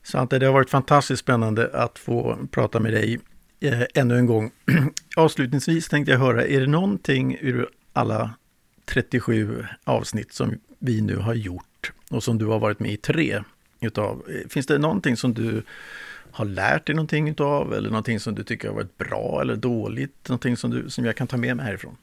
Svante, 0.03 0.39
det 0.39 0.45
har 0.45 0.53
varit 0.53 0.69
fantastiskt 0.69 1.21
spännande 1.21 1.69
att 1.73 1.99
få 1.99 2.37
prata 2.51 2.79
med 2.79 2.93
dig 2.93 3.19
eh, 3.59 3.83
ännu 3.93 4.17
en 4.17 4.25
gång. 4.25 4.51
Avslutningsvis 5.15 5.87
tänkte 5.87 6.11
jag 6.11 6.19
höra, 6.19 6.45
är 6.45 6.59
det 6.59 6.67
någonting 6.67 7.37
ur 7.41 7.69
alla 7.93 8.33
37 8.85 9.65
avsnitt 9.83 10.33
som 10.33 10.59
vi 10.79 11.01
nu 11.01 11.15
har 11.15 11.33
gjort 11.33 11.91
och 12.11 12.23
som 12.23 12.37
du 12.37 12.45
har 12.45 12.59
varit 12.59 12.79
med 12.79 12.91
i 12.91 12.97
tre 12.97 13.43
utav, 13.81 14.23
eh, 14.29 14.49
finns 14.49 14.65
det 14.65 14.77
någonting 14.77 15.17
som 15.17 15.33
du 15.33 15.63
har 16.31 16.45
lärt 16.45 16.85
dig 16.85 16.95
någonting 16.95 17.29
utav 17.29 17.73
eller 17.73 17.89
någonting 17.89 18.19
som 18.19 18.35
du 18.35 18.43
tycker 18.43 18.67
har 18.67 18.75
varit 18.75 18.97
bra 18.97 19.41
eller 19.41 19.55
dåligt, 19.55 20.29
någonting 20.29 20.57
som, 20.57 20.71
du, 20.71 20.89
som 20.89 21.05
jag 21.05 21.15
kan 21.15 21.27
ta 21.27 21.37
med 21.37 21.57
mig 21.57 21.65
härifrån? 21.65 21.97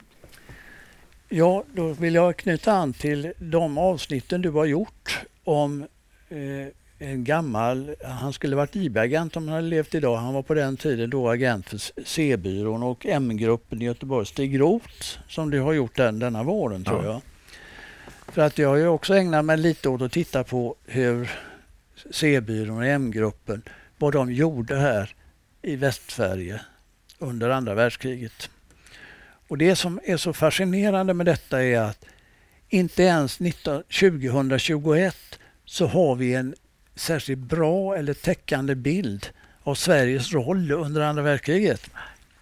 Ja, 1.28 1.64
då 1.72 1.92
vill 1.92 2.14
jag 2.14 2.36
knyta 2.36 2.72
an 2.72 2.92
till 2.92 3.32
de 3.38 3.78
avsnitten 3.78 4.42
du 4.42 4.50
har 4.50 4.64
gjort 4.64 5.20
om 5.44 5.82
eh, 6.28 6.38
en 6.98 7.24
gammal, 7.24 7.94
han 8.04 8.32
skulle 8.32 8.56
varit 8.56 8.76
IB-agent 8.76 9.36
om 9.36 9.48
han 9.48 9.54
hade 9.54 9.68
levt 9.68 9.94
idag. 9.94 10.16
Han 10.16 10.34
var 10.34 10.42
på 10.42 10.54
den 10.54 10.76
tiden 10.76 11.10
då 11.10 11.28
agent 11.28 11.68
för 11.68 11.80
C-byrån 12.04 12.82
och 12.82 13.06
M-gruppen 13.06 13.82
i 13.82 13.84
Göteborg, 13.84 14.26
Stig 14.26 14.60
Roth, 14.60 15.18
som 15.28 15.50
du 15.50 15.60
har 15.60 15.72
gjort 15.72 15.96
den 15.96 16.18
denna 16.18 16.42
våren 16.42 16.84
tror 16.84 17.04
jag. 17.04 17.20
För 18.32 18.42
att 18.42 18.58
jag 18.58 18.68
har 18.68 18.76
ju 18.76 18.86
också 18.86 19.14
ägnat 19.14 19.44
mig 19.44 19.56
lite 19.56 19.88
åt 19.88 20.02
att 20.02 20.12
titta 20.12 20.44
på 20.44 20.76
hur 20.84 21.30
C-byrån 22.10 22.76
och 22.76 22.86
M-gruppen, 22.86 23.62
vad 23.98 24.12
de 24.12 24.32
gjorde 24.32 24.76
här 24.76 25.14
i 25.62 25.76
Västsverige 25.76 26.60
under 27.18 27.50
andra 27.50 27.74
världskriget. 27.74 28.50
Och 29.48 29.58
det 29.58 29.76
som 29.76 30.00
är 30.04 30.16
så 30.16 30.32
fascinerande 30.32 31.14
med 31.14 31.26
detta 31.26 31.62
är 31.62 31.80
att 31.80 32.04
inte 32.68 33.02
ens 33.02 33.40
19, 33.40 33.82
2021 33.82 35.16
så 35.64 35.86
har 35.86 36.14
vi 36.14 36.34
en 36.34 36.54
särskilt 36.94 37.40
bra 37.40 37.96
eller 37.96 38.14
täckande 38.14 38.74
bild 38.74 39.26
av 39.62 39.74
Sveriges 39.74 40.32
roll 40.32 40.72
under 40.72 41.00
andra 41.00 41.22
världskriget. 41.22 41.90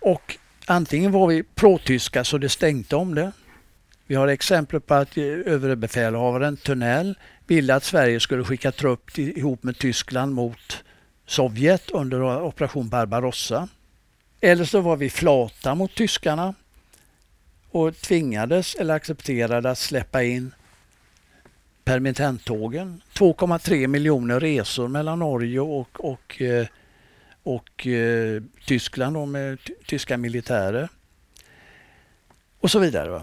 Och 0.00 0.36
antingen 0.66 1.12
var 1.12 1.26
vi 1.26 1.42
pro-tyska 1.42 2.24
så 2.24 2.38
det 2.38 2.48
stänkte 2.48 2.96
om 2.96 3.14
det. 3.14 3.32
Vi 4.10 4.16
har 4.16 4.28
exempel 4.28 4.80
på 4.80 4.94
att 4.94 5.18
överbefälhavaren 5.18 6.56
Törnell 6.56 7.18
ville 7.46 7.74
att 7.74 7.84
Sverige 7.84 8.20
skulle 8.20 8.44
skicka 8.44 8.72
trupp 8.72 9.12
till, 9.12 9.38
ihop 9.38 9.62
med 9.62 9.78
Tyskland 9.78 10.34
mot 10.34 10.84
Sovjet 11.26 11.90
under 11.90 12.42
operation 12.42 12.88
Barbarossa. 12.88 13.68
Eller 14.40 14.64
så 14.64 14.80
var 14.80 14.96
vi 14.96 15.10
flata 15.10 15.74
mot 15.74 15.94
tyskarna 15.94 16.54
och 17.70 17.96
tvingades 17.96 18.74
eller 18.74 18.94
accepterade 18.94 19.70
att 19.70 19.78
släppa 19.78 20.22
in 20.22 20.54
permittenttågen. 21.84 23.02
2,3 23.14 23.86
miljoner 23.86 24.40
resor 24.40 24.88
mellan 24.88 25.18
Norge 25.18 25.60
och, 25.60 26.04
och, 26.04 26.42
eh, 26.42 26.66
och, 27.42 27.54
och 27.54 27.86
Tyskland 28.66 29.28
med 29.28 29.58
tyska 29.86 30.16
militärer. 30.16 30.88
Och 32.60 32.70
så 32.70 32.78
vidare. 32.78 33.22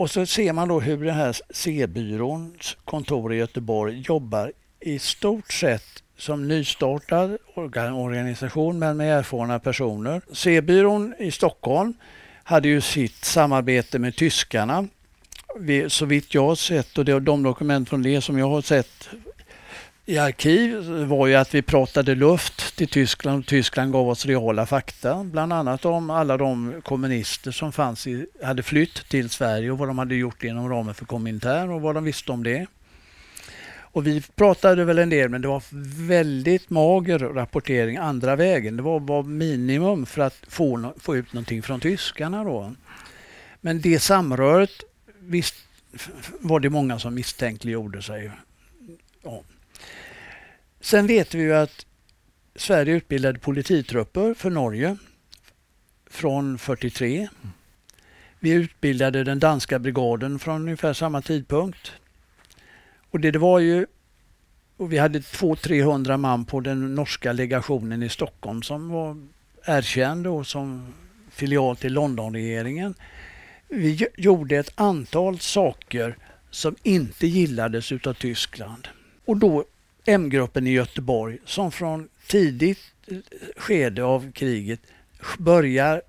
Och 0.00 0.10
så 0.10 0.26
ser 0.26 0.52
man 0.52 0.68
då 0.68 0.80
hur 0.80 1.04
den 1.04 1.14
här 1.14 1.36
C-byråns 1.50 2.76
kontor 2.84 3.34
i 3.34 3.36
Göteborg 3.36 4.04
jobbar 4.06 4.52
i 4.80 4.98
stort 4.98 5.52
sett 5.52 6.02
som 6.16 6.48
nystartad 6.48 7.38
organisation 7.54 8.78
men 8.78 8.96
med 8.96 9.18
erfarna 9.18 9.58
personer. 9.58 10.22
C-byrån 10.32 11.14
i 11.18 11.30
Stockholm 11.30 11.94
hade 12.42 12.68
ju 12.68 12.80
sitt 12.80 13.24
samarbete 13.24 13.98
med 13.98 14.16
tyskarna 14.16 14.88
så 15.88 16.06
vitt 16.06 16.34
jag 16.34 16.46
har 16.46 16.54
sett 16.54 16.98
och 16.98 17.04
de 17.22 17.42
dokument 17.42 17.88
från 17.88 18.02
det 18.02 18.20
som 18.20 18.38
jag 18.38 18.48
har 18.48 18.62
sett 18.62 19.08
i 20.06 20.18
arkiv 20.18 20.76
var 20.90 21.26
ju 21.26 21.34
att 21.34 21.54
vi 21.54 21.62
pratade 21.62 22.14
luft 22.14 22.76
till 22.76 22.88
Tyskland 22.88 23.38
och 23.38 23.46
Tyskland 23.46 23.92
gav 23.92 24.08
oss 24.08 24.26
reala 24.26 24.66
fakta. 24.66 25.24
Bland 25.24 25.52
annat 25.52 25.84
om 25.84 26.10
alla 26.10 26.36
de 26.36 26.82
kommunister 26.84 27.50
som 27.50 27.72
fanns 27.72 28.06
i, 28.06 28.26
hade 28.42 28.62
flytt 28.62 29.08
till 29.08 29.30
Sverige 29.30 29.70
och 29.70 29.78
vad 29.78 29.88
de 29.88 29.98
hade 29.98 30.14
gjort 30.14 30.44
inom 30.44 30.68
ramen 30.68 30.94
för 30.94 31.04
Komintern 31.04 31.70
och 31.70 31.80
vad 31.80 31.94
de 31.94 32.04
visste 32.04 32.32
om 32.32 32.44
det. 32.44 32.66
Och 33.92 34.06
vi 34.06 34.22
pratade 34.34 34.84
väl 34.84 34.98
en 34.98 35.10
del 35.10 35.28
men 35.28 35.42
det 35.42 35.48
var 35.48 35.62
väldigt 36.06 36.70
mager 36.70 37.18
rapportering 37.18 37.96
andra 37.96 38.36
vägen. 38.36 38.76
Det 38.76 38.82
var, 38.82 39.00
var 39.00 39.22
minimum 39.22 40.06
för 40.06 40.22
att 40.22 40.36
få, 40.48 40.92
få 40.98 41.16
ut 41.16 41.32
någonting 41.32 41.62
från 41.62 41.80
tyskarna 41.80 42.44
då. 42.44 42.74
Men 43.60 43.80
det 43.80 44.00
samröret 44.00 44.82
visst 45.20 45.54
var 46.40 46.60
det 46.60 46.70
många 46.70 46.98
som 46.98 47.14
misstänkliggjorde 47.14 48.02
sig. 48.02 48.30
om. 49.22 49.44
Sen 50.80 51.06
vet 51.06 51.34
vi 51.34 51.42
ju 51.42 51.54
att 51.54 51.86
Sverige 52.54 52.94
utbildade 52.94 53.38
polititrupper 53.38 54.34
för 54.34 54.50
Norge 54.50 54.96
från 56.10 56.58
43. 56.58 57.28
Vi 58.38 58.50
utbildade 58.50 59.24
den 59.24 59.38
danska 59.38 59.78
brigaden 59.78 60.38
från 60.38 60.62
ungefär 60.62 60.92
samma 60.92 61.22
tidpunkt. 61.22 61.92
Och 63.10 63.20
det, 63.20 63.30
det 63.30 63.38
var 63.38 63.58
ju 63.58 63.86
och 64.76 64.92
vi 64.92 64.98
hade 64.98 65.18
200-300 65.18 66.16
man 66.16 66.44
på 66.44 66.60
den 66.60 66.94
norska 66.94 67.32
legationen 67.32 68.02
i 68.02 68.08
Stockholm 68.08 68.62
som 68.62 68.88
var 68.88 69.16
erkänd 69.64 70.26
och 70.26 70.46
som 70.46 70.94
filial 71.30 71.76
till 71.76 71.92
Londonregeringen 71.92 72.94
vi 73.70 74.08
gjorde 74.16 74.56
ett 74.56 74.72
antal 74.74 75.38
saker 75.38 76.16
som 76.50 76.76
inte 76.82 77.26
gillades 77.26 77.92
utav 77.92 78.14
Tyskland. 78.14 78.88
Och 79.24 79.36
då 79.36 79.64
M-gruppen 80.04 80.66
i 80.66 80.70
Göteborg 80.70 81.38
som 81.44 81.72
från 81.72 82.08
tidigt 82.26 82.78
eh, 83.06 83.16
skede 83.56 84.04
av 84.04 84.32
kriget 84.32 84.80
börjar 85.38 86.02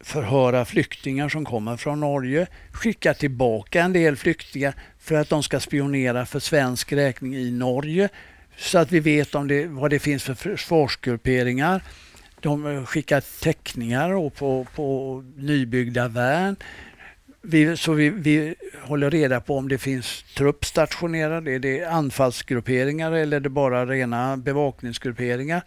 förhöra 0.00 0.64
flyktingar 0.64 1.28
som 1.28 1.44
kommer 1.44 1.76
från 1.76 2.00
Norge, 2.00 2.46
skicka 2.72 3.14
tillbaka 3.14 3.82
en 3.82 3.92
del 3.92 4.16
flyktingar 4.16 4.74
för 4.98 5.14
att 5.14 5.28
de 5.28 5.42
ska 5.42 5.60
spionera 5.60 6.26
för 6.26 6.40
svensk 6.40 6.92
räkning 6.92 7.36
i 7.36 7.50
Norge 7.50 8.08
så 8.56 8.78
att 8.78 8.92
vi 8.92 9.00
vet 9.00 9.34
om 9.34 9.48
det, 9.48 9.66
vad 9.66 9.90
det 9.90 9.98
finns 9.98 10.22
för 10.22 10.34
försvarsgrupperingar. 10.34 11.82
De 12.40 12.66
eh, 12.66 12.84
skickar 12.84 13.42
teckningar 13.42 14.30
på, 14.30 14.66
på 14.74 15.24
nybyggda 15.36 16.08
värn. 16.08 16.56
Vi, 17.42 17.76
så 17.76 17.92
vi, 17.92 18.10
vi, 18.10 18.54
håller 18.82 19.10
reda 19.10 19.40
på 19.40 19.56
om 19.56 19.68
det 19.68 19.78
finns 19.78 20.24
trupp 20.36 20.64
stationerad. 20.64 21.48
Är 21.48 21.58
det 21.58 21.84
anfallsgrupperingar 21.84 23.12
eller 23.12 23.36
är 23.36 23.40
det 23.40 23.48
bara 23.48 23.86
rena 23.86 24.36
bevakningsgrupperingar? 24.36 25.62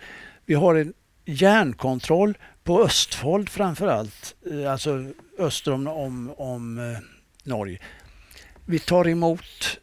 Vi 0.45 0.53
har 0.53 0.75
en 0.75 0.93
järnkontroll 1.25 2.37
på 2.63 2.83
Östfold 2.83 3.49
framför 3.49 3.87
allt, 3.87 4.35
eh, 4.51 4.71
alltså 4.71 5.05
öster 5.37 5.71
om, 5.71 5.87
om, 5.87 6.33
om 6.37 6.79
eh, 6.79 6.97
Norge. 7.43 7.79
Vi 8.65 8.79
tar 8.79 9.07
emot 9.07 9.79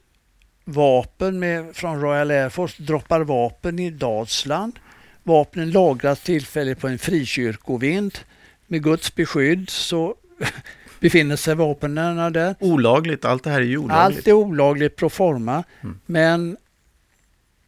vapen 0.65 1.39
med, 1.39 1.77
från 1.77 2.01
Royal 2.01 2.31
Air 2.31 2.49
Force, 2.49 2.83
droppar 2.83 3.21
vapen 3.21 3.79
i 3.79 3.91
Dalsland. 3.91 4.79
Vapnen 5.23 5.71
lagras 5.71 6.21
tillfälligt 6.21 6.81
på 6.81 6.89
en 6.89 6.99
frikyrkovind. 6.99 8.19
Med 8.67 8.83
Guds 8.83 9.15
beskydd 9.15 9.71
så 9.71 10.15
befinner 11.01 11.37
sig 11.37 11.55
vapnen 11.55 12.33
där. 12.33 12.55
Olagligt, 12.61 13.25
allt 13.25 13.45
det 13.45 13.51
här 13.51 13.61
är 13.61 13.65
ju 13.65 13.79
olagligt. 13.79 14.19
Allt 14.19 14.29
är 14.29 14.33
olagligt 14.33 14.97
pro 14.97 15.09
forma. 15.09 15.65
Mm. 15.81 16.01
Men 16.07 16.57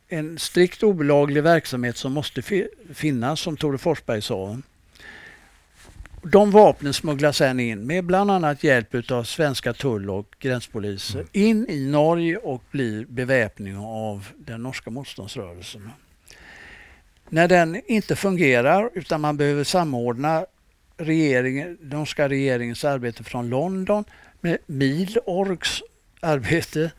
en 0.08 0.38
strikt 0.38 0.82
olaglig 0.82 1.42
verksamhet 1.42 1.96
som 1.96 2.12
måste 2.12 2.42
finnas, 2.94 3.40
som 3.40 3.56
Tore 3.56 3.78
Forsberg 3.78 4.22
sa. 4.22 4.58
De 6.22 6.50
vapnen 6.50 6.94
smugglas 6.94 7.36
sen 7.36 7.60
in 7.60 7.86
med 7.86 8.04
bland 8.04 8.30
annat 8.30 8.64
hjälp 8.64 9.10
av 9.10 9.24
svenska 9.24 9.72
tull 9.72 10.10
och 10.10 10.36
gränspoliser 10.38 11.18
mm. 11.18 11.28
in 11.32 11.66
i 11.68 11.86
Norge 11.86 12.36
och 12.36 12.62
blir 12.70 13.04
beväpning 13.04 13.76
av 13.78 14.26
den 14.38 14.62
norska 14.62 14.90
motståndsrörelsen. 14.90 15.90
När 17.28 17.48
den 17.48 17.82
inte 17.86 18.16
fungerar 18.16 18.90
utan 18.94 19.20
man 19.20 19.36
behöver 19.36 19.64
samordna 19.64 20.46
regeringen, 21.00 22.06
ska 22.06 22.28
regeringens 22.28 22.84
arbete 22.84 23.24
från 23.24 23.48
London 23.48 24.04
med 24.40 24.58
Milorgs 24.66 25.82
arbete 26.20 26.90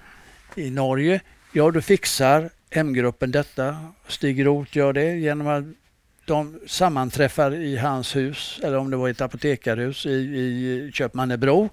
i 0.56 0.70
Norge, 0.70 1.22
ja 1.52 1.72
då 1.72 1.82
fixar 1.82 2.50
M-gruppen 2.70 3.32
detta. 3.32 3.78
Stig 4.08 4.46
Roth 4.46 4.78
gör 4.78 4.94
det 4.94 5.16
genom 5.16 5.48
att 5.48 5.64
de 6.26 6.60
sammanträffar 6.68 7.56
i 7.56 7.78
hans 7.78 8.16
hus, 8.16 8.60
eller 8.64 8.78
om 8.78 8.92
det 8.92 8.98
var 8.98 9.10
ett 9.10 9.22
apotekarhus 9.22 10.06
i, 10.06 10.10
i 10.10 10.92
Köpmannebro. 10.94 11.70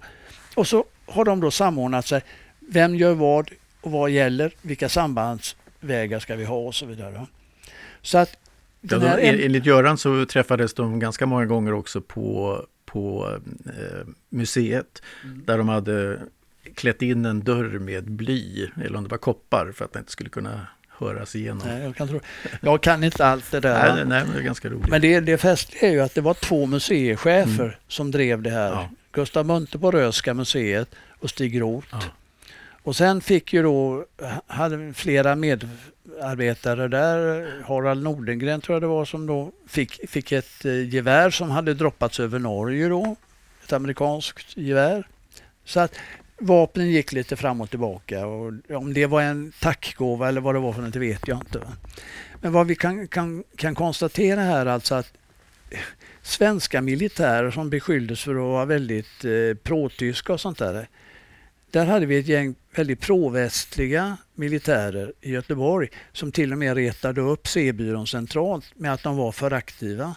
Och 0.55 0.67
så 0.67 0.85
har 1.05 1.25
de 1.25 1.39
då 1.39 1.51
samordnat 1.51 2.07
sig. 2.07 2.21
Vem 2.59 2.95
gör 2.95 3.13
vad 3.13 3.51
och 3.81 3.91
vad 3.91 4.09
gäller? 4.09 4.51
Vilka 4.61 4.89
sambandsvägar 4.89 6.19
ska 6.19 6.35
vi 6.35 6.45
ha 6.45 6.57
och 6.57 6.75
så 6.75 6.85
vidare. 6.85 7.25
Så 8.01 8.17
att 8.17 8.37
ja, 8.81 8.97
de, 8.97 9.07
enligt 9.45 9.65
Göran 9.65 9.97
så 9.97 10.25
träffades 10.25 10.73
de 10.73 10.99
ganska 10.99 11.25
många 11.25 11.45
gånger 11.45 11.73
också 11.73 12.01
på, 12.01 12.65
på 12.85 13.29
eh, 13.65 14.07
museet 14.29 15.01
mm. 15.23 15.43
där 15.45 15.57
de 15.57 15.69
hade 15.69 16.19
klätt 16.75 17.01
in 17.01 17.25
en 17.25 17.39
dörr 17.39 17.79
med 17.79 18.11
bly, 18.11 18.67
eller 18.85 18.97
om 18.97 19.03
det 19.03 19.09
var 19.09 19.17
koppar, 19.17 19.71
för 19.75 19.85
att 19.85 19.93
det 19.93 19.99
inte 19.99 20.11
skulle 20.11 20.29
kunna 20.29 20.67
höras 20.87 21.35
igenom. 21.35 21.67
Nej, 21.67 21.83
jag, 21.83 21.95
kan 21.95 22.07
tro. 22.07 22.19
jag 22.61 22.81
kan 22.81 23.03
inte 23.03 23.25
allt 23.25 23.51
det 23.51 23.59
där. 23.59 23.95
Nej, 23.95 24.05
nej 24.05 24.23
men 24.23 24.33
det 24.33 24.39
är 24.39 24.43
ganska 24.43 24.69
roligt. 24.69 24.89
Men 24.89 25.01
det, 25.01 25.19
det 25.19 25.37
festliga 25.37 25.87
är 25.87 25.91
ju 25.91 26.01
att 26.01 26.15
det 26.15 26.21
var 26.21 26.33
två 26.33 26.65
museichefer 26.65 27.61
mm. 27.61 27.71
som 27.87 28.11
drev 28.11 28.41
det 28.41 28.49
här. 28.49 28.69
Ja. 28.71 28.89
Gustav 29.11 29.45
Munter 29.45 29.79
på 29.79 29.91
Röska 29.91 30.33
museet 30.33 30.95
och 31.19 31.29
Stig 31.29 31.61
Roth. 31.61 31.87
Ja. 31.91 31.99
Och 32.83 32.95
sen 32.95 33.21
fick 33.21 33.53
ju 33.53 33.63
då, 33.63 34.05
hade 34.47 34.93
flera 34.93 35.35
arbetare 36.21 36.87
där, 36.87 37.47
Harald 37.65 38.03
Nordengren 38.03 38.61
tror 38.61 38.75
jag 38.75 38.81
det 38.81 38.87
var 38.87 39.05
som 39.05 39.27
då 39.27 39.51
fick, 39.67 40.09
fick 40.09 40.31
ett 40.31 40.65
eh, 40.65 40.93
gevär 40.93 41.29
som 41.29 41.49
hade 41.49 41.73
droppats 41.73 42.19
över 42.19 42.39
Norge 42.39 42.87
då. 42.87 43.15
Ett 43.63 43.73
amerikanskt 43.73 44.57
gevär. 44.57 45.07
Så 45.65 45.79
att 45.79 45.95
vapnen 46.37 46.89
gick 46.89 47.11
lite 47.11 47.35
fram 47.35 47.61
och 47.61 47.69
tillbaka 47.69 48.25
och 48.27 48.53
om 48.69 48.93
det 48.93 49.05
var 49.05 49.21
en 49.21 49.53
tackgåva 49.59 50.27
eller 50.27 50.41
vad 50.41 50.55
det 50.55 50.59
var 50.59 50.73
för 50.73 50.81
något 50.81 50.93
det 50.93 50.99
vet 50.99 51.27
jag 51.27 51.37
inte. 51.37 51.61
Men 52.41 52.51
vad 52.51 52.67
vi 52.67 52.75
kan, 52.75 53.07
kan, 53.07 53.43
kan 53.55 53.75
konstatera 53.75 54.41
här 54.41 54.65
alltså 54.65 54.95
att 54.95 55.13
svenska 56.21 56.81
militärer 56.81 57.51
som 57.51 57.69
beskylldes 57.69 58.23
för 58.23 58.31
att 58.31 58.37
vara 58.37 58.65
väldigt 58.65 59.25
eh, 59.25 59.57
pro-tyska 59.63 60.33
och 60.33 60.41
sånt 60.41 60.57
där. 60.57 60.87
Där 61.71 61.85
hade 61.85 62.05
vi 62.05 62.17
ett 62.17 62.27
gäng 62.27 62.55
väldigt 62.75 63.01
provästliga 63.01 64.17
militärer 64.35 65.13
i 65.21 65.31
Göteborg 65.31 65.89
som 66.11 66.31
till 66.31 66.51
och 66.51 66.57
med 66.57 66.75
retade 66.75 67.21
upp 67.21 67.47
C-byrån 67.47 68.07
centralt 68.07 68.65
med 68.75 68.93
att 68.93 69.03
de 69.03 69.17
var 69.17 69.31
för 69.31 69.53
aktiva. 69.53 70.15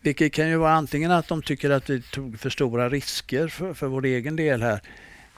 Vilket 0.00 0.32
kan 0.32 0.48
ju 0.48 0.56
vara 0.56 0.72
antingen 0.72 1.10
att 1.10 1.28
de 1.28 1.42
tycker 1.42 1.70
att 1.70 1.90
vi 1.90 2.02
tog 2.02 2.38
för 2.38 2.50
stora 2.50 2.88
risker 2.88 3.48
för, 3.48 3.74
för 3.74 3.86
vår 3.86 4.04
egen 4.04 4.36
del 4.36 4.62
här 4.62 4.80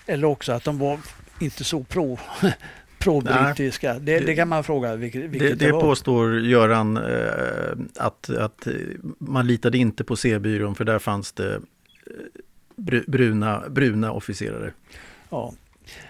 eller 0.06 0.26
också 0.26 0.52
att 0.52 0.64
de 0.64 0.78
var 0.78 0.98
inte 1.40 1.64
så 1.64 1.84
pro 1.84 2.18
pro-brittiska. 2.98 3.98
Det, 3.98 4.18
det, 4.18 4.34
kan 4.34 4.48
man 4.48 4.64
fråga 4.64 4.96
vilket, 4.96 5.22
vilket 5.22 5.58
det, 5.58 5.66
det, 5.66 5.72
påstår 5.72 6.40
Göran 6.40 6.96
eh, 6.96 7.72
att, 7.96 8.30
att 8.30 8.66
man 9.18 9.46
litade 9.46 9.78
inte 9.78 10.04
på 10.04 10.16
C-byrån 10.16 10.74
för 10.74 10.84
där 10.84 10.98
fanns 10.98 11.32
det 11.32 11.54
eh, 11.54 11.60
bruna, 13.06 13.62
bruna 13.68 14.12
officerare. 14.12 14.72
Ja. 15.30 15.52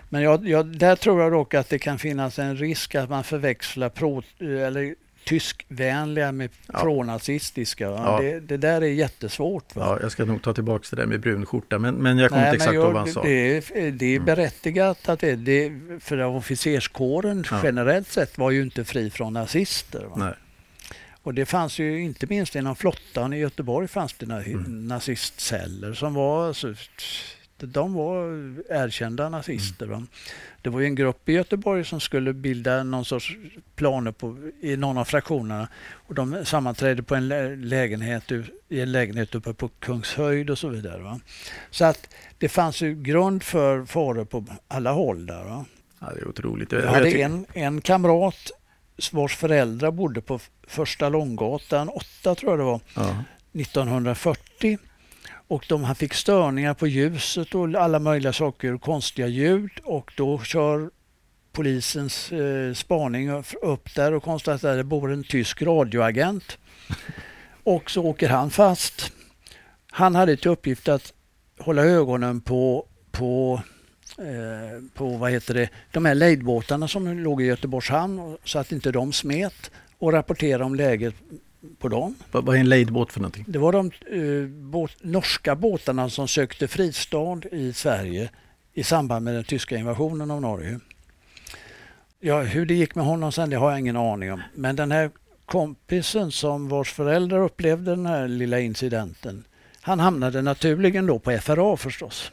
Men 0.09 0.23
jag, 0.23 0.49
jag, 0.49 0.67
där 0.67 0.97
tror 0.97 1.23
jag 1.23 1.33
dock 1.33 1.55
att 1.55 1.69
det 1.69 1.79
kan 1.79 1.99
finnas 1.99 2.39
en 2.39 2.57
risk 2.57 2.95
att 2.95 3.11
man 3.11 3.25
förväxlar 3.25 3.89
pro, 3.89 4.23
eller 4.41 4.95
tyskvänliga 5.25 6.33
med 6.33 6.51
ja. 6.73 6.81
pronazistiska. 6.81 7.85
Ja. 7.85 8.19
Det, 8.21 8.41
det, 8.41 8.57
där 8.57 8.81
är 8.81 8.87
jättesvårt. 8.87 9.77
Va? 9.77 9.83
Ja, 9.87 9.99
jag 10.03 10.13
ska 10.13 10.25
nog 10.25 10.43
ta 10.43 10.53
tillbaka 10.53 10.87
det 10.91 10.97
där 10.97 11.07
med 11.07 11.21
brun 11.21 11.47
skjorta, 11.47 11.79
men, 11.79 11.95
men 11.95 12.19
jag 12.19 12.31
kommer 12.31 12.45
inte 12.45 12.57
exakt 12.57 12.75
ihåg 12.75 12.93
vad 12.93 12.97
han 12.97 13.13
sa. 13.13 13.23
Det 13.23 13.31
är, 13.31 13.91
det 13.91 14.07
är 14.07 14.17
mm. 14.17 14.25
berättigat 14.25 15.09
att 15.09 15.21
det, 15.21 15.37
det 15.37 15.73
för 16.01 16.25
officerskåren 16.25 17.45
ja. 17.51 17.61
generellt 17.65 18.09
sett 18.09 18.39
var 18.39 18.51
ju 18.51 18.63
inte 18.63 18.85
fri 18.85 19.11
från 19.11 19.33
nazister. 19.33 20.05
Va? 20.05 20.17
Nej. 20.17 20.35
Och 21.23 21.35
det 21.35 21.47
fanns 21.47 21.79
ju 21.79 22.03
inte 22.03 22.27
minst 22.27 22.55
inom 22.55 22.77
flottan 22.77 23.33
i 23.33 23.39
Göteborg 23.39 23.89
fanns 23.89 24.15
det 24.15 24.27
mm. 24.27 24.89
nazistceller 24.89 25.95
som 25.95 26.15
var 26.15 26.49
alltså, 26.49 26.75
de 27.59 27.95
var 27.95 28.25
erkända 28.71 29.29
nazister. 29.29 29.87
Mm. 29.87 30.07
Det 30.63 30.71
var 30.71 30.81
ju 30.81 30.87
en 30.87 30.95
grupp 30.95 31.29
i 31.29 31.33
Göteborg 31.33 31.85
som 31.85 32.01
skulle 32.01 32.33
bilda 32.33 32.83
någon 32.83 33.05
sorts 33.05 33.37
planer 33.75 34.13
på, 34.13 34.37
i 34.61 34.77
någon 34.77 34.99
av 34.99 35.05
fraktionerna. 35.05 35.69
Och 35.93 36.15
de 36.15 36.45
sammanträdde 36.45 37.03
på 37.03 37.15
en 37.15 37.29
lägenhet, 37.69 38.33
i 38.69 38.81
en 38.81 38.93
lägenhet 38.93 39.35
uppe 39.35 39.55
på 39.55 39.69
Kungshöjd 39.69 40.51
och 40.51 40.59
så 40.59 40.69
vidare. 40.69 41.03
Va? 41.03 41.21
Så 41.71 41.85
att 41.85 42.15
det 42.39 42.49
fanns 42.49 42.83
ju 42.83 42.95
grund 42.95 43.43
för 43.43 43.85
faror 43.85 44.25
på 44.25 44.45
alla 44.69 44.93
håll 44.93 45.27
där. 45.27 45.45
Va? 45.45 45.65
Ja, 46.01 46.07
det 46.15 46.21
är 46.21 46.29
otroligt. 46.29 46.73
Jag 46.73 46.83
hade 46.83 47.11
en, 47.11 47.47
en 47.53 47.81
kamrat 47.81 48.51
vars 49.13 49.37
föräldrar 49.37 49.91
bodde 49.91 50.21
på 50.21 50.41
första 50.67 51.09
Långgatan 51.09 51.89
8 51.89 52.35
tror 52.35 52.53
jag 52.53 52.59
det 52.59 52.65
var, 52.65 52.81
ja. 52.95 53.25
1940 53.53 54.79
och 55.49 55.67
de, 55.69 55.85
han 55.85 55.95
fick 55.95 56.15
störningar 56.15 56.75
på 56.75 56.87
ljuset 56.87 57.55
och 57.55 57.75
alla 57.75 57.99
möjliga 57.99 58.33
saker 58.33 58.75
och 58.75 58.81
konstiga 58.81 59.27
ljud 59.27 59.71
och 59.85 60.13
då 60.17 60.39
kör 60.39 60.91
polisens 61.53 62.33
eh, 62.33 62.75
spaning 62.75 63.31
upp 63.63 63.95
där 63.95 64.13
och 64.13 64.23
konstaterar 64.23 64.73
att 64.73 64.79
det 64.79 64.85
bor 64.85 65.13
en 65.13 65.25
tysk 65.25 65.63
radioagent. 65.63 66.59
Och 67.65 67.91
så 67.91 68.05
åker 68.05 68.29
han 68.29 68.51
fast. 68.51 69.13
Han 69.91 70.15
hade 70.15 70.37
till 70.37 70.51
uppgift 70.51 70.89
att 70.89 71.13
hålla 71.59 71.85
ögonen 71.85 72.41
på, 72.41 72.87
på, 73.11 73.63
eh, 74.19 74.83
på 74.95 75.09
vad 75.09 75.31
heter 75.31 75.55
det, 75.55 75.69
de 75.93 76.05
här 76.05 76.15
lejdbåtarna 76.15 76.89
som 76.89 77.19
låg 77.19 77.43
i 77.43 77.45
Göteborgs 77.45 77.89
hamn 77.89 78.37
så 78.45 78.59
att 78.59 78.73
inte 78.73 78.93
de 78.93 79.13
smet 79.13 79.71
och 79.99 80.13
rapportera 80.13 80.65
om 80.65 80.75
läget 80.75 81.15
på 81.79 81.89
dem. 81.89 82.15
Vad 82.31 82.57
är 82.57 82.61
en 82.61 82.69
lejdbåt 82.69 83.13
för 83.13 83.21
någonting? 83.21 83.45
Det 83.49 83.59
var 83.59 83.73
de 83.73 83.91
uh, 84.13 84.49
båt, 84.49 84.97
norska 85.01 85.57
båtarna 85.57 86.11
som 86.11 86.29
sökte 86.29 86.69
fristad 86.69 87.41
i 87.53 87.73
Sverige 87.73 88.31
i 88.75 88.85
samband 88.85 89.25
med 89.25 89.35
den 89.35 89.45
tyska 89.45 89.77
invasionen 89.77 90.31
av 90.31 90.41
Norge. 90.41 90.81
Ja, 92.21 92.43
hur 92.43 92.67
det 92.67 92.75
gick 92.75 92.95
med 92.95 93.05
honom 93.05 93.33
sen 93.33 93.51
det 93.51 93.57
har 93.57 93.71
jag 93.71 93.81
ingen 93.81 93.97
aning 93.97 94.33
om. 94.33 94.43
Men 94.55 94.77
den 94.77 94.93
här 94.93 95.11
kompisen 95.47 96.33
som 96.33 96.69
vars 96.69 96.93
föräldrar 96.93 97.39
upplevde 97.39 97.91
den 97.91 98.07
här 98.07 98.29
lilla 98.29 98.61
incidenten, 98.61 99.45
han 99.81 100.01
hamnade 100.01 100.43
naturligen 100.43 101.07
då 101.07 101.19
på 101.19 101.39
FRA 101.39 101.77
förstås. 101.77 102.33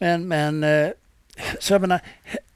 Men, 0.00 0.28
men 0.28 0.64
eh, 0.64 0.90
så 1.58 1.74
jag 1.74 1.80
menar, 1.80 2.00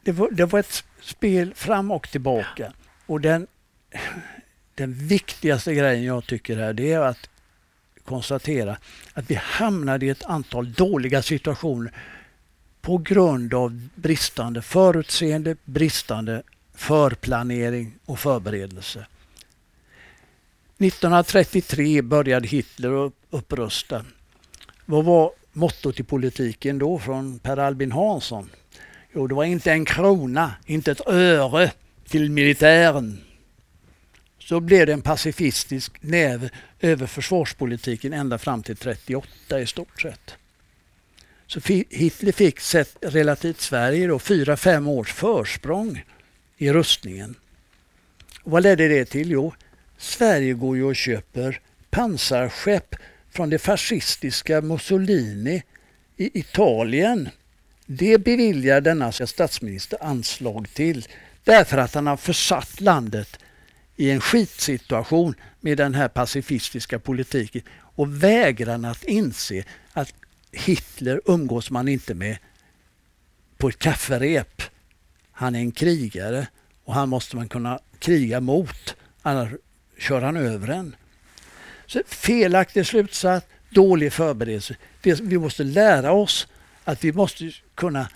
det 0.02 0.12
var, 0.12 0.30
det 0.30 0.44
var 0.44 0.58
ett 0.58 0.84
spel 1.00 1.54
fram 1.54 1.90
och 1.90 2.08
tillbaka. 2.08 2.72
Och 3.06 3.20
den, 3.20 3.46
den 4.74 4.92
viktigaste 4.92 5.74
grejen 5.74 6.04
jag 6.04 6.26
tycker 6.26 6.56
här 6.56 6.72
det 6.72 6.92
är 6.92 7.00
att 7.00 7.28
konstatera 8.04 8.76
att 9.14 9.30
vi 9.30 9.34
hamnade 9.34 10.06
i 10.06 10.08
ett 10.08 10.24
antal 10.24 10.72
dåliga 10.72 11.22
situationer 11.22 11.92
på 12.80 12.98
grund 12.98 13.54
av 13.54 13.88
bristande 13.94 14.62
förutseende, 14.62 15.56
bristande 15.64 16.42
förplanering 16.74 17.94
och 18.04 18.18
förberedelse. 18.18 19.06
1933 20.78 22.02
började 22.02 22.48
Hitler 22.48 23.12
upprusta. 23.30 24.04
Vad 24.84 25.04
var 25.04 25.32
mottot 25.54 26.00
i 26.00 26.02
politiken 26.02 26.78
då 26.78 26.98
från 26.98 27.38
Per 27.38 27.56
Albin 27.56 27.92
Hansson? 27.92 28.50
Jo, 29.12 29.26
det 29.26 29.34
var 29.34 29.44
inte 29.44 29.72
en 29.72 29.84
krona, 29.84 30.54
inte 30.66 30.92
ett 30.92 31.08
öre 31.08 31.72
till 32.08 32.30
militären. 32.30 33.20
Så 34.38 34.60
blev 34.60 34.86
det 34.86 34.92
en 34.92 35.02
pacifistisk 35.02 36.02
näve 36.02 36.50
över 36.80 37.06
försvarspolitiken 37.06 38.12
ända 38.12 38.38
fram 38.38 38.62
till 38.62 38.76
38 38.76 39.60
i 39.60 39.66
stort 39.66 40.00
sett. 40.02 40.34
Så 41.46 41.60
Hitler 41.90 42.32
fick 42.32 42.60
sett 42.60 42.96
relativt 43.00 43.60
Sverige 43.60 44.06
då 44.06 44.18
fyra, 44.18 44.56
fem 44.56 44.88
års 44.88 45.12
försprång 45.12 46.04
i 46.56 46.72
rustningen. 46.72 47.34
Och 48.42 48.50
vad 48.50 48.62
ledde 48.62 48.88
det 48.88 49.04
till? 49.04 49.30
Jo, 49.30 49.54
Sverige 49.98 50.52
går 50.52 50.76
ju 50.76 50.84
och 50.84 50.96
köper 50.96 51.60
pansarskepp 51.90 52.94
från 53.34 53.50
det 53.50 53.58
fascistiska 53.58 54.60
Mussolini 54.60 55.62
i 56.16 56.38
Italien. 56.38 57.28
Det 57.86 58.18
beviljar 58.18 58.80
denna 58.80 59.12
statsminister 59.12 60.04
anslag 60.04 60.68
till 60.74 61.06
därför 61.44 61.78
att 61.78 61.94
han 61.94 62.06
har 62.06 62.16
försatt 62.16 62.80
landet 62.80 63.38
i 63.96 64.10
en 64.10 64.20
skitsituation 64.20 65.34
med 65.60 65.78
den 65.78 65.94
här 65.94 66.08
pacifistiska 66.08 66.98
politiken 66.98 67.62
och 67.78 68.24
vägrar 68.24 68.90
att 68.90 69.04
inse 69.04 69.64
att 69.92 70.14
Hitler 70.52 71.20
umgås 71.24 71.70
man 71.70 71.88
inte 71.88 72.14
med 72.14 72.36
på 73.58 73.68
ett 73.68 73.78
kafferep. 73.78 74.62
Han 75.32 75.54
är 75.54 75.58
en 75.58 75.72
krigare 75.72 76.46
och 76.84 76.94
han 76.94 77.08
måste 77.08 77.36
man 77.36 77.48
kunna 77.48 77.80
kriga 77.98 78.40
mot. 78.40 78.96
Annars 79.22 79.50
kör 79.98 80.22
han 80.22 80.36
över 80.36 80.68
en. 80.68 80.96
Så 81.86 82.02
felaktig 82.06 82.86
slutsats, 82.86 83.46
dålig 83.70 84.12
förberedelse. 84.12 84.76
vi 85.02 85.38
måste 85.38 85.64
lära 85.64 86.12
oss 86.12 86.48
att 86.84 87.04
vi 87.04 87.12
måste 87.12 87.52
kunna 87.74 88.08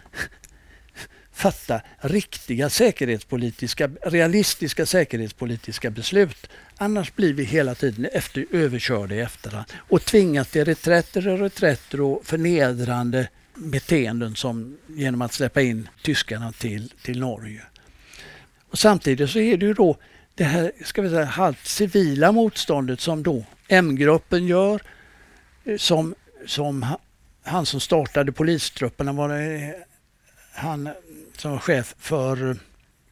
fatta 1.33 1.81
riktiga 2.01 2.71
säkerhetspolitiska, 2.71 3.91
realistiska 4.03 4.87
säkerhetspolitiska 4.87 5.91
beslut. 5.91 6.51
Annars 6.77 7.15
blir 7.15 7.35
vi 7.35 7.45
hela 7.45 7.75
tiden 7.75 8.05
efter, 8.13 8.47
överkörda 8.53 9.15
i 9.15 9.21
efterhand 9.21 9.67
och 9.77 10.05
tvingas 10.05 10.49
till 10.49 10.65
reträtter 10.65 11.29
och 11.29 11.39
reträtter 11.39 12.01
och 12.01 12.27
förnedrande 12.27 13.29
beteenden 13.55 14.37
som 14.37 14.79
genom 14.87 15.23
att 15.23 15.33
släppa 15.33 15.63
in 15.63 15.89
tyskarna 16.03 16.53
till, 16.53 16.93
till 17.03 17.21
Norge. 17.21 17.63
Och 18.71 18.79
samtidigt 18.79 19.31
så 19.31 19.39
är 19.39 19.57
det 19.57 19.67
ju 19.67 19.75
då 19.75 19.97
det 20.35 20.45
här 20.45 20.73
ska 20.85 21.03
vi 21.03 21.09
säga, 21.09 21.25
halvt 21.25 21.67
civila 21.67 22.33
motståndet 22.33 23.01
som 23.01 23.23
då 23.23 23.45
M-gruppen 23.69 24.47
gör, 24.47 24.83
eh, 25.65 25.77
som, 25.77 26.15
som 26.47 26.87
han 27.43 27.67
som 27.67 27.81
startade 27.81 28.33
polistrupperna 28.33 29.13
var 29.13 29.29
det, 29.29 29.75
han 30.53 30.89
som 31.37 31.51
var 31.51 31.59
chef 31.59 31.95
för 31.99 32.51
eh, 32.51 32.57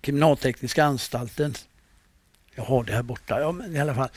kriminaltekniska 0.00 0.84
anstalten. 0.84 1.54
Jag 2.54 2.64
har 2.64 2.84
det 2.84 2.92
här 2.92 3.02
borta, 3.02 3.40
ja, 3.40 3.52
men 3.52 3.76
i 3.76 3.80
alla 3.80 3.94
fall. 3.94 4.08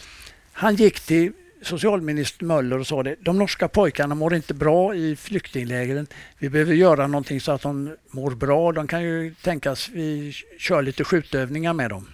Han 0.52 0.76
gick 0.76 1.00
till 1.00 1.32
socialminister 1.62 2.46
Möller 2.46 2.80
och 2.80 2.88
sa 2.88 3.04
det. 3.04 3.16
De 3.20 3.38
norska 3.38 3.68
pojkarna 3.68 4.16
mår 4.16 4.36
inte 4.36 4.54
bra 4.54 4.96
i 4.96 5.16
flyktinglägren. 5.16 6.08
Vi 6.38 6.50
behöver 6.50 6.74
göra 6.74 7.08
någonting 7.08 7.42
så 7.42 7.52
att 7.52 7.62
de 7.62 7.96
mår 8.10 8.32
bra. 8.32 8.72
De 8.72 8.88
kan 8.88 9.04
ju 9.04 9.34
tänkas 9.34 9.90
vi 9.90 10.34
kör 10.60 10.82
lite 10.82 11.04
skjutövningar 11.04 11.74
med 11.74 11.90
dem. 11.90 12.08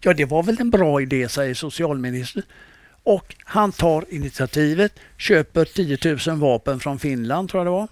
Ja, 0.00 0.14
det 0.14 0.24
var 0.24 0.42
väl 0.42 0.60
en 0.60 0.70
bra 0.70 1.00
idé, 1.00 1.28
säger 1.28 1.54
socialministern. 1.54 2.42
Och 3.02 3.34
han 3.44 3.72
tar 3.72 4.04
initiativet, 4.08 4.92
köper 5.16 5.64
10 5.64 5.98
000 6.26 6.38
vapen 6.38 6.80
från 6.80 6.98
Finland, 6.98 7.48
tror 7.48 7.60
jag 7.60 7.66
det 7.66 7.70
var. 7.70 7.88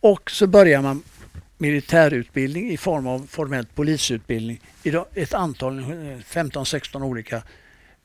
Och 0.00 0.30
så 0.30 0.46
börjar 0.46 0.82
man 0.82 1.02
militärutbildning 1.58 2.70
i 2.70 2.76
form 2.76 3.06
av 3.06 3.26
formellt 3.30 3.74
polisutbildning 3.74 4.60
i 4.82 4.92
ett 5.14 5.34
antal, 5.34 5.80
15-16 5.80 7.02
olika 7.02 7.42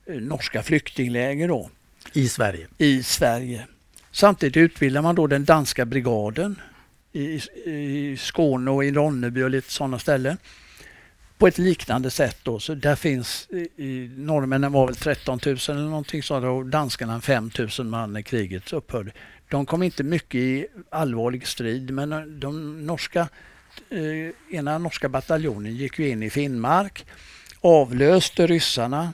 eh, 0.05 0.15
norska 0.15 0.63
flyktingläger. 0.63 1.47
Då. 1.47 1.69
I 2.13 2.27
Sverige? 2.27 2.67
I 2.77 3.03
Sverige. 3.03 3.67
Samtidigt 4.11 4.57
utbildar 4.57 5.01
man 5.01 5.15
då 5.15 5.27
den 5.27 5.45
danska 5.45 5.85
brigaden 5.85 6.61
i, 7.11 7.41
i 7.65 8.17
Skåne 8.19 8.71
och 8.71 8.85
i 8.85 8.91
Ronneby 8.91 9.43
och 9.43 9.49
lite 9.49 9.71
sådana 9.71 9.99
ställen 9.99 10.37
på 11.43 11.47
ett 11.47 11.57
liknande 11.57 12.11
sätt. 12.11 12.37
Då. 12.43 12.59
Så 12.59 12.75
där 12.75 12.95
finns, 12.95 13.47
i, 13.77 14.11
norrmännen 14.17 14.71
var 14.71 14.85
väl 14.85 14.95
13 14.95 15.39
000 15.45 15.57
eller 15.67 15.81
någonting 15.81 16.23
sådant 16.23 16.45
och 16.45 16.65
danskarna 16.65 17.21
5 17.21 17.51
000 17.79 17.87
man 17.87 18.13
när 18.13 18.21
kriget 18.21 18.73
upphörde. 18.73 19.11
De 19.49 19.65
kom 19.65 19.83
inte 19.83 20.03
mycket 20.03 20.35
i 20.35 20.67
allvarlig 20.89 21.47
strid 21.47 21.91
men 21.91 22.13
eh, 22.13 22.21
de 22.21 22.85
norska, 22.85 23.27
eh, 23.89 24.55
ena 24.57 24.77
norska 24.77 25.09
bataljonen 25.09 25.75
gick 25.75 25.99
ju 25.99 26.09
in 26.09 26.23
i 26.23 26.29
Finnmark, 26.29 27.05
avlöste 27.61 28.47
ryssarna 28.47 29.13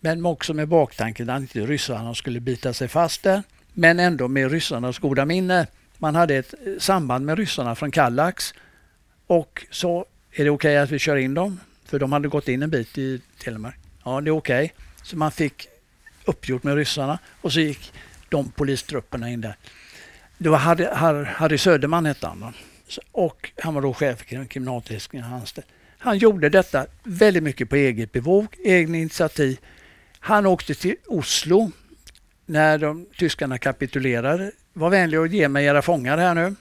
men 0.00 0.26
också 0.26 0.54
med 0.54 0.68
baktanken 0.68 1.30
att 1.30 1.40
inte 1.40 1.60
ryssarna 1.60 2.14
skulle 2.14 2.40
bita 2.40 2.72
sig 2.72 2.88
fast 2.88 3.22
där 3.22 3.42
men 3.72 4.00
ändå 4.00 4.28
med 4.28 4.50
ryssarnas 4.50 4.98
goda 4.98 5.24
minne. 5.24 5.66
Man 5.98 6.14
hade 6.14 6.36
ett 6.36 6.54
eh, 6.66 6.78
samband 6.78 7.26
med 7.26 7.38
ryssarna 7.38 7.74
från 7.74 7.90
Kallax 7.90 8.54
och 9.26 9.66
så 9.70 10.06
är 10.32 10.44
det 10.44 10.50
okej 10.50 10.70
okay 10.70 10.76
att 10.76 10.90
vi 10.90 10.98
kör 10.98 11.16
in 11.16 11.34
dem? 11.34 11.60
För 11.84 11.98
de 11.98 12.12
hade 12.12 12.28
gått 12.28 12.48
in 12.48 12.62
en 12.62 12.70
bit 12.70 12.98
i 12.98 13.20
Telemark. 13.38 13.76
Ja, 14.04 14.20
det 14.20 14.30
är 14.30 14.36
okej. 14.36 14.64
Okay. 14.64 14.76
Så 15.02 15.16
man 15.16 15.32
fick 15.32 15.68
uppgjort 16.24 16.62
med 16.62 16.76
ryssarna 16.76 17.18
och 17.40 17.52
så 17.52 17.60
gick 17.60 17.92
de 18.28 18.50
polistrupperna 18.50 19.30
in 19.30 19.40
där. 19.40 19.56
Det 20.38 20.48
var 20.48 20.58
Harry, 20.58 21.24
Harry 21.24 21.58
Söderman 21.58 22.06
hette 22.06 22.26
han. 22.26 22.54
Och 23.12 23.50
han 23.62 23.74
var 23.74 23.82
då 23.82 23.94
chef 23.94 24.18
för 24.18 24.44
kriminaltekniken. 24.44 25.24
Han 25.98 26.18
gjorde 26.18 26.48
detta 26.48 26.86
väldigt 27.02 27.42
mycket 27.42 27.68
på 27.70 27.76
eget 27.76 28.12
bevåg, 28.12 28.56
egna 28.64 28.98
initiativ. 28.98 29.58
Han 30.18 30.46
åkte 30.46 30.74
till 30.74 30.96
Oslo 31.06 31.72
när 32.46 32.78
de, 32.78 33.06
tyskarna 33.18 33.58
kapitulerade. 33.58 34.52
Var 34.72 34.90
vänlig 34.90 35.20
och 35.20 35.26
ge 35.26 35.48
mig 35.48 35.64
era 35.64 35.82
fångar 35.82 36.18
här 36.18 36.34
nu. 36.34 36.54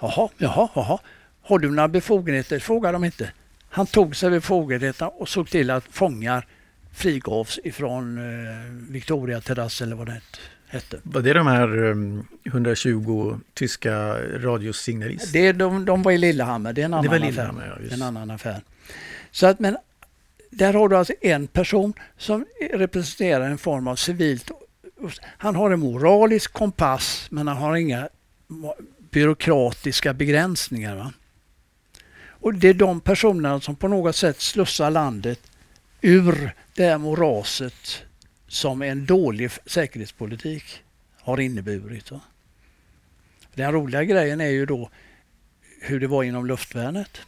Jaha, 0.00 0.28
jaha, 0.38 0.68
jaha. 0.74 0.98
Har 1.50 1.58
du 1.58 1.70
några 1.70 1.88
befogenheter? 1.88 2.58
frågade 2.58 2.92
de 2.92 3.04
inte. 3.04 3.30
Han 3.68 3.86
tog 3.86 4.16
sig 4.16 4.30
befogenheterna 4.30 5.08
och 5.08 5.28
såg 5.28 5.50
till 5.50 5.70
att 5.70 5.84
fångar 5.84 6.46
frigavs 6.92 7.58
ifrån 7.64 8.18
eh, 8.18 8.92
Victoria 8.92 9.40
terrass 9.40 9.82
eller 9.82 9.96
vad 9.96 10.06
det 10.06 10.20
hette. 10.66 11.00
Var 11.02 11.22
det 11.22 11.32
de 11.32 11.46
här 11.46 11.84
um, 11.84 12.26
120 12.44 13.38
tyska 13.54 14.16
radiosignalister? 14.38 15.32
Det, 15.32 15.52
de, 15.52 15.84
de 15.84 16.02
var 16.02 16.12
i 16.12 16.18
Lillehammer, 16.18 16.72
det 16.72 16.80
är 16.80 16.84
en 16.84 16.94
annan, 16.94 17.04
det 17.04 17.10
var 17.10 17.18
Lillehammer, 17.18 17.62
affär. 17.62 17.86
Ja, 17.88 17.94
en 17.94 18.02
annan 18.02 18.30
affär. 18.30 18.62
Så 19.30 19.46
att, 19.46 19.58
men 19.58 19.76
där 20.50 20.74
har 20.74 20.88
du 20.88 20.96
alltså 20.96 21.14
en 21.20 21.46
person 21.46 21.92
som 22.18 22.46
representerar 22.72 23.50
en 23.50 23.58
form 23.58 23.88
av 23.88 23.96
civilt... 23.96 24.50
Han 25.22 25.56
har 25.56 25.70
en 25.70 25.80
moralisk 25.80 26.52
kompass 26.52 27.26
men 27.30 27.48
han 27.48 27.56
har 27.56 27.76
inga 27.76 28.08
byråkratiska 29.10 30.14
begränsningar. 30.14 30.96
Va? 30.96 31.12
Och 32.40 32.54
det 32.54 32.68
är 32.68 32.74
de 32.74 33.00
personerna 33.00 33.60
som 33.60 33.76
på 33.76 33.88
något 33.88 34.16
sätt 34.16 34.40
slussar 34.40 34.90
landet 34.90 35.40
ur 36.00 36.54
det 36.74 36.84
här 36.84 36.98
moraset 36.98 38.02
som 38.48 38.82
en 38.82 39.06
dålig 39.06 39.50
säkerhetspolitik 39.66 40.82
har 41.20 41.40
inneburit. 41.40 42.10
Den 43.54 43.72
roliga 43.72 44.04
grejen 44.04 44.40
är 44.40 44.48
ju 44.48 44.66
då 44.66 44.90
hur 45.80 46.00
det 46.00 46.06
var 46.06 46.22
inom 46.22 46.46
luftvärnet. 46.46 47.20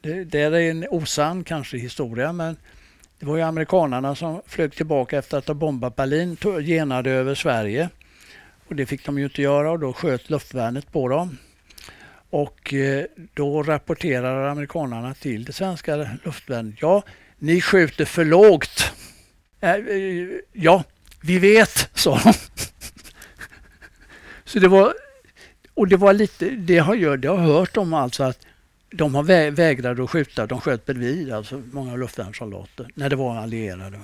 Det, 0.00 0.24
det 0.24 0.40
är 0.40 0.52
en 0.52 0.86
osann 0.90 1.44
kanske 1.44 1.78
historia 1.78 2.32
men 2.32 2.56
det 3.18 3.26
var 3.26 3.36
ju 3.36 3.42
amerikanarna 3.42 4.14
som 4.14 4.42
flög 4.46 4.74
tillbaka 4.74 5.18
efter 5.18 5.38
att 5.38 5.48
ha 5.48 5.54
bombat 5.54 5.96
Berlin, 5.96 6.36
genade 6.60 7.10
över 7.10 7.34
Sverige. 7.34 7.90
Och 8.68 8.74
det 8.74 8.86
fick 8.86 9.06
de 9.06 9.18
ju 9.18 9.24
inte 9.24 9.42
göra 9.42 9.70
och 9.70 9.78
då 9.78 9.92
sköt 9.92 10.30
luftvärnet 10.30 10.92
på 10.92 11.08
dem. 11.08 11.38
Och 12.30 12.74
eh, 12.74 13.04
då 13.34 13.62
rapporterar 13.62 14.48
amerikanerna 14.48 15.14
till 15.14 15.44
det 15.44 15.52
svenska 15.52 15.96
luftvärnet. 16.24 16.74
Ja, 16.80 17.02
ni 17.38 17.60
skjuter 17.60 18.04
för 18.04 18.24
lågt. 18.24 18.92
Eh, 19.60 19.70
eh, 19.70 20.28
ja, 20.52 20.84
vi 21.20 21.38
vet, 21.38 21.90
sa 21.94 22.20
de. 22.24 22.32
Så 24.44 24.58
det 24.58 24.68
var, 24.68 24.94
och 25.74 25.88
det 25.88 25.96
var 25.96 26.12
lite, 26.12 26.50
det 26.50 26.78
har 26.78 26.94
jag, 26.94 27.20
det 27.20 27.28
har 27.28 27.36
hört 27.36 27.76
om 27.76 27.94
alltså 27.94 28.24
att 28.24 28.46
de 28.90 29.14
har 29.14 29.22
vä 29.22 29.50
vägrade 29.50 30.04
att 30.04 30.10
skjuta, 30.10 30.46
de 30.46 30.60
sköt 30.60 30.86
bredvid, 30.86 31.32
alltså 31.32 31.62
många 31.72 31.96
luftvärnssoldater, 31.96 32.90
när 32.94 33.10
det 33.10 33.16
var 33.16 33.36
allierade. 33.36 34.00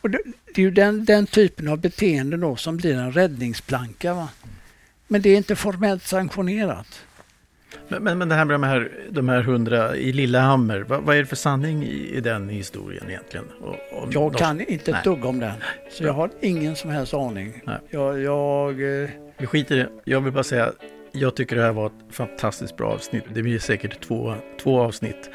Och 0.00 0.10
det, 0.10 0.18
det 0.54 0.60
är 0.60 0.64
ju 0.64 0.70
den, 0.70 1.04
den 1.04 1.26
typen 1.26 1.68
av 1.68 1.78
beteende 1.78 2.36
då 2.36 2.56
som 2.56 2.76
blir 2.76 2.94
en 2.94 3.12
räddningsplanka. 3.12 4.14
Va? 4.14 4.28
Men 5.06 5.22
det 5.22 5.30
är 5.30 5.36
inte 5.36 5.56
formellt 5.56 6.06
sanktionerat. 6.06 7.00
Men, 7.88 8.02
men, 8.02 8.18
men 8.18 8.28
det 8.28 8.34
här 8.34 8.44
med 8.44 8.54
de 8.54 8.62
här, 8.62 8.92
de 9.10 9.28
här 9.28 9.42
hundra 9.42 9.96
i 9.96 10.12
Lillehammer, 10.12 10.80
vad, 10.80 11.02
vad 11.02 11.16
är 11.16 11.20
det 11.20 11.26
för 11.26 11.36
sanning 11.36 11.84
i, 11.84 12.16
i 12.16 12.20
den 12.20 12.48
historien 12.48 13.04
egentligen? 13.08 13.46
Och, 13.60 14.02
och 14.02 14.08
jag 14.12 14.34
kan 14.34 14.60
inte 14.60 14.90
ett 14.90 15.04
dugg 15.04 15.24
om 15.24 15.40
den, 15.40 15.52
så 15.90 16.04
jag 16.04 16.12
har 16.12 16.30
ingen 16.40 16.76
som 16.76 16.90
helst 16.90 17.14
aning. 17.14 17.62
Nej. 17.64 17.78
Jag, 17.90 18.20
jag, 18.20 19.02
eh... 19.02 19.08
Vi 19.38 19.46
skiter 19.46 19.76
i 19.76 19.78
det. 19.78 19.88
Jag 20.04 20.20
vill 20.20 20.32
bara 20.32 20.44
säga, 20.44 20.72
jag 21.12 21.36
tycker 21.36 21.56
det 21.56 21.62
här 21.62 21.72
var 21.72 21.86
ett 21.86 21.92
fantastiskt 22.10 22.76
bra 22.76 22.88
avsnitt. 22.88 23.24
Det 23.34 23.42
blir 23.42 23.58
säkert 23.58 24.00
två, 24.00 24.34
två 24.62 24.80
avsnitt. 24.80 25.30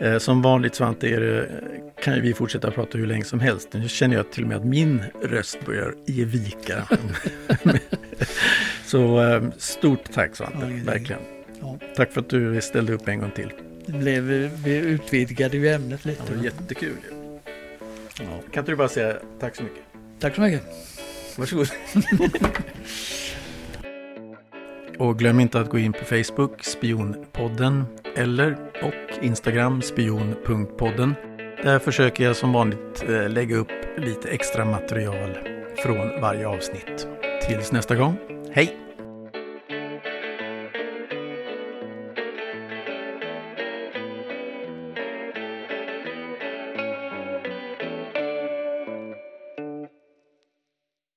Eh, 0.00 0.18
som 0.18 0.42
vanligt 0.42 0.74
Svante 0.74 1.08
är 1.08 1.20
det, 1.20 1.48
kan 2.02 2.22
vi 2.22 2.34
fortsätta 2.34 2.70
prata 2.70 2.98
hur 2.98 3.06
länge 3.06 3.24
som 3.24 3.40
helst. 3.40 3.68
Nu 3.72 3.88
känner 3.88 4.16
jag 4.16 4.32
till 4.32 4.42
och 4.42 4.48
med 4.48 4.56
att 4.56 4.64
min 4.64 5.04
röst 5.22 5.66
börjar 5.66 5.94
ge 6.06 6.24
vika. 6.24 6.88
Så 8.84 9.22
eh, 9.22 9.42
stort 9.58 10.12
tack 10.12 10.36
Svante, 10.36 10.66
verkligen. 10.84 11.20
Ja. 11.60 11.78
Tack 11.96 12.12
för 12.12 12.20
att 12.20 12.28
du 12.28 12.60
ställde 12.60 12.92
upp 12.92 13.08
en 13.08 13.20
gång 13.20 13.30
till. 13.30 13.52
Det 13.86 13.92
blev, 13.92 14.22
vi 14.64 14.76
utvidgade 14.76 15.56
ju 15.56 15.68
ämnet 15.68 16.04
lite. 16.04 16.22
Ja, 16.36 16.44
jättekul. 16.44 16.96
Ja. 18.20 18.24
Kan 18.52 18.60
inte 18.60 18.72
du 18.72 18.76
bara 18.76 18.88
säga 18.88 19.16
tack 19.40 19.56
så 19.56 19.62
mycket? 19.62 19.82
Tack 20.20 20.34
så 20.34 20.40
mycket. 20.40 20.62
Varsågod. 21.38 21.68
och 24.98 25.18
glöm 25.18 25.40
inte 25.40 25.60
att 25.60 25.70
gå 25.70 25.78
in 25.78 25.92
på 25.92 26.04
Facebook, 26.04 26.64
Spionpodden, 26.64 27.84
eller 28.16 28.56
och 28.82 29.24
Instagram, 29.24 29.82
spion.podden. 29.82 31.14
Där 31.62 31.78
försöker 31.78 32.24
jag 32.24 32.36
som 32.36 32.52
vanligt 32.52 33.04
eh, 33.08 33.28
lägga 33.28 33.56
upp 33.56 33.68
lite 33.98 34.28
extra 34.28 34.64
material 34.64 35.38
från 35.76 36.20
varje 36.20 36.48
avsnitt. 36.48 37.08
Tills 37.48 37.72
nästa 37.72 37.96
gång, 37.96 38.16
hej! 38.52 38.89